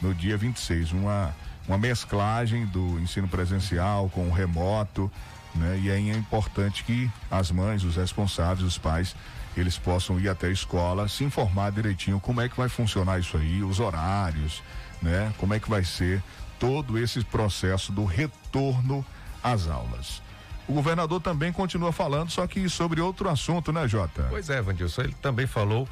no 0.00 0.14
dia 0.14 0.36
26, 0.36 0.92
uma 0.92 1.34
uma 1.66 1.78
mesclagem 1.78 2.66
do 2.66 3.00
ensino 3.00 3.26
presencial 3.26 4.08
com 4.10 4.28
o 4.28 4.32
remoto, 4.32 5.10
né? 5.54 5.80
E 5.82 5.90
aí 5.90 6.10
é 6.10 6.14
importante 6.14 6.84
que 6.84 7.10
as 7.30 7.50
mães, 7.50 7.84
os 7.84 7.96
responsáveis, 7.96 8.66
os 8.66 8.78
pais 8.78 9.16
eles 9.56 9.78
possam 9.78 10.18
ir 10.18 10.28
até 10.28 10.48
a 10.48 10.50
escola, 10.50 11.08
se 11.08 11.22
informar 11.22 11.70
direitinho 11.70 12.18
como 12.18 12.40
é 12.40 12.48
que 12.48 12.56
vai 12.56 12.68
funcionar 12.68 13.20
isso 13.20 13.36
aí, 13.36 13.62
os 13.62 13.78
horários, 13.78 14.62
né? 15.00 15.32
Como 15.38 15.54
é 15.54 15.60
que 15.60 15.70
vai 15.70 15.84
ser 15.84 16.22
todo 16.58 16.98
esse 16.98 17.22
processo 17.24 17.92
do 17.92 18.04
retorno 18.04 19.04
às 19.42 19.68
aulas. 19.68 20.22
O 20.66 20.72
governador 20.72 21.20
também 21.20 21.52
continua 21.52 21.92
falando, 21.92 22.30
só 22.30 22.46
que 22.46 22.68
sobre 22.68 23.00
outro 23.00 23.28
assunto, 23.28 23.72
né, 23.72 23.86
Jota? 23.86 24.26
Pois 24.30 24.48
é, 24.48 24.62
Vandilson, 24.62 25.02
ele 25.02 25.16
também 25.20 25.46
falou 25.46 25.86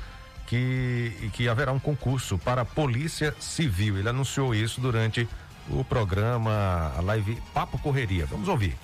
que, 0.46 1.30
que 1.32 1.48
haverá 1.48 1.72
um 1.72 1.78
concurso 1.78 2.38
para 2.38 2.62
a 2.62 2.64
Polícia 2.64 3.34
Civil. 3.38 3.98
Ele 3.98 4.08
anunciou 4.08 4.54
isso 4.54 4.80
durante 4.80 5.28
o 5.68 5.84
programa, 5.84 6.92
live 7.02 7.40
Papo 7.52 7.78
Correria. 7.78 8.26
Vamos 8.26 8.48
ouvir. 8.48 8.76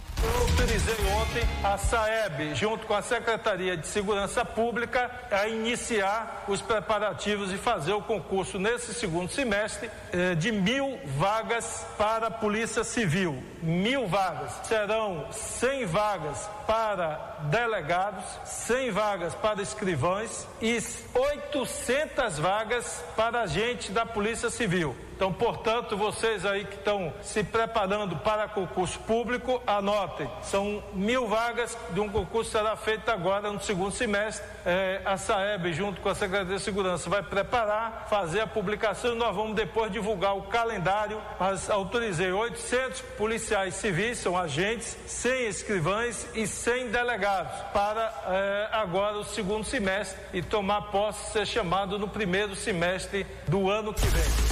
Autorizei 0.58 0.96
ontem 1.12 1.48
a 1.62 1.78
SAEB, 1.78 2.52
junto 2.56 2.84
com 2.84 2.92
a 2.92 3.00
Secretaria 3.00 3.76
de 3.76 3.86
Segurança 3.86 4.44
Pública, 4.44 5.08
a 5.30 5.46
iniciar 5.46 6.46
os 6.48 6.60
preparativos 6.60 7.52
e 7.52 7.56
fazer 7.56 7.92
o 7.92 8.02
concurso 8.02 8.58
nesse 8.58 8.92
segundo 8.92 9.30
semestre 9.30 9.88
eh, 10.12 10.34
de 10.34 10.50
mil 10.50 10.98
vagas 11.16 11.86
para 11.96 12.26
a 12.26 12.30
Polícia 12.30 12.82
Civil. 12.82 13.40
Mil 13.62 14.08
vagas. 14.08 14.50
Serão 14.64 15.28
100 15.30 15.86
vagas 15.86 16.50
para 16.66 17.36
delegados, 17.42 18.24
100 18.44 18.90
vagas 18.90 19.34
para 19.36 19.62
escrivães 19.62 20.44
e 20.60 20.76
800 21.14 22.36
vagas 22.40 23.04
para 23.14 23.42
agentes 23.42 23.90
da 23.90 24.04
Polícia 24.04 24.50
Civil. 24.50 24.96
Então, 25.18 25.32
portanto, 25.32 25.96
vocês 25.96 26.46
aí 26.46 26.64
que 26.64 26.76
estão 26.76 27.12
se 27.22 27.42
preparando 27.42 28.14
para 28.18 28.46
concurso 28.46 29.00
público, 29.00 29.60
anotem: 29.66 30.30
São 30.50 30.82
mil 30.94 31.26
vagas 31.26 31.76
de 31.90 32.00
um 32.00 32.08
concurso 32.08 32.50
que 32.50 32.56
será 32.56 32.74
feito 32.74 33.08
agora 33.10 33.52
no 33.52 33.60
segundo 33.60 33.92
semestre. 33.92 34.46
É, 34.64 35.02
a 35.04 35.16
SAEB, 35.18 35.74
junto 35.74 36.00
com 36.00 36.08
a 36.08 36.14
Secretaria 36.14 36.56
de 36.56 36.62
Segurança, 36.62 37.10
vai 37.10 37.22
preparar, 37.22 38.06
fazer 38.08 38.40
a 38.40 38.46
publicação 38.46 39.12
e 39.12 39.18
nós 39.18 39.36
vamos 39.36 39.54
depois 39.54 39.92
divulgar 39.92 40.36
o 40.36 40.42
calendário. 40.42 41.20
Mas 41.38 41.68
autorizei 41.68 42.32
800 42.32 43.02
policiais 43.18 43.74
civis, 43.74 44.18
são 44.18 44.38
agentes, 44.38 44.96
100 45.06 45.46
escrivães 45.48 46.26
e 46.34 46.46
100 46.46 46.88
delegados 46.88 47.52
para 47.72 48.12
é, 48.28 48.68
agora 48.72 49.18
o 49.18 49.24
segundo 49.24 49.64
semestre 49.64 50.18
e 50.32 50.42
tomar 50.42 50.82
posse, 50.90 51.32
ser 51.32 51.46
chamado 51.46 51.98
no 51.98 52.08
primeiro 52.08 52.56
semestre 52.56 53.26
do 53.46 53.68
ano 53.70 53.92
que 53.92 54.06
vem. 54.06 54.47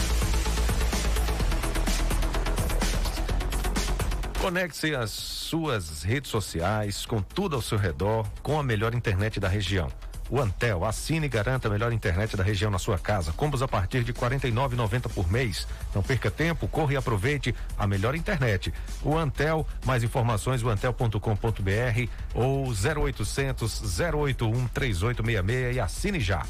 Conecte-se 4.40 4.94
às 4.94 5.10
suas 5.10 6.02
redes 6.02 6.30
sociais, 6.30 7.06
com 7.06 7.22
tudo 7.22 7.56
ao 7.56 7.62
seu 7.62 7.78
redor, 7.78 8.28
com 8.42 8.58
a 8.58 8.62
melhor 8.62 8.94
internet 8.94 9.40
da 9.40 9.48
região. 9.48 9.90
O 10.28 10.40
Antel, 10.40 10.84
assine 10.84 11.26
e 11.26 11.28
garanta 11.28 11.68
a 11.68 11.70
melhor 11.70 11.92
internet 11.92 12.36
da 12.36 12.42
região 12.42 12.70
na 12.70 12.78
sua 12.78 12.98
casa. 12.98 13.32
Combos 13.32 13.62
a 13.62 13.68
partir 13.68 14.02
de 14.02 14.12
R$ 14.12 14.18
49,90 14.18 15.08
por 15.12 15.30
mês. 15.30 15.66
Não 15.94 16.02
perca 16.02 16.30
tempo, 16.30 16.66
corra 16.68 16.94
e 16.94 16.96
aproveite 16.96 17.54
a 17.78 17.86
melhor 17.86 18.14
internet. 18.14 18.72
O 19.02 19.16
Antel, 19.16 19.66
mais 19.84 20.02
informações, 20.02 20.62
o 20.62 20.68
antel.com.br 20.68 22.08
ou 22.34 22.66
0800 22.66 23.98
081 23.98 24.66
3866 24.68 25.76
e 25.76 25.80
assine 25.80 26.20
já. 26.20 26.44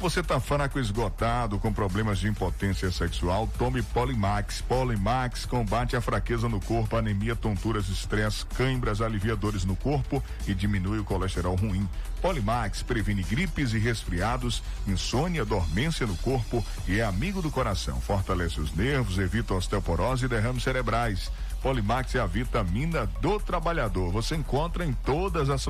Você 0.00 0.22
tá 0.22 0.38
fraco 0.38 0.78
esgotado 0.78 1.58
com 1.58 1.72
problemas 1.72 2.20
de 2.20 2.28
impotência 2.28 2.88
sexual? 2.92 3.48
Tome 3.58 3.82
Polimax. 3.82 4.60
Polimax 4.60 5.44
combate 5.44 5.96
a 5.96 6.00
fraqueza 6.00 6.48
no 6.48 6.60
corpo, 6.60 6.96
anemia, 6.96 7.34
tonturas, 7.34 7.88
estresse, 7.88 8.46
cãibras, 8.46 9.00
alivia 9.00 9.34
dores 9.34 9.64
no 9.64 9.74
corpo 9.74 10.22
e 10.46 10.54
diminui 10.54 11.00
o 11.00 11.04
colesterol 11.04 11.56
ruim. 11.56 11.88
Polimax 12.22 12.80
previne 12.80 13.24
gripes 13.24 13.72
e 13.72 13.78
resfriados, 13.78 14.62
insônia, 14.86 15.44
dormência 15.44 16.06
no 16.06 16.16
corpo 16.18 16.64
e 16.86 17.00
é 17.00 17.04
amigo 17.04 17.42
do 17.42 17.50
coração. 17.50 18.00
Fortalece 18.00 18.60
os 18.60 18.72
nervos, 18.76 19.18
evita 19.18 19.54
osteoporose 19.54 20.26
e 20.26 20.28
derrames 20.28 20.62
cerebrais. 20.62 21.28
Polimax 21.62 22.14
é 22.14 22.20
a 22.20 22.26
vitamina 22.26 23.06
do 23.20 23.38
trabalhador. 23.40 24.10
Você 24.12 24.36
encontra 24.36 24.84
em 24.84 24.92
todas 24.92 25.50
as, 25.50 25.66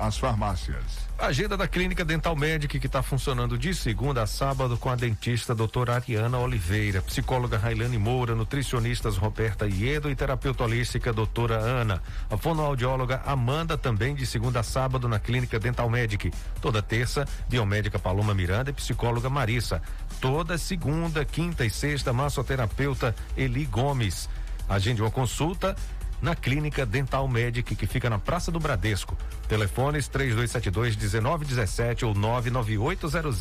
as 0.00 0.18
farmácias. 0.18 1.08
Agenda 1.18 1.56
da 1.56 1.66
Clínica 1.66 2.04
Dental 2.04 2.36
Medic 2.36 2.78
que 2.78 2.86
está 2.86 3.02
funcionando 3.02 3.58
de 3.58 3.74
segunda 3.74 4.22
a 4.22 4.26
sábado 4.26 4.76
com 4.76 4.88
a 4.88 4.94
dentista 4.94 5.52
doutora 5.52 5.96
Ariana 5.96 6.38
Oliveira, 6.38 7.02
psicóloga 7.02 7.58
Railane 7.58 7.98
Moura, 7.98 8.36
nutricionistas 8.36 9.16
Roberta 9.16 9.66
Iedo 9.66 10.08
e 10.08 10.14
terapeuta 10.14 10.62
holística 10.62 11.12
doutora 11.12 11.56
Ana. 11.56 12.00
A 12.30 12.36
fonoaudióloga 12.36 13.20
Amanda 13.26 13.76
também 13.76 14.14
de 14.14 14.24
segunda 14.26 14.60
a 14.60 14.62
sábado 14.62 15.08
na 15.08 15.18
Clínica 15.18 15.58
Dental 15.58 15.90
Medic. 15.90 16.32
Toda 16.60 16.80
terça, 16.80 17.26
biomédica 17.48 17.98
Paloma 17.98 18.32
Miranda 18.32 18.70
e 18.70 18.72
psicóloga 18.72 19.28
Marissa. 19.28 19.82
Toda 20.20 20.56
segunda, 20.56 21.24
quinta 21.24 21.64
e 21.64 21.70
sexta, 21.70 22.12
massoterapeuta 22.12 23.14
Eli 23.36 23.64
Gomes. 23.64 24.28
Agende 24.68 25.02
uma 25.02 25.10
consulta 25.10 25.74
na 26.20 26.34
Clínica 26.34 26.84
Dental 26.84 27.26
Medic, 27.28 27.74
que 27.74 27.86
fica 27.86 28.10
na 28.10 28.18
Praça 28.18 28.50
do 28.50 28.58
Bradesco. 28.58 29.16
Telefones 29.48 30.08
3272 30.08 30.96
1917 30.96 32.04
ou 32.04 32.14
99800 32.14 33.40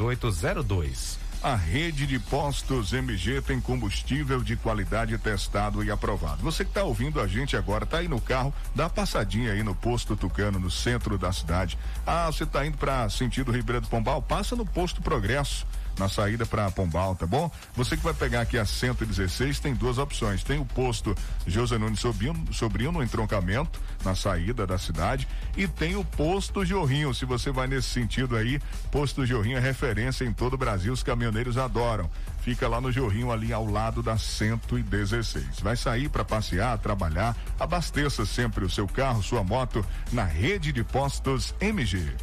1802. 0.00 1.28
A 1.40 1.54
rede 1.54 2.04
de 2.04 2.18
postos 2.18 2.92
MG 2.92 3.40
tem 3.40 3.60
combustível 3.60 4.42
de 4.42 4.56
qualidade 4.56 5.16
testado 5.18 5.84
e 5.84 5.90
aprovado. 5.90 6.42
Você 6.42 6.64
que 6.64 6.70
está 6.70 6.82
ouvindo 6.82 7.20
a 7.20 7.28
gente 7.28 7.56
agora, 7.56 7.84
está 7.84 7.98
aí 7.98 8.08
no 8.08 8.20
carro, 8.20 8.52
dá 8.74 8.90
passadinha 8.90 9.52
aí 9.52 9.62
no 9.62 9.72
posto 9.72 10.16
Tucano, 10.16 10.58
no 10.58 10.68
centro 10.68 11.16
da 11.16 11.32
cidade. 11.32 11.78
Ah, 12.04 12.26
você 12.26 12.42
está 12.42 12.66
indo 12.66 12.76
para 12.76 13.08
sentido 13.08 13.52
Ribeira 13.52 13.80
do 13.80 13.86
Pombal? 13.86 14.20
Passa 14.20 14.56
no 14.56 14.66
posto 14.66 15.00
Progresso 15.00 15.64
na 15.98 16.08
saída 16.08 16.46
para 16.46 16.70
Pombal, 16.70 17.14
tá 17.16 17.26
bom? 17.26 17.50
Você 17.74 17.96
que 17.96 18.04
vai 18.04 18.14
pegar 18.14 18.42
aqui 18.42 18.56
a 18.56 18.64
116 18.64 19.60
tem 19.60 19.74
duas 19.74 19.98
opções. 19.98 20.42
Tem 20.42 20.58
o 20.58 20.64
posto 20.64 21.14
José 21.46 21.76
Nunes 21.78 22.00
Sobrinho, 22.00 22.44
Sobrinho 22.52 22.92
no 22.92 23.02
entroncamento, 23.02 23.80
na 24.04 24.14
saída 24.14 24.66
da 24.66 24.78
cidade, 24.78 25.26
e 25.56 25.66
tem 25.66 25.96
o 25.96 26.04
posto 26.04 26.64
Jorrinho. 26.64 27.12
Se 27.12 27.24
você 27.24 27.50
vai 27.50 27.66
nesse 27.66 27.88
sentido 27.88 28.36
aí, 28.36 28.60
posto 28.90 29.26
Jorrinho 29.26 29.58
é 29.58 29.60
referência 29.60 30.24
em 30.24 30.32
todo 30.32 30.54
o 30.54 30.58
Brasil, 30.58 30.92
os 30.92 31.02
caminhoneiros 31.02 31.58
adoram. 31.58 32.08
Fica 32.40 32.68
lá 32.68 32.80
no 32.80 32.90
Jorrinho, 32.90 33.30
ali 33.30 33.52
ao 33.52 33.66
lado 33.66 34.02
da 34.02 34.16
116. 34.16 35.60
Vai 35.60 35.76
sair 35.76 36.08
para 36.08 36.24
passear, 36.24 36.78
trabalhar, 36.78 37.36
abasteça 37.58 38.24
sempre 38.24 38.64
o 38.64 38.70
seu 38.70 38.86
carro, 38.86 39.22
sua 39.22 39.44
moto 39.44 39.84
na 40.12 40.24
rede 40.24 40.72
de 40.72 40.82
postos 40.84 41.54
MG. 41.60 42.14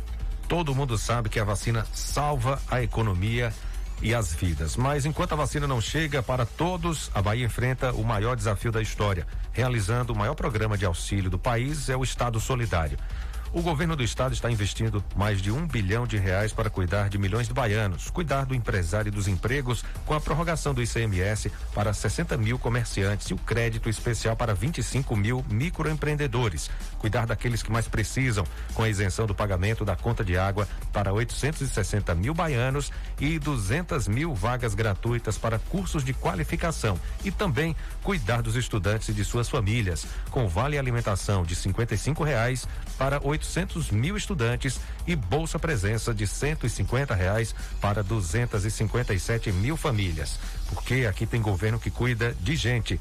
Todo 0.48 0.76
mundo 0.76 0.98
sabe 0.98 1.30
que 1.30 1.40
a 1.40 1.44
vacina 1.44 1.86
salva 1.94 2.62
a 2.70 2.82
economia 2.82 3.52
e 4.02 4.14
as 4.14 4.34
vidas. 4.34 4.76
Mas 4.76 5.06
enquanto 5.06 5.34
a 5.34 5.36
vacina 5.36 5.68
não 5.68 5.82
chega 5.82 6.22
para 6.22 6.46
todos, 6.46 7.10
a 7.14 7.22
Bahia 7.22 7.46
enfrenta 7.46 7.92
o 7.94 8.04
maior 8.04 8.36
desafio 8.36 8.72
da 8.72 8.82
história. 8.82 9.26
Realizando 9.52 10.14
o 10.14 10.16
maior 10.16 10.36
programa 10.36 10.78
de 10.78 10.86
auxílio 10.86 11.30
do 11.30 11.40
país 11.40 11.90
é 11.90 11.96
o 11.96 12.04
Estado 12.04 12.40
Solidário. 12.40 12.98
O 13.56 13.62
governo 13.62 13.96
do 13.96 14.04
estado 14.04 14.34
está 14.34 14.52
investindo 14.52 15.02
mais 15.16 15.42
de 15.42 15.50
um 15.50 15.66
bilhão 15.66 16.06
de 16.06 16.18
reais 16.18 16.52
para 16.52 16.70
cuidar 16.70 17.08
de 17.08 17.18
milhões 17.18 17.48
de 17.48 17.54
baianos, 17.54 18.10
cuidar 18.10 18.46
do 18.46 18.54
empresário 18.54 19.08
e 19.08 19.12
dos 19.12 19.30
empregos, 19.30 19.82
com 20.06 20.14
a 20.14 20.20
prorrogação 20.20 20.74
do 20.74 20.84
ICMS 20.84 21.50
para 21.74 21.94
60 21.94 22.36
mil 22.36 22.60
comerciantes 22.60 23.28
e 23.28 23.34
o 23.34 23.38
crédito 23.38 23.88
especial 23.88 24.36
para 24.36 24.54
25 24.54 25.16
mil 25.16 25.46
microempreendedores, 25.50 26.70
cuidar 27.00 27.26
daqueles 27.26 27.64
que 27.64 27.72
mais 27.72 27.88
precisam, 27.88 28.46
com 28.74 28.84
a 28.84 28.90
isenção 28.90 29.26
do 29.26 29.34
pagamento 29.34 29.86
da 29.86 29.96
conta 29.96 30.22
de 30.22 30.38
água 30.38 30.68
para 30.92 31.14
860 31.14 32.14
mil 32.14 32.34
baianos 32.34 32.92
e 33.22 33.40
200 33.40 34.10
mil 34.10 34.36
vagas 34.36 34.76
gratuitas 34.76 35.38
para 35.38 35.60
cursos 35.60 36.04
de 36.04 36.14
qualificação 36.14 37.00
e 37.24 37.32
também 37.32 37.74
cuidar 38.04 38.42
dos 38.42 38.58
estudantes 38.58 39.08
e 39.08 39.14
de 39.14 39.24
suas 39.24 39.48
famílias, 39.48 40.06
com 40.30 40.46
vale 40.46 40.78
alimentação 40.78 41.46
de 41.46 41.56
55 41.56 42.22
reais 42.22 42.68
para 42.98 43.26
800 43.46 43.92
mil 43.92 44.18
estudantes 44.18 44.80
e 45.06 45.16
bolsa 45.16 45.60
presença 45.60 46.14
de 46.14 46.26
150 46.26 47.14
reais 47.14 47.56
para 47.80 48.04
257 48.04 49.52
mil 49.52 49.78
famílias. 49.78 50.40
Porque 50.70 51.06
aqui 51.08 51.26
tem 51.26 51.42
governo 51.42 51.80
que 51.80 51.92
cuida 51.92 52.36
de 52.42 52.56
gente. 52.56 53.00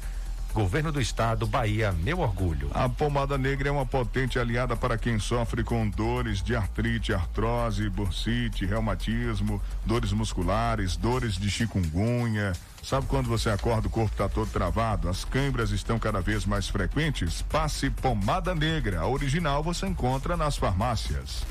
Governo 0.55 0.89
do 0.89 1.01
Estado, 1.01 1.45
Bahia, 1.45 1.91
meu 1.91 2.21
orgulho. 2.21 2.71
A 2.73 2.87
pomada 2.87 3.37
negra 3.37 3.67
é 3.67 3.71
uma 3.73 3.85
potente 3.85 4.39
aliada 4.39 4.73
para 4.73 4.97
quem 4.97 5.19
sofre 5.19 5.65
com 5.65 5.89
dores 5.89 6.41
de 6.41 6.55
artrite, 6.55 7.13
artrose, 7.13 7.89
bursite, 7.89 8.65
reumatismo, 8.65 9.61
dores 9.85 10.13
musculares, 10.13 10.95
dores 10.95 11.33
de 11.33 11.51
chikungunya 11.51 12.53
Sabe 12.81 13.05
quando 13.07 13.27
você 13.27 13.49
acorda 13.49 13.87
o 13.87 13.89
corpo 13.89 14.11
está 14.11 14.29
todo 14.29 14.49
travado? 14.49 15.09
As 15.09 15.25
câimbras 15.25 15.71
estão 15.71 15.99
cada 15.99 16.21
vez 16.21 16.45
mais 16.45 16.69
frequentes? 16.69 17.41
Passe 17.41 17.89
pomada 17.89 18.55
negra. 18.55 19.01
A 19.01 19.07
original 19.07 19.61
você 19.61 19.87
encontra 19.87 20.37
nas 20.37 20.55
farmácias. 20.55 21.43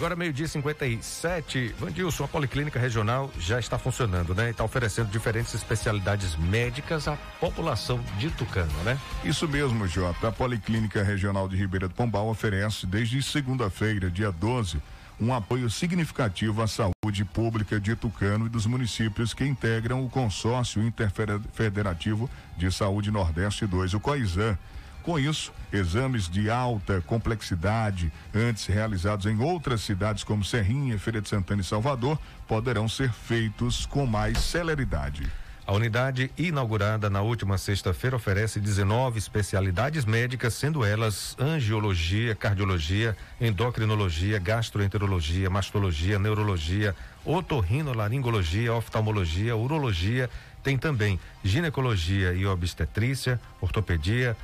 Agora, 0.00 0.16
meio-dia 0.16 0.48
57. 0.48 1.74
Vandilson, 1.78 2.24
a 2.24 2.28
Policlínica 2.28 2.80
Regional 2.80 3.30
já 3.38 3.60
está 3.60 3.78
funcionando, 3.78 4.34
né? 4.34 4.48
Está 4.48 4.64
oferecendo 4.64 5.10
diferentes 5.10 5.52
especialidades 5.52 6.36
médicas 6.36 7.06
à 7.06 7.18
população 7.38 8.00
de 8.18 8.30
Tucano, 8.30 8.72
né? 8.82 8.98
Isso 9.22 9.46
mesmo, 9.46 9.86
Jota. 9.86 10.28
A 10.28 10.32
Policlínica 10.32 11.02
Regional 11.02 11.46
de 11.46 11.56
Ribeira 11.56 11.86
do 11.86 11.92
Pombal 11.92 12.28
oferece, 12.28 12.86
desde 12.86 13.22
segunda-feira, 13.22 14.10
dia 14.10 14.32
12, 14.32 14.80
um 15.20 15.34
apoio 15.34 15.68
significativo 15.68 16.62
à 16.62 16.66
saúde 16.66 17.22
pública 17.26 17.78
de 17.78 17.94
Tucano 17.94 18.46
e 18.46 18.48
dos 18.48 18.64
municípios 18.64 19.34
que 19.34 19.44
integram 19.44 20.02
o 20.02 20.08
Consórcio 20.08 20.82
Interfederativo 20.82 22.30
de 22.56 22.72
Saúde 22.72 23.10
Nordeste 23.10 23.66
2, 23.66 23.92
o 23.92 24.00
COISAN 24.00 24.56
com 25.00 25.18
isso, 25.18 25.52
exames 25.72 26.28
de 26.28 26.50
alta 26.50 27.00
complexidade, 27.06 28.12
antes 28.34 28.66
realizados 28.66 29.26
em 29.26 29.40
outras 29.40 29.80
cidades 29.80 30.24
como 30.24 30.44
Serrinha, 30.44 30.98
Feira 30.98 31.20
de 31.20 31.28
Santana 31.28 31.62
e 31.62 31.64
Salvador, 31.64 32.18
poderão 32.46 32.88
ser 32.88 33.12
feitos 33.12 33.86
com 33.86 34.06
mais 34.06 34.38
celeridade. 34.38 35.30
A 35.66 35.72
unidade 35.72 36.32
inaugurada 36.36 37.08
na 37.08 37.22
última 37.22 37.56
sexta-feira 37.56 38.16
oferece 38.16 38.58
19 38.58 39.20
especialidades 39.20 40.04
médicas, 40.04 40.54
sendo 40.54 40.84
elas 40.84 41.36
angiologia, 41.38 42.34
cardiologia, 42.34 43.16
endocrinologia, 43.40 44.40
gastroenterologia, 44.40 45.48
mastologia, 45.48 46.18
neurologia, 46.18 46.92
otorrinolaringologia, 47.24 48.74
oftalmologia, 48.74 49.54
urologia, 49.54 50.28
tem 50.62 50.76
também 50.76 51.20
ginecologia 51.44 52.32
e 52.32 52.44
obstetrícia, 52.46 53.40
ortopedia, 53.60 54.36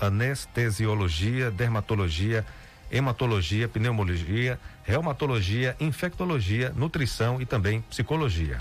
anestesiologia, 0.00 1.50
dermatologia, 1.50 2.44
hematologia, 2.90 3.68
pneumologia, 3.68 4.58
reumatologia, 4.84 5.76
infectologia, 5.78 6.72
nutrição 6.76 7.40
e 7.40 7.46
também 7.46 7.80
psicologia. 7.82 8.60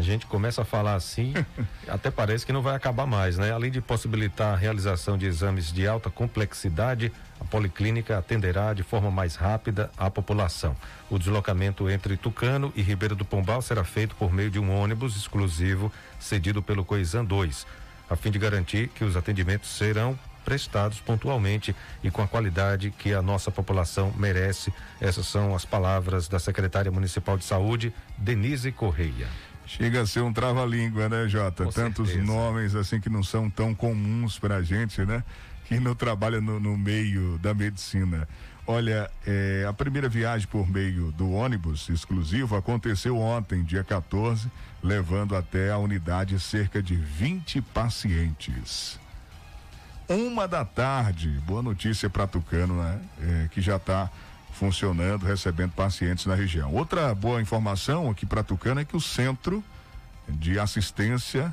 A 0.00 0.02
gente 0.02 0.24
começa 0.24 0.62
a 0.62 0.64
falar 0.64 0.94
assim, 0.94 1.34
até 1.86 2.10
parece 2.10 2.46
que 2.46 2.54
não 2.54 2.62
vai 2.62 2.74
acabar 2.74 3.06
mais, 3.06 3.36
né? 3.36 3.52
Além 3.52 3.70
de 3.70 3.82
possibilitar 3.82 4.54
a 4.54 4.56
realização 4.56 5.18
de 5.18 5.26
exames 5.26 5.70
de 5.70 5.86
alta 5.86 6.08
complexidade, 6.08 7.12
a 7.38 7.44
policlínica 7.44 8.16
atenderá 8.16 8.72
de 8.72 8.82
forma 8.82 9.10
mais 9.10 9.34
rápida 9.34 9.90
a 9.98 10.08
população. 10.08 10.74
O 11.10 11.18
deslocamento 11.18 11.90
entre 11.90 12.16
Tucano 12.16 12.72
e 12.74 12.80
Ribeira 12.80 13.14
do 13.14 13.26
Pombal 13.26 13.60
será 13.60 13.84
feito 13.84 14.16
por 14.16 14.32
meio 14.32 14.50
de 14.50 14.58
um 14.58 14.74
ônibus 14.74 15.18
exclusivo 15.18 15.92
cedido 16.18 16.62
pelo 16.62 16.82
Coisan 16.82 17.22
2, 17.22 17.66
a 18.08 18.16
fim 18.16 18.30
de 18.30 18.38
garantir 18.38 18.88
que 18.88 19.04
os 19.04 19.18
atendimentos 19.18 19.68
serão 19.68 20.18
prestados 20.46 20.98
pontualmente 20.98 21.76
e 22.02 22.10
com 22.10 22.22
a 22.22 22.26
qualidade 22.26 22.90
que 22.90 23.12
a 23.12 23.20
nossa 23.20 23.50
população 23.50 24.14
merece. 24.16 24.72
Essas 24.98 25.26
são 25.26 25.54
as 25.54 25.66
palavras 25.66 26.26
da 26.26 26.38
secretária 26.38 26.90
municipal 26.90 27.36
de 27.36 27.44
saúde, 27.44 27.92
Denise 28.16 28.72
Correia. 28.72 29.28
Chega 29.70 30.00
a 30.00 30.06
ser 30.06 30.20
um 30.20 30.32
trava-língua, 30.32 31.08
né, 31.08 31.28
Jota? 31.28 31.64
Com 31.64 31.70
Tantos 31.70 32.08
certeza. 32.08 32.26
nomes 32.26 32.74
assim 32.74 32.98
que 33.00 33.08
não 33.08 33.22
são 33.22 33.48
tão 33.48 33.72
comuns 33.72 34.36
para 34.36 34.56
a 34.56 34.62
gente, 34.62 35.04
né? 35.04 35.22
Que 35.66 35.78
não 35.78 35.94
trabalha 35.94 36.40
no, 36.40 36.58
no 36.58 36.76
meio 36.76 37.38
da 37.38 37.54
medicina. 37.54 38.28
Olha, 38.66 39.08
é, 39.24 39.64
a 39.68 39.72
primeira 39.72 40.08
viagem 40.08 40.48
por 40.48 40.68
meio 40.68 41.12
do 41.12 41.30
ônibus 41.30 41.88
exclusivo 41.88 42.56
aconteceu 42.56 43.16
ontem, 43.16 43.62
dia 43.62 43.84
14, 43.84 44.50
levando 44.82 45.36
até 45.36 45.70
a 45.70 45.78
unidade 45.78 46.40
cerca 46.40 46.82
de 46.82 46.96
20 46.96 47.62
pacientes. 47.62 48.98
Uma 50.08 50.48
da 50.48 50.64
tarde, 50.64 51.28
boa 51.46 51.62
notícia 51.62 52.10
para 52.10 52.26
Tucano, 52.26 52.82
né? 52.82 53.00
É, 53.22 53.48
que 53.52 53.60
já 53.60 53.76
está 53.76 54.10
funcionando, 54.60 55.24
recebendo 55.24 55.72
pacientes 55.72 56.26
na 56.26 56.34
região. 56.34 56.70
Outra 56.74 57.14
boa 57.14 57.40
informação 57.40 58.10
aqui 58.10 58.26
para 58.26 58.42
Tucano 58.42 58.78
é 58.78 58.84
que 58.84 58.94
o 58.94 59.00
centro 59.00 59.64
de 60.28 60.58
assistência 60.58 61.52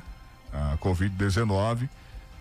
à 0.52 0.76
Covid-19, 0.76 1.88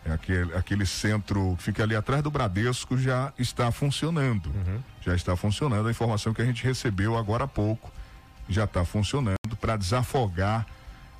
é 0.05 0.11
aquele, 0.11 0.53
aquele 0.53 0.85
centro 0.85 1.55
que 1.57 1.63
fica 1.63 1.83
ali 1.83 1.95
atrás 1.95 2.21
do 2.21 2.29
Bradesco, 2.29 2.97
já 2.97 3.31
está 3.39 3.71
funcionando. 3.71 4.51
Já 4.99 5.15
está 5.15 5.37
funcionando. 5.37 5.87
A 5.87 5.91
informação 5.91 6.33
que 6.33 6.41
a 6.41 6.45
gente 6.45 6.61
recebeu 6.65 7.17
agora 7.17 7.45
há 7.45 7.47
pouco 7.47 7.89
já 8.49 8.65
está 8.65 8.83
funcionando 8.83 9.55
para 9.61 9.77
desafogar 9.77 10.65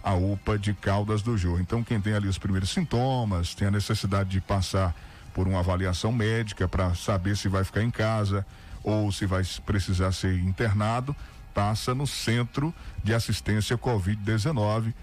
a 0.03 0.13
UPA 0.13 0.59
de 0.59 0.73
Caldas 0.73 1.21
do 1.21 1.37
Jorro. 1.37 1.61
Então, 1.61 1.81
quem 1.85 2.01
tem 2.01 2.13
ali 2.13 2.27
os 2.27 2.37
primeiros 2.37 2.69
sintomas, 2.69 3.55
tem 3.55 3.69
a 3.69 3.71
necessidade 3.71 4.29
de 4.29 4.41
passar 4.41 4.93
por 5.33 5.47
uma 5.47 5.59
avaliação 5.59 6.11
médica 6.11 6.67
para 6.67 6.93
saber 6.95 7.37
se 7.37 7.47
vai 7.47 7.63
ficar 7.63 7.81
em 7.81 7.91
casa 7.91 8.45
ou 8.87 9.11
se 9.11 9.25
vai 9.25 9.43
precisar 9.65 10.13
ser 10.13 10.39
internado, 10.39 11.13
passa 11.53 11.93
no 11.93 12.07
centro 12.07 12.73
de 13.03 13.13
assistência 13.13 13.77
Covid-19 13.77 14.93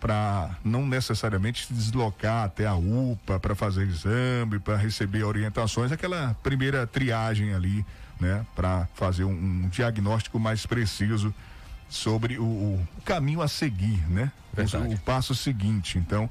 para 0.00 0.56
não 0.64 0.86
necessariamente 0.86 1.66
se 1.66 1.74
deslocar 1.74 2.44
até 2.44 2.66
a 2.66 2.74
UPA 2.74 3.38
para 3.38 3.54
fazer 3.54 3.86
exame, 3.86 4.58
para 4.58 4.76
receber 4.76 5.24
orientações, 5.24 5.92
aquela 5.92 6.34
primeira 6.42 6.86
triagem 6.86 7.52
ali, 7.52 7.84
né, 8.18 8.46
para 8.56 8.88
fazer 8.94 9.24
um, 9.24 9.30
um 9.64 9.68
diagnóstico 9.68 10.38
mais 10.38 10.64
preciso 10.64 11.34
sobre 11.86 12.38
o, 12.38 12.44
o 12.44 12.86
caminho 13.04 13.42
a 13.42 13.48
seguir, 13.48 14.08
né? 14.08 14.32
O, 14.56 14.94
o 14.94 14.98
passo 15.00 15.34
seguinte. 15.34 15.98
Então, 15.98 16.28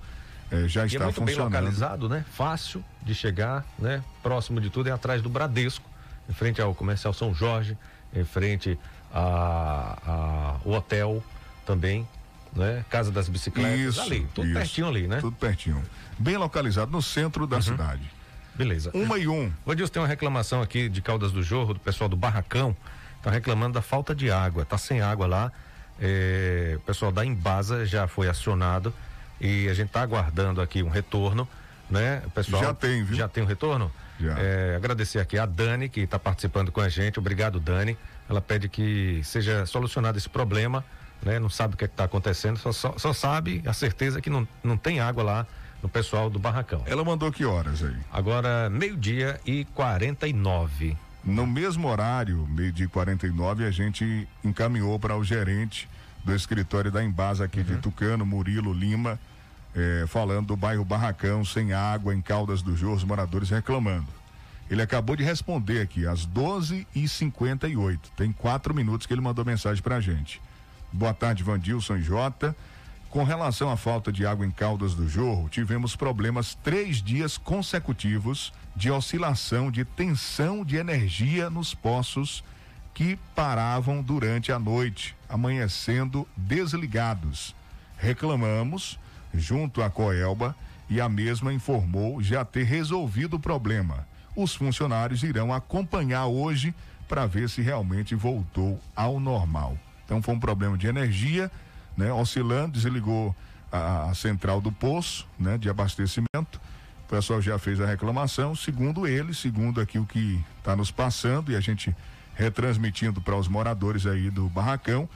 eh, 0.51 0.67
já 0.67 0.81
E 0.81 0.83
é 0.83 0.87
está 0.87 1.03
muito 1.05 1.21
bem 1.21 1.35
funcionando. 1.35 1.53
localizado, 1.53 2.09
né? 2.09 2.25
Fácil 2.33 2.83
de 3.03 3.13
chegar, 3.15 3.65
né? 3.79 4.03
Próximo 4.21 4.59
de 4.61 4.69
tudo 4.69 4.89
é 4.89 4.91
atrás 4.91 5.21
do 5.21 5.29
Bradesco, 5.29 5.86
em 6.29 6.33
frente 6.33 6.61
ao 6.61 6.73
Comercial 6.75 7.13
São 7.13 7.33
Jorge, 7.33 7.77
em 8.13 8.23
frente 8.23 8.77
a, 9.13 9.97
a- 10.05 10.55
o 10.65 10.73
hotel 10.73 11.23
também, 11.65 12.07
né? 12.53 12.83
Casa 12.89 13.11
das 13.11 13.27
Bicicletas, 13.29 13.79
Isso, 13.79 14.01
ali, 14.01 14.27
tudo 14.33 14.45
isso. 14.47 14.57
pertinho 14.57 14.87
ali, 14.87 15.07
né? 15.07 15.19
Tudo 15.19 15.35
pertinho. 15.35 15.83
Bem 16.17 16.37
localizado 16.37 16.91
no 16.91 17.01
centro 17.01 17.45
da 17.45 17.61
cidade. 17.61 18.09
Beleza. 18.55 18.89
Uma 18.93 19.19
e 19.19 19.27
um. 19.27 19.51
O 19.65 19.71
Adilson 19.71 19.93
tem 19.93 20.01
uma 20.01 20.07
reclamação 20.07 20.61
aqui 20.61 20.89
de 20.89 21.01
Caldas 21.01 21.31
do 21.31 21.43
Jorro, 21.43 21.75
do 21.75 21.79
pessoal 21.79 22.09
do 22.09 22.15
Barracão, 22.15 22.75
tá 23.21 23.29
reclamando 23.29 23.73
da 23.73 23.81
falta 23.81 24.15
de 24.15 24.31
água, 24.31 24.65
tá 24.65 24.77
sem 24.77 24.99
água 25.01 25.27
lá. 25.27 25.51
É, 25.99 26.73
o 26.77 26.81
pessoal 26.81 27.11
da 27.11 27.25
Embasa 27.25 27.85
já 27.85 28.07
foi 28.07 28.27
acionado 28.27 28.93
e 29.41 29.67
a 29.67 29.73
gente 29.73 29.89
tá 29.89 30.01
aguardando 30.01 30.61
aqui 30.61 30.81
um 30.81 30.89
retorno, 30.89 31.47
né? 31.89 32.21
O 32.25 32.29
pessoal 32.31 32.63
Já 32.63 32.73
tem, 32.73 33.03
viu? 33.03 33.15
Já 33.15 33.27
tem 33.27 33.43
um 33.43 33.47
retorno? 33.47 33.91
É, 34.37 34.75
agradecer 34.75 35.19
aqui 35.19 35.37
a 35.37 35.45
Dani, 35.45 35.89
que 35.89 36.01
está 36.01 36.17
participando 36.19 36.71
com 36.71 36.81
a 36.81 36.89
gente. 36.89 37.19
Obrigado, 37.19 37.59
Dani. 37.59 37.97
Ela 38.29 38.41
pede 38.41 38.67
que 38.67 39.21
seja 39.23 39.65
solucionado 39.65 40.17
esse 40.17 40.27
problema, 40.29 40.83
né? 41.23 41.39
Não 41.39 41.49
sabe 41.49 41.75
o 41.75 41.77
que 41.77 41.85
está 41.85 42.03
acontecendo, 42.05 42.57
só, 42.57 42.71
só, 42.71 42.97
só 42.97 43.13
sabe 43.13 43.61
a 43.65 43.73
certeza 43.73 44.19
que 44.21 44.29
não, 44.29 44.47
não 44.63 44.75
tem 44.77 44.99
água 44.99 45.23
lá 45.23 45.47
no 45.81 45.87
pessoal 45.89 46.29
do 46.29 46.39
Barracão. 46.39 46.81
Ela 46.85 47.03
mandou 47.03 47.31
que 47.31 47.45
horas 47.45 47.83
aí? 47.83 47.95
Agora, 48.11 48.69
meio-dia 48.69 49.39
e 49.45 49.65
49. 49.75 50.97
No 51.23 51.45
mesmo 51.45 51.87
horário, 51.87 52.47
meio-dia 52.49 52.85
e 52.85 52.89
49, 52.89 53.65
a 53.65 53.71
gente 53.71 54.27
encaminhou 54.43 54.97
para 54.99 55.15
o 55.15 55.23
gerente 55.23 55.87
do 56.23 56.33
escritório 56.33 56.91
da 56.91 57.03
Embasa 57.03 57.45
aqui 57.45 57.59
Uhum. 57.59 57.65
de 57.65 57.75
Tucano, 57.77 58.25
Murilo 58.25 58.73
Lima, 58.73 59.19
eh, 59.75 60.05
falando 60.07 60.47
do 60.47 60.55
bairro 60.55 60.85
Barracão, 60.85 61.43
sem 61.45 61.73
água, 61.73 62.13
em 62.13 62.21
Caldas 62.21 62.61
do 62.61 62.75
Jorro, 62.75 62.95
os 62.95 63.03
moradores 63.03 63.49
reclamando. 63.49 64.07
Ele 64.69 64.81
acabou 64.81 65.15
de 65.15 65.23
responder 65.23 65.81
aqui, 65.81 66.05
às 66.05 66.25
12h58. 66.27 67.99
Tem 68.15 68.31
quatro 68.31 68.73
minutos 68.73 69.07
que 69.07 69.13
ele 69.13 69.21
mandou 69.21 69.45
mensagem 69.45 69.81
para 69.81 69.97
a 69.97 70.01
gente. 70.01 70.41
Boa 70.91 71.13
tarde, 71.13 71.43
Vandilson 71.43 71.99
Jota. 71.99 72.55
Com 73.09 73.23
relação 73.23 73.71
à 73.71 73.77
falta 73.77 74.11
de 74.11 74.25
água 74.25 74.45
em 74.45 74.51
Caldas 74.51 74.93
do 74.93 75.07
Jorro, 75.07 75.47
tivemos 75.47 75.95
problemas 75.95 76.55
três 76.55 77.01
dias 77.01 77.37
consecutivos 77.37 78.53
de 78.75 78.91
oscilação 78.91 79.71
de 79.71 79.85
tensão 79.85 80.63
de 80.63 80.75
energia 80.75 81.49
nos 81.49 81.73
poços 81.73 82.43
que 82.93 83.17
paravam 83.33 84.01
durante 84.01 84.51
a 84.51 84.59
noite, 84.59 85.15
amanhecendo 85.29 86.27
desligados. 86.35 87.55
Reclamamos 87.97 88.99
junto 89.33 89.81
à 89.81 89.89
Coelba 89.89 90.55
e 90.89 91.01
a 91.01 91.09
mesma 91.09 91.53
informou 91.53 92.21
já 92.21 92.45
ter 92.45 92.63
resolvido 92.63 93.35
o 93.35 93.39
problema. 93.39 94.07
Os 94.35 94.55
funcionários 94.55 95.23
irão 95.23 95.53
acompanhar 95.53 96.27
hoje 96.27 96.73
para 97.07 97.25
ver 97.25 97.49
se 97.49 97.61
realmente 97.61 98.15
voltou 98.15 98.79
ao 98.95 99.19
normal. 99.19 99.77
Então 100.05 100.21
foi 100.21 100.35
um 100.35 100.39
problema 100.39 100.77
de 100.77 100.87
energia, 100.87 101.51
né? 101.95 102.11
Oscilando, 102.11 102.73
desligou 102.73 103.35
a, 103.71 104.09
a 104.09 104.13
central 104.13 104.61
do 104.61 104.71
poço, 104.71 105.27
né? 105.39 105.57
De 105.57 105.69
abastecimento. 105.69 106.61
O 107.05 107.09
pessoal 107.09 107.41
já 107.41 107.57
fez 107.57 107.79
a 107.79 107.85
reclamação, 107.85 108.55
segundo 108.55 109.07
ele, 109.07 109.33
segundo 109.33 109.79
aqui 109.81 109.97
o 109.97 110.05
que 110.05 110.43
está 110.59 110.75
nos 110.75 110.91
passando 110.91 111.51
e 111.51 111.55
a 111.55 111.59
gente 111.59 111.95
retransmitindo 112.35 113.19
para 113.21 113.35
os 113.35 113.47
moradores 113.47 114.05
aí 114.05 114.29
do 114.29 114.47
barracão, 114.47 115.09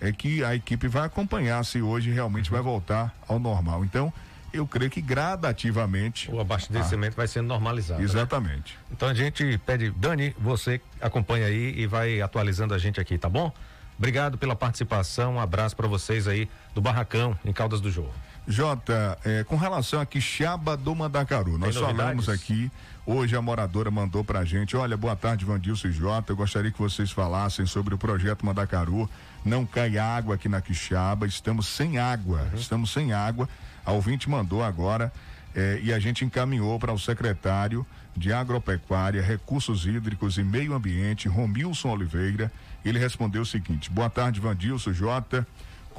é 0.00 0.12
que 0.12 0.44
a 0.44 0.54
equipe 0.54 0.88
vai 0.88 1.04
acompanhar 1.04 1.64
se 1.64 1.82
hoje 1.82 2.10
realmente 2.10 2.50
vai 2.50 2.60
voltar 2.60 3.14
ao 3.26 3.38
normal. 3.38 3.84
Então, 3.84 4.12
eu 4.52 4.66
creio 4.66 4.90
que 4.90 5.00
gradativamente. 5.00 6.30
O 6.30 6.40
abastecimento 6.40 7.14
vai 7.16 7.26
sendo 7.26 7.46
normalizado. 7.46 8.00
né? 8.00 8.04
Exatamente. 8.04 8.78
Então 8.90 9.08
a 9.08 9.14
gente 9.14 9.58
pede, 9.66 9.90
Dani, 9.90 10.34
você 10.38 10.80
acompanha 11.00 11.46
aí 11.46 11.74
e 11.76 11.86
vai 11.86 12.20
atualizando 12.20 12.74
a 12.74 12.78
gente 12.78 13.00
aqui, 13.00 13.18
tá 13.18 13.28
bom? 13.28 13.52
Obrigado 13.98 14.38
pela 14.38 14.54
participação, 14.54 15.34
um 15.34 15.40
abraço 15.40 15.74
para 15.74 15.88
vocês 15.88 16.28
aí 16.28 16.48
do 16.72 16.80
Barracão, 16.80 17.36
em 17.44 17.52
Caldas 17.52 17.80
do 17.80 17.90
Jorro. 17.90 18.14
Jota, 18.52 19.18
eh, 19.26 19.44
com 19.44 19.56
relação 19.56 20.00
a 20.00 20.06
Quixaba 20.06 20.74
do 20.74 20.94
Mandacaru, 20.94 21.58
nós 21.58 21.74
novidades? 21.74 21.96
falamos 21.98 22.28
aqui, 22.30 22.72
hoje 23.04 23.36
a 23.36 23.42
moradora 23.42 23.90
mandou 23.90 24.24
pra 24.24 24.42
gente, 24.42 24.74
olha, 24.74 24.96
boa 24.96 25.14
tarde 25.14 25.44
Vandilson 25.44 25.88
e 25.88 25.92
Jota, 25.92 26.32
eu 26.32 26.36
gostaria 26.36 26.70
que 26.70 26.78
vocês 26.78 27.10
falassem 27.10 27.66
sobre 27.66 27.94
o 27.94 27.98
projeto 27.98 28.46
Mandacaru, 28.46 29.08
não 29.44 29.66
cai 29.66 29.98
água 29.98 30.36
aqui 30.36 30.48
na 30.48 30.62
Quixaba, 30.62 31.26
estamos 31.26 31.66
sem 31.66 31.98
água, 31.98 32.40
Uhum. 32.50 32.58
estamos 32.58 32.90
sem 32.90 33.12
água, 33.12 33.46
A 33.84 33.92
ouvinte 33.92 34.28
mandou 34.28 34.62
agora 34.62 35.10
eh, 35.54 35.80
e 35.82 35.92
a 35.94 35.98
gente 35.98 36.22
encaminhou 36.24 36.78
para 36.78 36.92
o 36.92 36.98
secretário 36.98 37.86
de 38.16 38.32
Agropecuária, 38.32 39.22
Recursos 39.22 39.86
Hídricos 39.86 40.36
e 40.36 40.42
Meio 40.42 40.74
Ambiente, 40.74 41.26
Romilson 41.28 41.90
Oliveira. 41.90 42.52
Ele 42.84 42.98
respondeu 42.98 43.40
o 43.42 43.46
seguinte: 43.46 43.90
Boa 43.90 44.10
tarde, 44.10 44.40
Vandilson 44.40 44.92
Jota. 44.92 45.46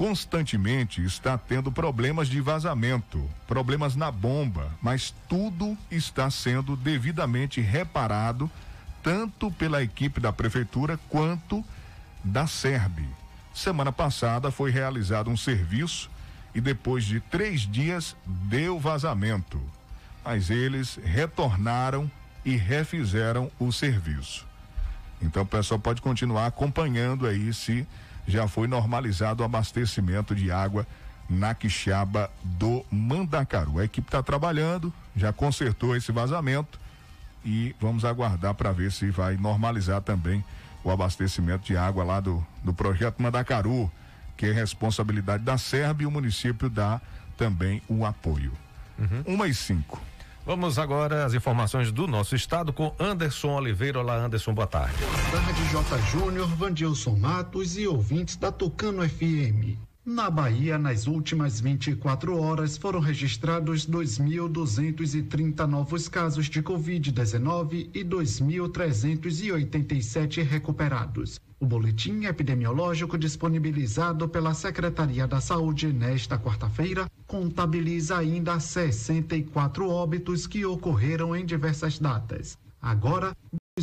Constantemente 0.00 1.04
está 1.04 1.36
tendo 1.36 1.70
problemas 1.70 2.26
de 2.26 2.40
vazamento, 2.40 3.22
problemas 3.46 3.94
na 3.94 4.10
bomba, 4.10 4.72
mas 4.80 5.14
tudo 5.28 5.76
está 5.90 6.30
sendo 6.30 6.74
devidamente 6.74 7.60
reparado, 7.60 8.50
tanto 9.02 9.50
pela 9.50 9.82
equipe 9.82 10.18
da 10.18 10.32
prefeitura 10.32 10.98
quanto 11.10 11.62
da 12.24 12.46
SERB. 12.46 13.06
Semana 13.52 13.92
passada 13.92 14.50
foi 14.50 14.70
realizado 14.70 15.28
um 15.28 15.36
serviço 15.36 16.10
e 16.54 16.62
depois 16.62 17.04
de 17.04 17.20
três 17.20 17.70
dias 17.70 18.16
deu 18.24 18.80
vazamento. 18.80 19.60
Mas 20.24 20.48
eles 20.48 20.98
retornaram 21.04 22.10
e 22.42 22.56
refizeram 22.56 23.50
o 23.58 23.70
serviço. 23.70 24.46
Então 25.20 25.42
o 25.42 25.46
pessoal 25.46 25.78
pode 25.78 26.00
continuar 26.00 26.46
acompanhando 26.46 27.26
aí 27.26 27.52
se 27.52 27.86
já 28.30 28.48
foi 28.48 28.66
normalizado 28.66 29.42
o 29.42 29.46
abastecimento 29.46 30.34
de 30.34 30.50
água 30.50 30.86
na 31.28 31.54
Quixaba 31.54 32.30
do 32.42 32.84
Mandacaru. 32.90 33.78
A 33.78 33.84
equipe 33.84 34.08
está 34.08 34.22
trabalhando, 34.22 34.92
já 35.14 35.32
consertou 35.32 35.94
esse 35.94 36.10
vazamento 36.10 36.78
e 37.44 37.74
vamos 37.80 38.04
aguardar 38.04 38.54
para 38.54 38.72
ver 38.72 38.90
se 38.92 39.10
vai 39.10 39.36
normalizar 39.36 40.00
também 40.00 40.44
o 40.82 40.90
abastecimento 40.90 41.64
de 41.64 41.76
água 41.76 42.02
lá 42.02 42.20
do, 42.20 42.44
do 42.64 42.72
projeto 42.72 43.22
Mandacaru, 43.22 43.90
que 44.36 44.46
é 44.46 44.52
responsabilidade 44.52 45.44
da 45.44 45.58
SERB 45.58 46.02
e 46.02 46.06
o 46.06 46.10
município 46.10 46.70
dá 46.70 47.00
também 47.36 47.82
o 47.88 48.04
apoio. 48.04 48.52
Uhum. 48.98 49.34
Uma 49.34 49.46
e 49.46 49.54
cinco. 49.54 50.00
Vamos 50.50 50.80
agora 50.80 51.24
às 51.24 51.32
informações 51.32 51.92
do 51.92 52.08
nosso 52.08 52.34
estado 52.34 52.72
com 52.72 52.92
Anderson 52.98 53.54
Oliveira. 53.54 54.00
Olá, 54.00 54.16
Anderson, 54.16 54.52
boa 54.52 54.66
tarde. 54.66 54.96
Boa 54.98 55.40
tarde, 55.44 55.68
J. 55.68 55.98
Júnior, 56.10 56.48
Vandilson 56.56 57.14
Matos 57.14 57.78
e 57.78 57.86
ouvintes 57.86 58.34
da 58.34 58.50
Tucano 58.50 59.08
FM. 59.08 59.78
Na 60.12 60.28
Bahia, 60.28 60.76
nas 60.76 61.06
últimas 61.06 61.60
24 61.60 62.36
horas, 62.36 62.76
foram 62.76 62.98
registrados 62.98 63.86
2.230 63.86 65.64
novos 65.68 66.08
casos 66.08 66.46
de 66.46 66.60
Covid-19 66.60 67.90
e 67.94 68.04
2.387 68.04 70.42
recuperados. 70.42 71.38
O 71.60 71.66
boletim 71.66 72.24
epidemiológico 72.24 73.16
disponibilizado 73.16 74.28
pela 74.28 74.52
Secretaria 74.52 75.28
da 75.28 75.40
Saúde 75.40 75.92
nesta 75.92 76.36
quarta-feira 76.36 77.08
contabiliza 77.24 78.18
ainda 78.18 78.58
64 78.58 79.88
óbitos 79.88 80.44
que 80.44 80.66
ocorreram 80.66 81.36
em 81.36 81.46
diversas 81.46 82.00
datas. 82.00 82.58
Agora, 82.82 83.32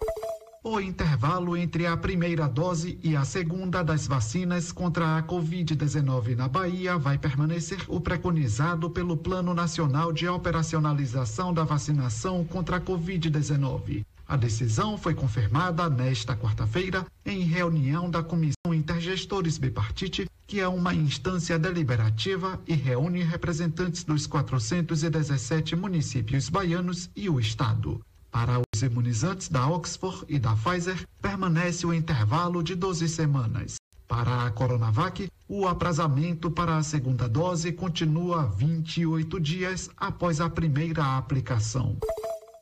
O 0.66 0.80
intervalo 0.80 1.58
entre 1.58 1.86
a 1.86 1.94
primeira 1.94 2.48
dose 2.48 2.98
e 3.02 3.14
a 3.14 3.22
segunda 3.22 3.82
das 3.82 4.06
vacinas 4.06 4.72
contra 4.72 5.18
a 5.18 5.22
Covid-19 5.22 6.34
na 6.34 6.48
Bahia 6.48 6.96
vai 6.96 7.18
permanecer 7.18 7.84
o 7.86 8.00
preconizado 8.00 8.88
pelo 8.88 9.14
Plano 9.14 9.52
Nacional 9.52 10.10
de 10.10 10.26
Operacionalização 10.26 11.52
da 11.52 11.64
Vacinação 11.64 12.42
contra 12.44 12.78
a 12.78 12.80
Covid-19. 12.80 14.06
A 14.26 14.36
decisão 14.36 14.96
foi 14.96 15.14
confirmada 15.14 15.88
nesta 15.90 16.34
quarta-feira 16.34 17.06
em 17.26 17.40
reunião 17.40 18.10
da 18.10 18.22
Comissão 18.22 18.72
Intergestores 18.72 19.58
Bipartite, 19.58 20.28
que 20.46 20.60
é 20.60 20.68
uma 20.68 20.94
instância 20.94 21.58
deliberativa 21.58 22.58
e 22.66 22.74
reúne 22.74 23.22
representantes 23.22 24.02
dos 24.02 24.26
417 24.26 25.76
municípios 25.76 26.48
baianos 26.48 27.10
e 27.14 27.28
o 27.28 27.38
Estado. 27.38 28.00
Para 28.30 28.60
os 28.74 28.82
imunizantes 28.82 29.48
da 29.48 29.68
Oxford 29.68 30.24
e 30.28 30.38
da 30.38 30.56
Pfizer, 30.56 31.06
permanece 31.20 31.86
o 31.86 31.92
intervalo 31.92 32.62
de 32.62 32.74
12 32.74 33.08
semanas. 33.08 33.76
Para 34.08 34.44
a 34.44 34.50
Coronavac, 34.50 35.28
o 35.48 35.68
aprazamento 35.68 36.50
para 36.50 36.76
a 36.76 36.82
segunda 36.82 37.28
dose 37.28 37.72
continua 37.72 38.46
28 38.46 39.38
dias 39.38 39.90
após 39.96 40.40
a 40.40 40.48
primeira 40.48 41.16
aplicação. 41.16 41.96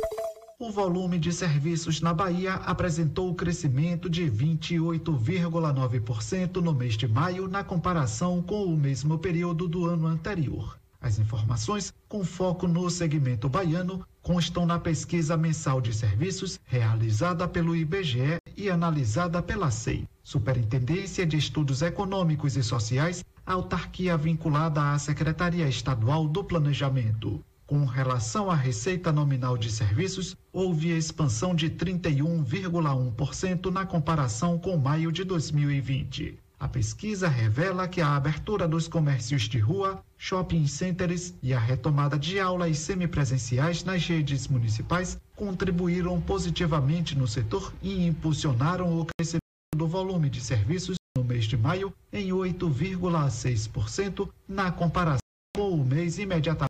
O 0.62 0.72
volume 0.72 1.18
de 1.18 1.32
serviços 1.32 2.02
na 2.02 2.14
Bahia 2.14 2.56
apresentou 2.56 3.34
crescimento 3.34 4.10
de 4.10 4.30
28,9% 4.30 6.58
no 6.58 6.74
mês 6.74 6.98
de 6.98 7.08
maio 7.08 7.48
na 7.48 7.64
comparação 7.64 8.42
com 8.42 8.66
o 8.66 8.76
mesmo 8.76 9.18
período 9.18 9.70
do 9.70 9.86
ano 9.86 10.06
anterior. 10.06 10.78
As 11.00 11.18
informações, 11.18 11.94
com 12.10 12.26
foco 12.26 12.68
no 12.68 12.90
segmento 12.90 13.48
baiano, 13.48 14.06
constam 14.22 14.66
na 14.66 14.78
pesquisa 14.78 15.38
mensal 15.38 15.80
de 15.80 15.94
serviços 15.94 16.60
realizada 16.66 17.48
pelo 17.48 17.74
IBGE 17.74 18.42
e 18.58 18.70
analisada 18.70 19.42
pela 19.42 19.72
SEI, 19.72 20.10
Superintendência 20.22 21.26
de 21.26 21.38
Estudos 21.38 21.82
Econômicos 21.82 22.58
e 22.58 22.64
Sociais, 22.64 23.24
autarquia 23.46 24.18
vinculada 24.18 24.92
à 24.92 25.00
Secretaria 25.00 25.70
Estadual 25.70 26.28
do 26.28 26.44
Planejamento. 26.44 27.42
Com 27.70 27.86
relação 27.86 28.50
à 28.50 28.56
receita 28.56 29.12
nominal 29.12 29.56
de 29.56 29.72
serviços, 29.72 30.36
houve 30.52 30.90
expansão 30.90 31.54
de 31.54 31.70
31,1% 31.70 33.70
na 33.70 33.86
comparação 33.86 34.58
com 34.58 34.76
maio 34.76 35.12
de 35.12 35.24
2020. 35.24 36.40
A 36.60 36.68
pesquisa 36.68 37.28
revela 37.28 37.88
que 37.88 38.02
a 38.02 38.16
abertura 38.16 38.68
dos 38.68 38.88
comércios 38.88 39.44
de 39.44 39.60
rua, 39.60 40.04
shopping 40.18 40.66
centers 40.66 41.36
e 41.44 41.54
a 41.54 41.60
retomada 41.60 42.18
de 42.18 42.40
aulas 42.40 42.80
semipresenciais 42.80 43.84
nas 43.84 44.04
redes 44.04 44.48
municipais 44.48 45.20
contribuíram 45.36 46.20
positivamente 46.20 47.16
no 47.16 47.28
setor 47.28 47.72
e 47.84 48.08
impulsionaram 48.08 49.00
o 49.00 49.06
crescimento 49.06 49.44
do 49.76 49.88
volume 49.88 50.28
de 50.28 50.42
serviços 50.42 50.96
no 51.16 51.24
mês 51.24 51.46
de 51.46 51.56
maio 51.56 51.94
em 52.12 52.30
8,6% 52.30 54.28
na 54.48 54.72
comparação 54.72 55.20
com 55.56 55.70
o 55.70 55.86
mês 55.86 56.18
imediatamente 56.18 56.70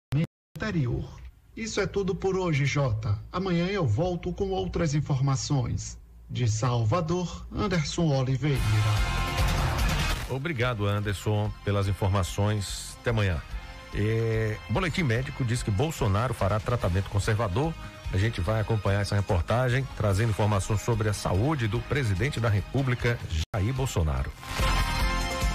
anterior. 0.59 1.05
Isso 1.55 1.79
é 1.79 1.87
tudo 1.87 2.13
por 2.13 2.37
hoje, 2.37 2.65
Jota. 2.65 3.17
Amanhã 3.31 3.67
eu 3.67 3.87
volto 3.87 4.33
com 4.33 4.49
outras 4.49 4.93
informações. 4.93 5.97
De 6.29 6.47
Salvador, 6.47 7.47
Anderson 7.51 8.13
Oliveira. 8.13 8.59
Obrigado, 10.29 10.85
Anderson, 10.85 11.51
pelas 11.63 11.87
informações. 11.87 12.95
Até 13.01 13.09
amanhã. 13.09 13.41
É, 13.95 14.55
boletim 14.69 15.01
médico 15.01 15.43
diz 15.43 15.63
que 15.63 15.71
Bolsonaro 15.71 16.33
fará 16.33 16.59
tratamento 16.59 17.09
conservador. 17.09 17.73
A 18.13 18.17
gente 18.17 18.41
vai 18.41 18.59
acompanhar 18.61 19.01
essa 19.01 19.15
reportagem, 19.15 19.87
trazendo 19.97 20.29
informações 20.29 20.81
sobre 20.81 21.09
a 21.09 21.13
saúde 21.13 21.67
do 21.67 21.79
presidente 21.79 22.39
da 22.39 22.49
República, 22.49 23.17
Jair 23.55 23.73
Bolsonaro. 23.73 24.31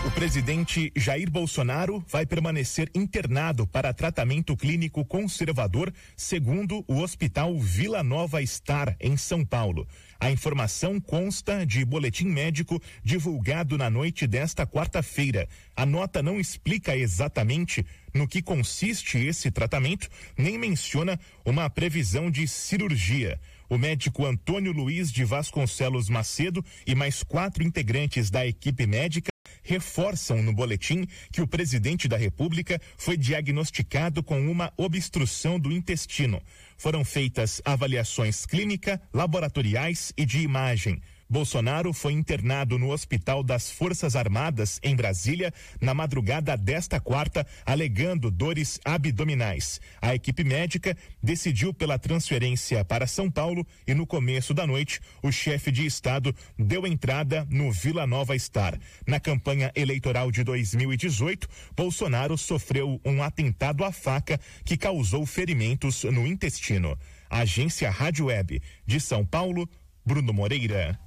O 0.06 0.10
presidente 0.10 0.92
Jair 0.94 1.30
Bolsonaro 1.30 2.04
vai 2.06 2.26
permanecer 2.26 2.90
internado 2.94 3.66
para 3.66 3.94
tratamento 3.94 4.54
clínico 4.54 5.02
conservador, 5.02 5.90
segundo 6.14 6.84
o 6.86 7.00
Hospital 7.00 7.58
Vila 7.58 8.02
Nova 8.02 8.44
Star, 8.44 8.94
em 9.00 9.16
São 9.16 9.46
Paulo. 9.46 9.88
A 10.20 10.30
informação 10.30 11.00
consta 11.00 11.64
de 11.64 11.82
boletim 11.86 12.26
médico 12.26 12.78
divulgado 13.02 13.78
na 13.78 13.88
noite 13.88 14.26
desta 14.26 14.66
quarta-feira. 14.66 15.48
A 15.74 15.86
nota 15.86 16.22
não 16.22 16.38
explica 16.38 16.94
exatamente 16.94 17.84
no 18.12 18.28
que 18.28 18.42
consiste 18.42 19.16
esse 19.16 19.50
tratamento, 19.50 20.10
nem 20.36 20.58
menciona 20.58 21.18
uma 21.46 21.70
previsão 21.70 22.30
de 22.30 22.46
cirurgia. 22.46 23.40
O 23.70 23.78
médico 23.78 24.26
Antônio 24.26 24.70
Luiz 24.70 25.10
de 25.10 25.24
Vasconcelos 25.24 26.10
Macedo 26.10 26.62
e 26.86 26.94
mais 26.94 27.22
quatro 27.22 27.64
integrantes 27.64 28.30
da 28.30 28.46
equipe 28.46 28.86
médica 28.86 29.33
reforçam 29.64 30.42
no 30.42 30.52
boletim 30.52 31.06
que 31.32 31.42
o 31.42 31.46
presidente 31.48 32.06
da 32.06 32.16
República 32.16 32.80
foi 32.96 33.16
diagnosticado 33.16 34.22
com 34.22 34.40
uma 34.48 34.72
obstrução 34.76 35.58
do 35.58 35.72
intestino. 35.72 36.40
Foram 36.76 37.04
feitas 37.04 37.60
avaliações 37.64 38.46
clínica, 38.46 39.00
laboratoriais 39.12 40.12
e 40.16 40.24
de 40.24 40.40
imagem. 40.40 41.00
Bolsonaro 41.28 41.92
foi 41.92 42.12
internado 42.12 42.78
no 42.78 42.90
Hospital 42.90 43.42
das 43.42 43.70
Forças 43.70 44.14
Armadas, 44.14 44.78
em 44.82 44.94
Brasília, 44.94 45.52
na 45.80 45.94
madrugada 45.94 46.56
desta 46.56 47.00
quarta, 47.00 47.46
alegando 47.64 48.30
dores 48.30 48.78
abdominais. 48.84 49.80
A 50.00 50.14
equipe 50.14 50.44
médica 50.44 50.96
decidiu 51.22 51.72
pela 51.72 51.98
transferência 51.98 52.84
para 52.84 53.06
São 53.06 53.30
Paulo 53.30 53.66
e, 53.86 53.94
no 53.94 54.06
começo 54.06 54.52
da 54.52 54.66
noite, 54.66 55.00
o 55.22 55.32
chefe 55.32 55.72
de 55.72 55.86
Estado 55.86 56.34
deu 56.58 56.86
entrada 56.86 57.46
no 57.50 57.72
Vila 57.72 58.06
Nova 58.06 58.38
Star. 58.38 58.78
Na 59.06 59.18
campanha 59.18 59.72
eleitoral 59.74 60.30
de 60.30 60.44
2018, 60.44 61.48
Bolsonaro 61.76 62.36
sofreu 62.36 63.00
um 63.04 63.22
atentado 63.22 63.84
à 63.84 63.92
faca 63.92 64.38
que 64.64 64.76
causou 64.76 65.24
ferimentos 65.26 66.04
no 66.04 66.26
intestino. 66.26 66.98
Agência 67.28 67.90
Rádio 67.90 68.26
Web 68.26 68.62
de 68.86 69.00
São 69.00 69.24
Paulo, 69.24 69.68
Bruno 70.04 70.32
Moreira. 70.32 71.03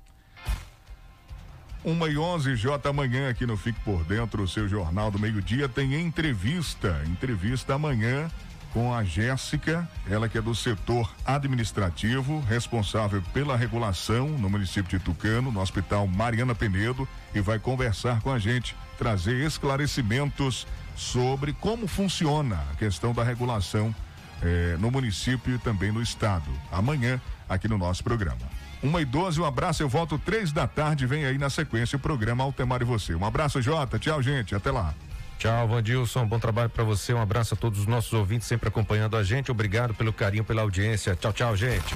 Uma 1.87 2.09
e 2.09 2.17
onze 2.17 2.53
J 2.57 2.89
amanhã 2.89 3.29
aqui 3.29 3.45
no 3.45 3.55
Fique 3.55 3.79
por 3.79 4.03
Dentro, 4.03 4.43
o 4.43 4.47
seu 4.47 4.67
jornal 4.67 5.09
do 5.09 5.17
meio-dia 5.17 5.69
tem 5.69 5.95
entrevista, 5.95 7.01
entrevista 7.05 7.75
amanhã 7.75 8.29
com 8.73 8.93
a 8.93 9.05
Jéssica, 9.05 9.87
ela 10.05 10.27
que 10.27 10.37
é 10.37 10.41
do 10.41 10.53
setor 10.53 11.09
administrativo, 11.25 12.41
responsável 12.41 13.23
pela 13.33 13.55
regulação 13.55 14.27
no 14.27 14.49
município 14.49 14.99
de 14.99 15.05
Tucano, 15.05 15.49
no 15.49 15.61
Hospital 15.61 16.05
Mariana 16.07 16.53
Penedo, 16.53 17.07
e 17.33 17.39
vai 17.39 17.57
conversar 17.57 18.19
com 18.19 18.33
a 18.33 18.37
gente, 18.37 18.75
trazer 18.97 19.45
esclarecimentos 19.45 20.67
sobre 20.93 21.53
como 21.53 21.87
funciona 21.87 22.61
a 22.69 22.75
questão 22.75 23.13
da 23.13 23.23
regulação 23.23 23.95
eh, 24.43 24.75
no 24.77 24.91
município 24.91 25.55
e 25.55 25.57
também 25.57 25.93
no 25.93 26.01
estado. 26.01 26.51
Amanhã, 26.69 27.21
aqui 27.47 27.69
no 27.69 27.77
nosso 27.77 28.03
programa. 28.03 28.56
Uma 28.81 29.01
e 29.01 29.05
doze, 29.05 29.41
um 29.41 29.45
abraço, 29.45 29.81
eu 29.81 29.89
volto 29.89 30.19
três 30.19 30.51
da 30.51 30.67
tarde, 30.67 31.05
vem 31.05 31.25
aí 31.25 31.37
na 31.37 31.49
sequência 31.49 31.95
o 31.95 31.99
programa 31.99 32.43
Altemar 32.43 32.81
e 32.81 32.85
você. 32.85 33.15
Um 33.15 33.25
abraço, 33.25 33.61
Jota, 33.61 33.97
tchau, 33.97 34.21
gente, 34.21 34.53
até 34.53 34.71
lá. 34.71 34.93
Tchau, 35.39 35.67
Vandilson, 35.67 36.25
bom 36.25 36.39
trabalho 36.39 36.69
para 36.69 36.83
você, 36.83 37.13
um 37.13 37.21
abraço 37.21 37.53
a 37.53 37.57
todos 37.57 37.79
os 37.79 37.85
nossos 37.85 38.11
ouvintes 38.13 38.47
sempre 38.47 38.69
acompanhando 38.69 39.15
a 39.15 39.23
gente, 39.23 39.51
obrigado 39.51 39.93
pelo 39.93 40.11
carinho, 40.13 40.43
pela 40.43 40.61
audiência, 40.61 41.15
tchau, 41.15 41.33
tchau, 41.33 41.55
gente. 41.55 41.95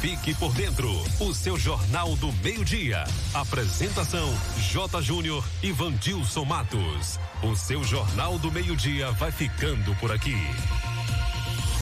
Fique 0.00 0.34
por 0.34 0.52
dentro, 0.52 0.88
o 1.18 1.34
seu 1.34 1.58
Jornal 1.58 2.14
do 2.16 2.30
Meio-Dia. 2.34 3.04
Apresentação: 3.34 4.28
J. 4.58 5.02
Júnior 5.02 5.44
e 5.62 5.72
Vandilson 5.72 6.44
Matos. 6.44 7.18
O 7.42 7.56
seu 7.56 7.82
Jornal 7.82 8.38
do 8.38 8.52
Meio-Dia 8.52 9.10
vai 9.12 9.32
ficando 9.32 9.94
por 9.96 10.12
aqui. 10.12 10.36